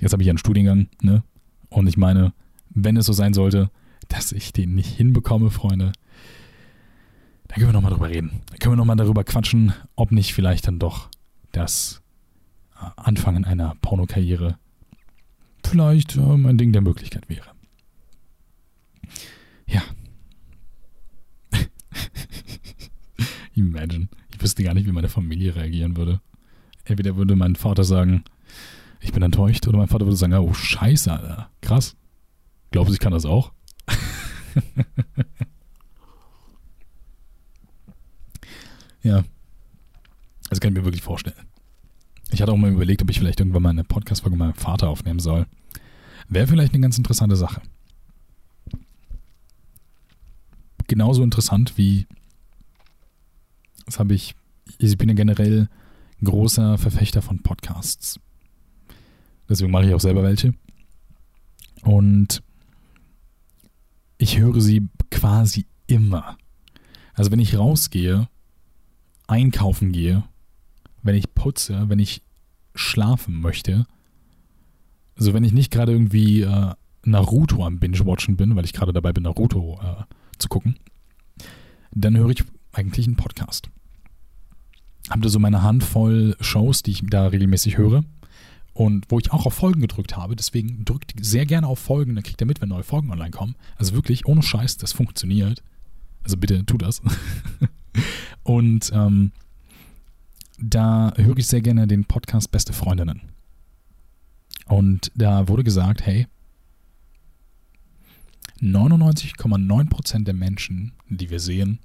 jetzt 0.00 0.12
habe 0.12 0.24
ich 0.24 0.28
einen 0.28 0.38
Studiengang, 0.38 0.88
ne? 1.00 1.22
Und 1.68 1.86
ich 1.86 1.96
meine, 1.96 2.32
wenn 2.70 2.96
es 2.96 3.06
so 3.06 3.12
sein 3.12 3.34
sollte, 3.34 3.70
dass 4.08 4.32
ich 4.32 4.52
den 4.52 4.74
nicht 4.74 4.90
hinbekomme, 4.96 5.50
Freunde, 5.50 5.92
da 7.52 7.56
können 7.56 7.68
wir 7.68 7.72
nochmal 7.74 7.92
drüber 7.92 8.08
reden. 8.08 8.40
Da 8.50 8.56
können 8.56 8.72
wir 8.72 8.76
nochmal 8.78 8.96
darüber 8.96 9.24
quatschen, 9.24 9.74
ob 9.94 10.10
nicht 10.10 10.32
vielleicht 10.32 10.66
dann 10.66 10.78
doch 10.78 11.10
das 11.50 12.00
äh, 12.80 12.86
Anfangen 12.96 13.44
einer 13.44 13.74
Pornokarriere 13.82 14.56
vielleicht 15.62 16.16
ähm, 16.16 16.46
ein 16.46 16.56
Ding 16.56 16.72
der 16.72 16.80
Möglichkeit 16.80 17.28
wäre. 17.28 17.50
Ja. 19.66 19.82
Imagine. 23.54 24.08
Ich 24.32 24.40
wüsste 24.40 24.64
gar 24.64 24.72
nicht, 24.72 24.86
wie 24.86 24.92
meine 24.92 25.10
Familie 25.10 25.54
reagieren 25.54 25.94
würde. 25.98 26.22
Entweder 26.84 27.16
würde 27.16 27.36
mein 27.36 27.56
Vater 27.56 27.84
sagen, 27.84 28.24
ich 29.00 29.12
bin 29.12 29.22
enttäuscht, 29.22 29.68
oder 29.68 29.76
mein 29.76 29.88
Vater 29.88 30.06
würde 30.06 30.16
sagen, 30.16 30.32
oh 30.32 30.54
Scheiße, 30.54 31.12
Alter. 31.12 31.50
Krass. 31.60 31.96
Glaubst 32.70 32.88
du, 32.88 32.94
ich 32.94 33.00
kann 33.00 33.12
das 33.12 33.26
auch? 33.26 33.52
Ja. 39.02 39.24
Das 40.48 40.60
kann 40.60 40.72
ich 40.72 40.78
mir 40.78 40.84
wirklich 40.84 41.02
vorstellen. 41.02 41.46
Ich 42.30 42.40
hatte 42.40 42.52
auch 42.52 42.56
mal 42.56 42.72
überlegt, 42.72 43.02
ob 43.02 43.10
ich 43.10 43.18
vielleicht 43.18 43.40
irgendwann 43.40 43.62
mal 43.62 43.70
eine 43.70 43.84
Podcast-Folge 43.84 44.36
mit 44.36 44.46
meinem 44.46 44.54
Vater 44.54 44.88
aufnehmen 44.88 45.20
soll. 45.20 45.46
Wäre 46.28 46.46
vielleicht 46.46 46.72
eine 46.72 46.82
ganz 46.82 46.96
interessante 46.96 47.36
Sache. 47.36 47.60
Genauso 50.88 51.22
interessant 51.22 51.76
wie, 51.76 52.06
das 53.86 53.98
habe 53.98 54.14
ich, 54.14 54.34
ich 54.78 54.96
bin 54.96 55.08
ja 55.08 55.14
generell 55.14 55.68
großer 56.22 56.78
Verfechter 56.78 57.22
von 57.22 57.42
Podcasts. 57.42 58.18
Deswegen 59.48 59.70
mache 59.70 59.86
ich 59.86 59.94
auch 59.94 60.00
selber 60.00 60.22
welche. 60.22 60.54
Und 61.82 62.42
ich 64.18 64.38
höre 64.38 64.60
sie 64.60 64.88
quasi 65.10 65.66
immer. 65.86 66.38
Also 67.14 67.30
wenn 67.30 67.40
ich 67.40 67.56
rausgehe 67.58 68.28
einkaufen 69.26 69.92
gehe, 69.92 70.24
wenn 71.02 71.14
ich 71.14 71.34
putze, 71.34 71.88
wenn 71.88 71.98
ich 71.98 72.22
schlafen 72.74 73.40
möchte, 73.40 73.86
also 75.16 75.34
wenn 75.34 75.44
ich 75.44 75.52
nicht 75.52 75.70
gerade 75.70 75.92
irgendwie 75.92 76.42
äh, 76.42 76.72
Naruto 77.04 77.64
am 77.64 77.78
Binge-Watchen 77.78 78.36
bin, 78.36 78.56
weil 78.56 78.64
ich 78.64 78.72
gerade 78.72 78.92
dabei 78.92 79.12
bin, 79.12 79.24
Naruto 79.24 79.78
äh, 79.82 80.04
zu 80.38 80.48
gucken, 80.48 80.76
dann 81.94 82.16
höre 82.16 82.30
ich 82.30 82.44
eigentlich 82.72 83.06
einen 83.06 83.16
Podcast. 83.16 83.68
Habe 85.10 85.20
da 85.22 85.28
so 85.28 85.38
meine 85.38 85.62
Handvoll 85.62 86.36
Shows, 86.40 86.82
die 86.82 86.92
ich 86.92 87.02
da 87.06 87.26
regelmäßig 87.26 87.76
höre. 87.76 88.04
und 88.74 89.04
wo 89.10 89.18
ich 89.18 89.32
auch 89.32 89.44
auf 89.44 89.52
Folgen 89.54 89.82
gedrückt 89.82 90.16
habe. 90.16 90.34
Deswegen 90.34 90.84
drückt 90.86 91.12
sehr 91.20 91.44
gerne 91.44 91.66
auf 91.66 91.78
Folgen, 91.78 92.14
dann 92.14 92.24
kriegt 92.24 92.40
ihr 92.40 92.46
mit, 92.46 92.62
wenn 92.62 92.70
neue 92.70 92.82
Folgen 92.82 93.10
online 93.10 93.30
kommen. 93.30 93.54
Also 93.76 93.94
wirklich, 93.94 94.24
ohne 94.26 94.42
Scheiß, 94.42 94.78
das 94.78 94.92
funktioniert. 94.92 95.62
Also 96.24 96.36
bitte 96.38 96.64
tu 96.64 96.78
das. 96.78 97.02
und 98.42 98.90
ähm, 98.92 99.32
da 100.58 101.12
höre 101.16 101.38
ich 101.38 101.46
sehr 101.46 101.60
gerne 101.60 101.86
den 101.86 102.04
Podcast 102.04 102.50
Beste 102.50 102.72
Freundinnen. 102.72 103.22
Und 104.66 105.10
da 105.14 105.48
wurde 105.48 105.64
gesagt, 105.64 106.06
hey, 106.06 106.26
99,9% 108.60 110.24
der 110.24 110.34
Menschen, 110.34 110.92
die 111.08 111.30
wir 111.30 111.40
sehen, 111.40 111.80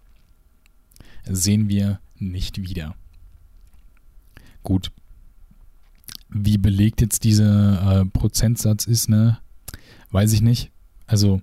sehen 1.25 1.69
wir 1.69 1.99
nicht 2.17 2.61
wieder. 2.61 2.95
Gut. 4.63 4.91
Wie 6.29 6.57
belegt 6.57 7.01
jetzt 7.01 7.23
dieser 7.23 8.01
äh, 8.01 8.05
Prozentsatz 8.05 8.85
ist, 8.85 9.09
ne? 9.09 9.39
Weiß 10.11 10.33
ich 10.33 10.41
nicht. 10.41 10.71
Also, 11.07 11.41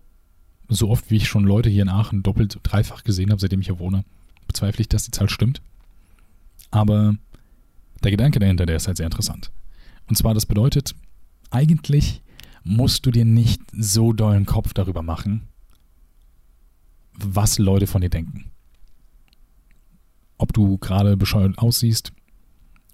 so 0.69 0.91
oft 0.91 1.11
wie 1.11 1.17
ich 1.17 1.27
schon 1.27 1.45
Leute 1.45 1.69
hier 1.69 1.83
in 1.83 1.89
Aachen 1.89 2.23
doppelt, 2.23 2.61
dreifach 2.63 3.03
gesehen 3.03 3.31
habe, 3.31 3.41
seitdem 3.41 3.61
ich 3.61 3.67
hier 3.67 3.79
wohne, 3.79 4.05
bezweifle 4.47 4.83
ich, 4.83 4.89
dass 4.89 5.05
die 5.05 5.11
Zahl 5.11 5.29
stimmt. 5.29 5.61
Aber 6.71 7.15
der 8.03 8.11
Gedanke 8.11 8.39
dahinter, 8.39 8.67
der 8.67 8.77
ist 8.77 8.87
halt 8.87 8.97
sehr 8.97 9.07
interessant. 9.07 9.51
Und 10.09 10.17
zwar, 10.17 10.35
das 10.35 10.47
bedeutet, 10.47 10.95
eigentlich 11.51 12.23
musst 12.65 13.07
du 13.07 13.11
dir 13.11 13.25
nicht 13.25 13.63
so 13.73 14.13
dollen 14.13 14.47
Kopf 14.47 14.75
darüber 14.75 15.03
machen, 15.03 15.49
was 17.15 17.59
Leute 17.59 17.87
von 17.87 18.01
dir 18.01 18.11
denken. 18.11 18.51
Ob 20.37 20.53
du 20.53 20.79
gerade 20.79 21.17
bescheuert 21.17 21.59
aussiehst, 21.59 22.13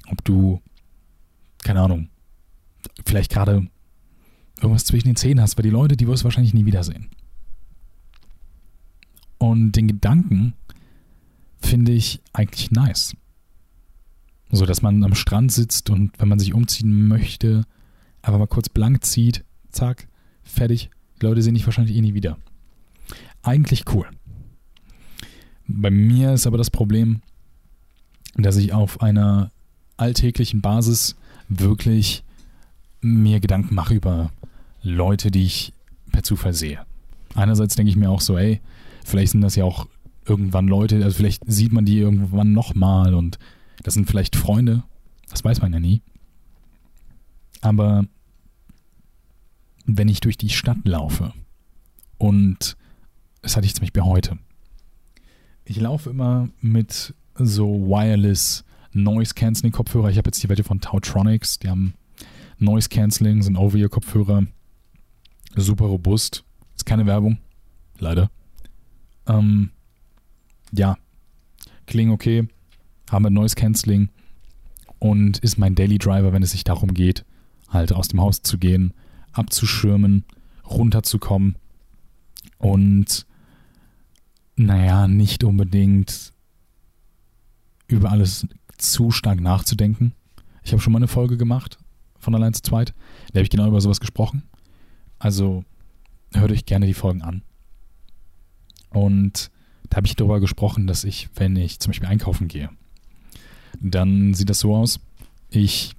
ob 0.09 0.25
du, 0.25 0.61
keine 1.63 1.81
Ahnung, 1.81 2.11
vielleicht 3.05 3.31
gerade 3.31 3.67
irgendwas 4.57 4.85
zwischen 4.85 5.09
den 5.09 5.17
Zähnen 5.17 5.41
hast, 5.41 5.57
weil 5.57 5.63
die 5.63 5.71
Leute, 5.71 5.97
die 5.97 6.07
wirst 6.07 6.23
du 6.23 6.25
wahrscheinlich 6.25 6.55
nie 6.55 6.67
wiedersehen. 6.67 7.09
Und 9.39 9.73
den 9.73 9.89
Gedanken 9.89 10.55
finde 11.61 11.93
ich 11.93 12.21
eigentlich 12.33 12.71
nice. 12.71 13.15
So, 14.51 14.67
dass 14.67 14.83
man 14.83 15.05
am 15.05 15.15
Strand 15.15 15.53
sitzt 15.53 15.91
und 15.91 16.13
wenn 16.19 16.29
man 16.29 16.39
sich 16.39 16.55
umziehen 16.55 17.07
möchte, 17.07 17.65
einfach 18.23 18.39
mal 18.39 18.47
kurz 18.47 18.69
blank 18.69 19.05
zieht, 19.05 19.45
zack, 19.71 20.09
fertig. 20.43 20.91
Die 21.21 21.27
Leute 21.27 21.43
sehen 21.43 21.55
dich 21.55 21.67
wahrscheinlich 21.67 21.97
eh 21.97 22.01
nie 22.01 22.15
wieder. 22.15 22.37
Eigentlich 23.43 23.85
cool. 23.93 24.09
Bei 25.67 25.91
mir 25.91 26.35
ist 26.35 26.47
aber 26.47 26.59
das 26.59 26.71
Problem, 26.71 27.21
dass 28.35 28.57
ich 28.57 28.73
auf 28.73 29.03
einer 29.03 29.51
alltäglichen 29.97 30.61
Basis 30.61 31.17
wirklich 31.49 32.25
mir 33.01 33.41
Gedanken 33.41 33.75
mache 33.75 33.95
über 33.95 34.33
Leute, 34.83 35.31
die 35.31 35.45
ich 35.45 35.73
per 36.11 36.23
Zufall 36.23 36.55
sehe. 36.55 36.85
Einerseits 37.35 37.77
denke 37.77 37.91
ich 37.91 37.97
mir 37.97 38.11
auch 38.11 38.21
so, 38.21 38.37
ey, 38.37 38.61
vielleicht 39.05 39.33
sind 39.33 39.43
das 39.43 39.57
ja 39.57 39.65
auch 39.65 39.87
irgendwann 40.31 40.69
Leute, 40.69 41.05
also 41.05 41.17
vielleicht 41.17 41.43
sieht 41.47 41.73
man 41.73 41.85
die 41.85 41.99
irgendwann 41.99 42.53
nochmal 42.53 43.15
und 43.15 43.39
das 43.83 43.95
sind 43.95 44.07
vielleicht 44.07 44.37
Freunde, 44.37 44.85
das 45.29 45.45
weiß 45.45 45.61
man 45.61 45.73
ja 45.73 45.81
nie. 45.81 46.03
Aber 47.61 48.07
wenn 49.85 50.09
ich 50.09 50.21
durch 50.21 50.39
die 50.39 50.49
Stadt 50.49 50.79
laufe 50.85 51.33
und 52.17 52.77
das 53.43 53.57
hatte 53.57 53.67
ich 53.67 53.75
zum 53.75 53.83
Beispiel 53.83 54.03
heute. 54.03 54.39
Ich 55.65 55.81
laufe 55.81 56.11
immer 56.11 56.49
mit 56.61 57.15
so 57.35 57.87
Wireless 57.89 58.65
Noise 58.93 59.35
Cancelling 59.35 59.73
Kopfhörer. 59.73 60.11
Ich 60.11 60.19
habe 60.19 60.29
jetzt 60.29 60.43
die 60.43 60.49
welche 60.49 60.65
von 60.65 60.81
Tautronics. 60.81 61.59
Die 61.59 61.69
haben 61.69 61.95
Noise 62.59 62.89
Cancelling, 62.89 63.43
sind 63.43 63.57
Over-Ear-Kopfhörer. 63.57 64.45
Super 65.57 65.87
robust. 65.87 66.45
Ist 66.77 66.87
keine 66.87 67.07
Werbung. 67.07 67.39
Leider. 67.99 68.31
Ähm, 69.27 69.71
ja. 70.73 70.97
Klingen 71.87 72.13
okay 72.13 72.49
habe 73.11 73.31
Noise 73.31 73.57
Cancelling 73.57 74.09
und 74.99 75.39
ist 75.39 75.59
mein 75.59 75.75
Daily 75.75 75.99
Driver, 75.99 76.33
wenn 76.33 76.43
es 76.43 76.53
sich 76.53 76.65
darum 76.65 76.95
geht, 76.95 77.25
halt 77.69 77.93
aus 77.93 78.09
dem 78.09 78.21
Haus 78.21 78.43
zu 78.43 78.59
gehen, 78.59 78.95
abzuschirmen, 79.33 80.25
runterzukommen 80.69 81.57
und 82.59 83.27
naja, 84.57 85.09
nicht 85.09 85.43
unbedingt 85.45 86.33
über 87.89 88.11
alles 88.11 88.47
zu 88.77 89.11
stark 89.11 89.41
nachzudenken. 89.41 90.13
Ich 90.63 90.73
habe 90.73 90.83
schon 90.83 90.93
mal 90.93 90.99
eine 90.99 91.09
Folge 91.09 91.37
gemacht 91.37 91.79
von 92.19 92.35
Allein 92.35 92.53
zu 92.53 92.63
zweit. 92.63 92.95
Da 93.33 93.39
habe 93.39 93.45
ich 93.45 93.51
genau 93.51 93.67
über 93.67 93.81
sowas 93.81 94.01
gesprochen. 94.01 94.43
Also 95.19 95.65
hört 96.35 96.53
euch 96.53 96.67
gerne 96.67 96.87
die 96.87 96.95
Folgen 96.95 97.23
an. 97.23 97.43
Und 98.91 99.51
da 99.91 99.97
habe 99.97 100.07
ich 100.07 100.17
darüber 100.17 100.41
gesprochen, 100.41 100.87
dass 100.87 101.05
ich, 101.05 101.29
wenn 101.35 101.57
ich 101.57 101.81
zum 101.81 101.91
Beispiel 101.91 102.09
einkaufen 102.09 102.49
gehe, 102.49 102.71
dann 103.81 104.35
sieht 104.35 104.49
das 104.49 104.61
so 104.61 104.75
aus. 104.75 105.01
Ich 105.51 105.93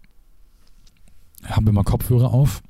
habe 1.44 1.70
immer 1.70 1.84
Kopfhörer 1.84 2.34
auf, 2.34 2.64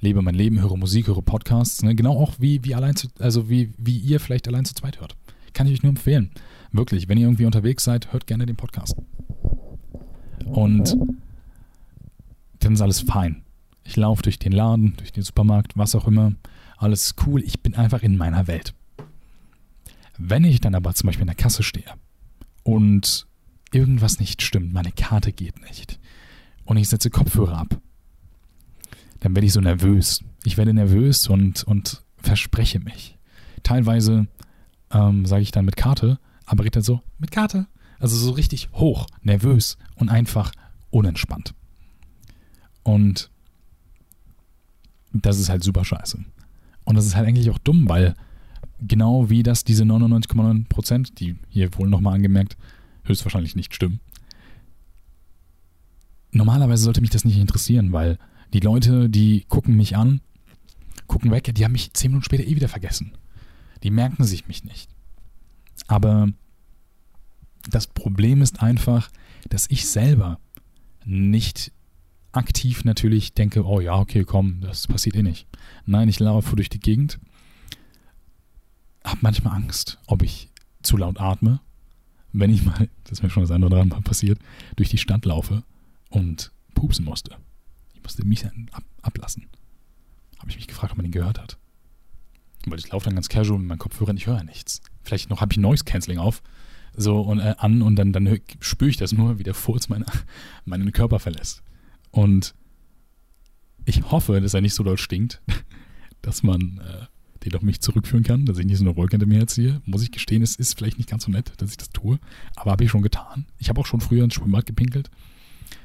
lebe 0.00 0.20
mein 0.22 0.34
Leben, 0.34 0.60
höre 0.60 0.76
Musik, 0.76 1.06
höre 1.06 1.22
Podcasts, 1.22 1.82
ne? 1.82 1.94
genau 1.94 2.16
auch 2.18 2.34
wie, 2.38 2.62
wie 2.64 2.74
allein 2.74 2.94
zu, 2.94 3.08
also 3.18 3.48
wie, 3.48 3.72
wie 3.78 3.96
ihr 3.96 4.20
vielleicht 4.20 4.48
allein 4.48 4.64
zu 4.64 4.74
zweit 4.74 5.00
hört. 5.00 5.16
Kann 5.54 5.66
ich 5.66 5.72
euch 5.72 5.82
nur 5.82 5.90
empfehlen. 5.90 6.30
Wirklich, 6.72 7.08
wenn 7.08 7.18
ihr 7.18 7.26
irgendwie 7.26 7.46
unterwegs 7.46 7.82
seid, 7.84 8.12
hört 8.12 8.26
gerne 8.26 8.46
den 8.46 8.56
Podcast. 8.56 8.94
Und 10.44 10.96
dann 12.60 12.74
ist 12.74 12.80
alles 12.80 13.00
fein. 13.00 13.42
Ich 13.84 13.96
laufe 13.96 14.22
durch 14.22 14.38
den 14.38 14.52
Laden, 14.52 14.94
durch 14.98 15.10
den 15.10 15.22
Supermarkt, 15.22 15.76
was 15.76 15.94
auch 15.94 16.06
immer. 16.06 16.34
Alles 16.76 17.14
cool. 17.26 17.42
Ich 17.42 17.62
bin 17.62 17.74
einfach 17.74 18.02
in 18.02 18.16
meiner 18.16 18.46
Welt. 18.46 18.74
Wenn 20.22 20.44
ich 20.44 20.60
dann 20.60 20.74
aber 20.74 20.94
zum 20.94 21.06
Beispiel 21.06 21.22
in 21.22 21.28
der 21.28 21.34
Kasse 21.34 21.62
stehe 21.62 21.94
und 22.62 23.26
irgendwas 23.72 24.20
nicht 24.20 24.42
stimmt, 24.42 24.74
meine 24.74 24.92
Karte 24.92 25.32
geht 25.32 25.62
nicht 25.62 25.98
und 26.64 26.76
ich 26.76 26.90
setze 26.90 27.08
Kopfhörer 27.08 27.56
ab, 27.56 27.80
dann 29.20 29.34
werde 29.34 29.46
ich 29.46 29.54
so 29.54 29.62
nervös. 29.62 30.22
Ich 30.44 30.58
werde 30.58 30.74
nervös 30.74 31.26
und, 31.26 31.64
und 31.64 32.04
verspreche 32.18 32.80
mich. 32.80 33.16
Teilweise 33.62 34.26
ähm, 34.90 35.24
sage 35.24 35.42
ich 35.42 35.52
dann 35.52 35.64
mit 35.64 35.76
Karte, 35.76 36.18
aber 36.44 36.64
redet 36.64 36.76
dann 36.76 36.82
so 36.82 37.00
mit 37.18 37.30
Karte. 37.30 37.66
Also 37.98 38.14
so 38.16 38.32
richtig 38.32 38.68
hoch, 38.74 39.06
nervös 39.22 39.78
und 39.94 40.10
einfach 40.10 40.52
unentspannt. 40.90 41.54
Und 42.82 43.30
das 45.14 45.38
ist 45.38 45.48
halt 45.48 45.64
super 45.64 45.84
scheiße. 45.84 46.22
Und 46.84 46.94
das 46.94 47.06
ist 47.06 47.16
halt 47.16 47.26
eigentlich 47.26 47.48
auch 47.50 47.58
dumm, 47.58 47.88
weil 47.88 48.16
genau 48.80 49.30
wie 49.30 49.42
das 49.42 49.64
diese 49.64 49.84
99,9% 49.84 51.14
die 51.14 51.36
hier 51.48 51.70
wohl 51.76 51.88
nochmal 51.88 52.14
angemerkt, 52.14 52.56
höchstwahrscheinlich 53.04 53.56
nicht 53.56 53.74
stimmen. 53.74 54.00
Normalerweise 56.32 56.84
sollte 56.84 57.00
mich 57.00 57.10
das 57.10 57.24
nicht 57.24 57.38
interessieren, 57.38 57.92
weil 57.92 58.18
die 58.52 58.60
Leute, 58.60 59.08
die 59.08 59.44
gucken 59.48 59.76
mich 59.76 59.96
an, 59.96 60.20
gucken 61.06 61.30
weg, 61.30 61.50
die 61.54 61.64
haben 61.64 61.72
mich 61.72 61.92
zehn 61.92 62.10
Minuten 62.10 62.24
später 62.24 62.44
eh 62.44 62.54
wieder 62.54 62.68
vergessen. 62.68 63.12
Die 63.82 63.90
merken 63.90 64.24
sich 64.24 64.46
mich 64.46 64.64
nicht. 64.64 64.88
Aber 65.88 66.28
das 67.68 67.86
Problem 67.86 68.42
ist 68.42 68.62
einfach, 68.62 69.10
dass 69.48 69.66
ich 69.70 69.88
selber 69.88 70.38
nicht 71.04 71.72
aktiv 72.32 72.84
natürlich 72.84 73.34
denke, 73.34 73.64
oh 73.64 73.80
ja, 73.80 73.98
okay, 73.98 74.24
komm, 74.24 74.60
das 74.60 74.86
passiert 74.86 75.16
eh 75.16 75.22
nicht. 75.22 75.48
Nein, 75.86 76.08
ich 76.08 76.20
laufe 76.20 76.54
durch 76.54 76.68
die 76.68 76.78
Gegend, 76.78 77.18
habe 79.10 79.20
manchmal 79.22 79.54
Angst, 79.54 79.98
ob 80.06 80.22
ich 80.22 80.48
zu 80.82 80.96
laut 80.96 81.20
atme 81.20 81.60
wenn 82.32 82.50
ich 82.50 82.64
mal, 82.64 82.88
das 83.04 83.12
ist 83.12 83.22
mir 83.22 83.30
schon 83.30 83.42
das 83.42 83.50
eine 83.50 83.66
oder 83.66 83.80
andere 83.80 84.00
Mal 84.00 84.04
passiert, 84.04 84.38
durch 84.76 84.88
die 84.88 84.98
Stadt 84.98 85.24
laufe 85.24 85.62
und 86.10 86.52
pupsen 86.74 87.04
musste. 87.04 87.36
Ich 87.94 88.02
musste 88.02 88.24
mich 88.24 88.44
ab, 88.46 88.84
ablassen. 89.02 89.46
Habe 90.38 90.50
ich 90.50 90.56
mich 90.56 90.68
gefragt, 90.68 90.92
ob 90.92 90.98
man 90.98 91.04
den 91.04 91.12
gehört 91.12 91.38
hat. 91.38 91.58
Weil 92.66 92.78
ich 92.78 92.90
laufe 92.90 93.06
dann 93.06 93.14
ganz 93.14 93.28
casual 93.28 93.58
mit 93.58 93.68
meinem 93.68 93.78
Kopfhörer 93.78 94.10
und 94.10 94.16
ich 94.16 94.26
höre 94.26 94.44
nichts. 94.44 94.80
Vielleicht 95.02 95.30
noch 95.30 95.40
habe 95.40 95.52
ich 95.52 95.58
Noise 95.58 95.84
Cancelling 95.84 96.18
auf 96.18 96.42
so 96.96 97.20
und 97.20 97.38
äh, 97.38 97.54
an 97.58 97.82
und 97.82 97.96
dann, 97.96 98.12
dann 98.12 98.40
spüre 98.58 98.90
ich 98.90 98.96
das 98.96 99.12
nur, 99.12 99.38
wie 99.38 99.44
der 99.44 99.54
Furz 99.54 99.88
meine, 99.88 100.06
meinen 100.64 100.92
Körper 100.92 101.18
verlässt. 101.18 101.62
Und 102.10 102.54
ich 103.84 104.10
hoffe, 104.10 104.40
dass 104.40 104.54
er 104.54 104.60
nicht 104.60 104.74
so 104.74 104.82
doll 104.82 104.98
stinkt, 104.98 105.40
dass 106.22 106.42
man 106.42 106.80
äh, 106.84 107.06
den 107.44 107.54
auf 107.54 107.62
mich 107.62 107.80
zurückführen 107.80 108.24
kann, 108.24 108.44
dass 108.44 108.58
ich 108.58 108.66
nicht 108.66 108.78
so 108.78 108.84
eine 108.84 108.96
Wolke 108.96 109.12
hinter 109.12 109.26
mir 109.26 109.38
herziehe. 109.38 109.80
Muss 109.84 110.02
ich 110.02 110.10
gestehen, 110.10 110.42
es 110.42 110.56
ist 110.56 110.76
vielleicht 110.76 110.98
nicht 110.98 111.08
ganz 111.08 111.24
so 111.24 111.30
nett, 111.30 111.52
dass 111.56 111.70
ich 111.70 111.76
das 111.76 111.90
tue, 111.90 112.18
aber 112.56 112.72
habe 112.72 112.84
ich 112.84 112.90
schon 112.90 113.02
getan. 113.02 113.46
Ich 113.58 113.68
habe 113.68 113.80
auch 113.80 113.86
schon 113.86 114.00
früher 114.00 114.24
ins 114.24 114.34
Schwimmbad 114.34 114.66
gepinkelt. 114.66 115.10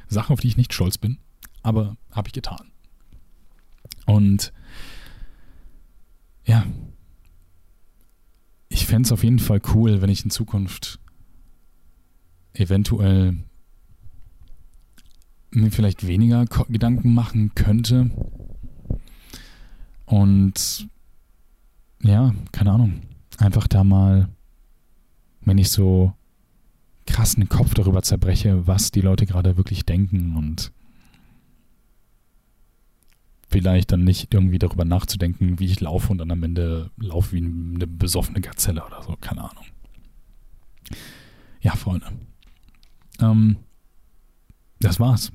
Sachen, 0.07 0.33
auf 0.33 0.39
die 0.39 0.47
ich 0.47 0.57
nicht 0.57 0.73
stolz 0.73 0.97
bin, 0.97 1.17
aber 1.63 1.97
habe 2.11 2.27
ich 2.27 2.33
getan. 2.33 2.71
Und 4.05 4.53
ja, 6.45 6.65
ich 8.69 8.85
fände 8.85 9.07
es 9.07 9.11
auf 9.11 9.23
jeden 9.23 9.39
Fall 9.39 9.61
cool, 9.73 10.01
wenn 10.01 10.09
ich 10.09 10.23
in 10.23 10.31
Zukunft 10.31 10.99
eventuell 12.53 13.37
mir 15.51 15.71
vielleicht 15.71 16.05
weniger 16.05 16.45
Gedanken 16.45 17.13
machen 17.13 17.55
könnte. 17.55 18.11
Und 20.05 20.87
ja, 22.01 22.33
keine 22.51 22.71
Ahnung. 22.71 23.01
Einfach 23.37 23.67
da 23.67 23.83
mal, 23.83 24.29
wenn 25.41 25.57
ich 25.57 25.69
so 25.69 26.13
krassen 27.05 27.47
Kopf 27.49 27.73
darüber 27.73 28.01
zerbreche, 28.01 28.67
was 28.67 28.91
die 28.91 29.01
Leute 29.01 29.25
gerade 29.25 29.57
wirklich 29.57 29.85
denken 29.85 30.35
und 30.35 30.71
vielleicht 33.47 33.91
dann 33.91 34.03
nicht 34.03 34.33
irgendwie 34.33 34.59
darüber 34.59 34.85
nachzudenken, 34.85 35.59
wie 35.59 35.65
ich 35.65 35.79
laufe 35.79 36.11
und 36.11 36.17
dann 36.17 36.31
am 36.31 36.43
Ende 36.43 36.91
laufe 36.97 37.33
wie 37.33 37.37
eine 37.37 37.87
besoffene 37.87 38.41
Gazelle 38.41 38.85
oder 38.85 39.01
so, 39.03 39.15
keine 39.21 39.49
Ahnung. 39.49 39.65
Ja, 41.61 41.75
Freunde. 41.75 42.07
Ähm, 43.19 43.57
das 44.79 44.99
war's. 44.99 45.31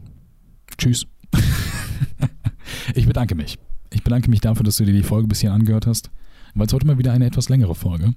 Tschüss. 0.77 1.07
ich 2.95 3.07
bedanke 3.07 3.35
mich. 3.35 3.59
Ich 3.93 4.05
bedanke 4.05 4.31
mich 4.31 4.41
dafür, 4.41 4.65
dass 4.65 4.77
du 4.77 4.85
dir 4.85 4.93
die 4.93 5.03
Folge 5.03 5.29
bis 5.29 5.41
hier 5.41 5.53
angehört 5.53 5.87
hast, 5.87 6.11
weil 6.55 6.67
es 6.67 6.73
heute 6.73 6.87
mal 6.87 6.99
wieder 6.99 7.13
eine 7.13 7.27
etwas 7.27 7.49
längere 7.49 7.75
Folge. 7.75 8.15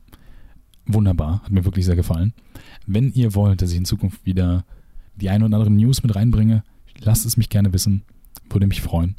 Wunderbar, 0.85 1.41
hat 1.43 1.51
mir 1.51 1.65
wirklich 1.65 1.85
sehr 1.85 1.95
gefallen. 1.95 2.33
Wenn 2.85 3.13
ihr 3.13 3.35
wollt, 3.35 3.61
dass 3.61 3.71
ich 3.71 3.77
in 3.77 3.85
Zukunft 3.85 4.25
wieder 4.25 4.65
die 5.15 5.29
ein 5.29 5.43
oder 5.43 5.55
anderen 5.55 5.75
News 5.75 6.03
mit 6.03 6.15
reinbringe, 6.15 6.63
lasst 6.99 7.25
es 7.25 7.37
mich 7.37 7.49
gerne 7.49 7.73
wissen. 7.73 8.03
Würde 8.49 8.67
mich 8.67 8.81
freuen. 8.81 9.15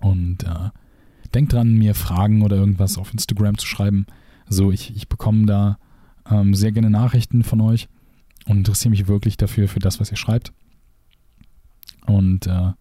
Und 0.00 0.44
äh, 0.44 0.70
denkt 1.34 1.52
dran, 1.52 1.74
mir 1.74 1.94
Fragen 1.94 2.42
oder 2.42 2.56
irgendwas 2.56 2.98
auf 2.98 3.12
Instagram 3.12 3.58
zu 3.58 3.66
schreiben. 3.66 4.06
So, 4.48 4.72
ich, 4.72 4.94
ich 4.96 5.08
bekomme 5.08 5.46
da 5.46 5.78
ähm, 6.30 6.54
sehr 6.54 6.72
gerne 6.72 6.90
Nachrichten 6.90 7.42
von 7.44 7.60
euch 7.60 7.88
und 8.46 8.58
interessiere 8.58 8.90
mich 8.90 9.08
wirklich 9.08 9.36
dafür, 9.36 9.68
für 9.68 9.78
das, 9.78 10.00
was 10.00 10.10
ihr 10.10 10.16
schreibt. 10.16 10.52
Und 12.06 12.46
äh, 12.46 12.72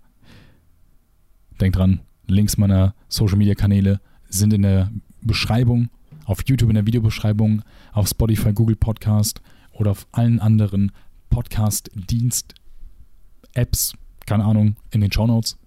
denkt 1.60 1.78
dran, 1.78 2.02
Links 2.28 2.58
meiner 2.58 2.94
Social 3.08 3.38
Media 3.38 3.56
Kanäle 3.56 4.00
sind 4.30 4.54
in 4.54 4.62
der 4.62 4.92
Beschreibung, 5.22 5.90
auf 6.26 6.44
YouTube 6.46 6.70
in 6.70 6.76
der 6.76 6.86
Videobeschreibung, 6.86 7.64
auf 7.92 8.08
Spotify, 8.08 8.54
Google 8.54 8.76
Podcast 8.76 9.42
oder 9.72 9.90
auf 9.92 10.08
allen 10.12 10.40
anderen 10.40 10.92
Podcast-Dienst-Apps, 11.30 13.94
keine 14.26 14.46
Ahnung, 14.46 14.76
in 14.92 15.02
den 15.02 15.12
Show 15.12 15.28
Notes. 15.28 15.58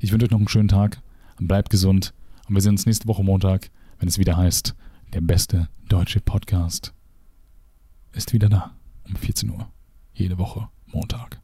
Ich 0.00 0.12
wünsche 0.12 0.26
euch 0.26 0.30
noch 0.30 0.38
einen 0.38 0.48
schönen 0.48 0.68
Tag, 0.68 1.00
bleibt 1.38 1.70
gesund 1.70 2.12
und 2.48 2.54
wir 2.54 2.62
sehen 2.62 2.72
uns 2.72 2.86
nächste 2.86 3.08
Woche 3.08 3.24
Montag, 3.24 3.70
wenn 3.98 4.08
es 4.08 4.18
wieder 4.18 4.36
heißt, 4.36 4.74
der 5.12 5.20
beste 5.20 5.68
deutsche 5.88 6.20
Podcast 6.20 6.92
ist 8.16 8.32
wieder 8.32 8.48
da 8.48 8.74
um 9.06 9.14
14 9.14 9.50
Uhr. 9.50 9.68
Jede 10.14 10.38
Woche 10.38 10.68
Montag. 10.86 11.40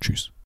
Tschüss. 0.00 0.34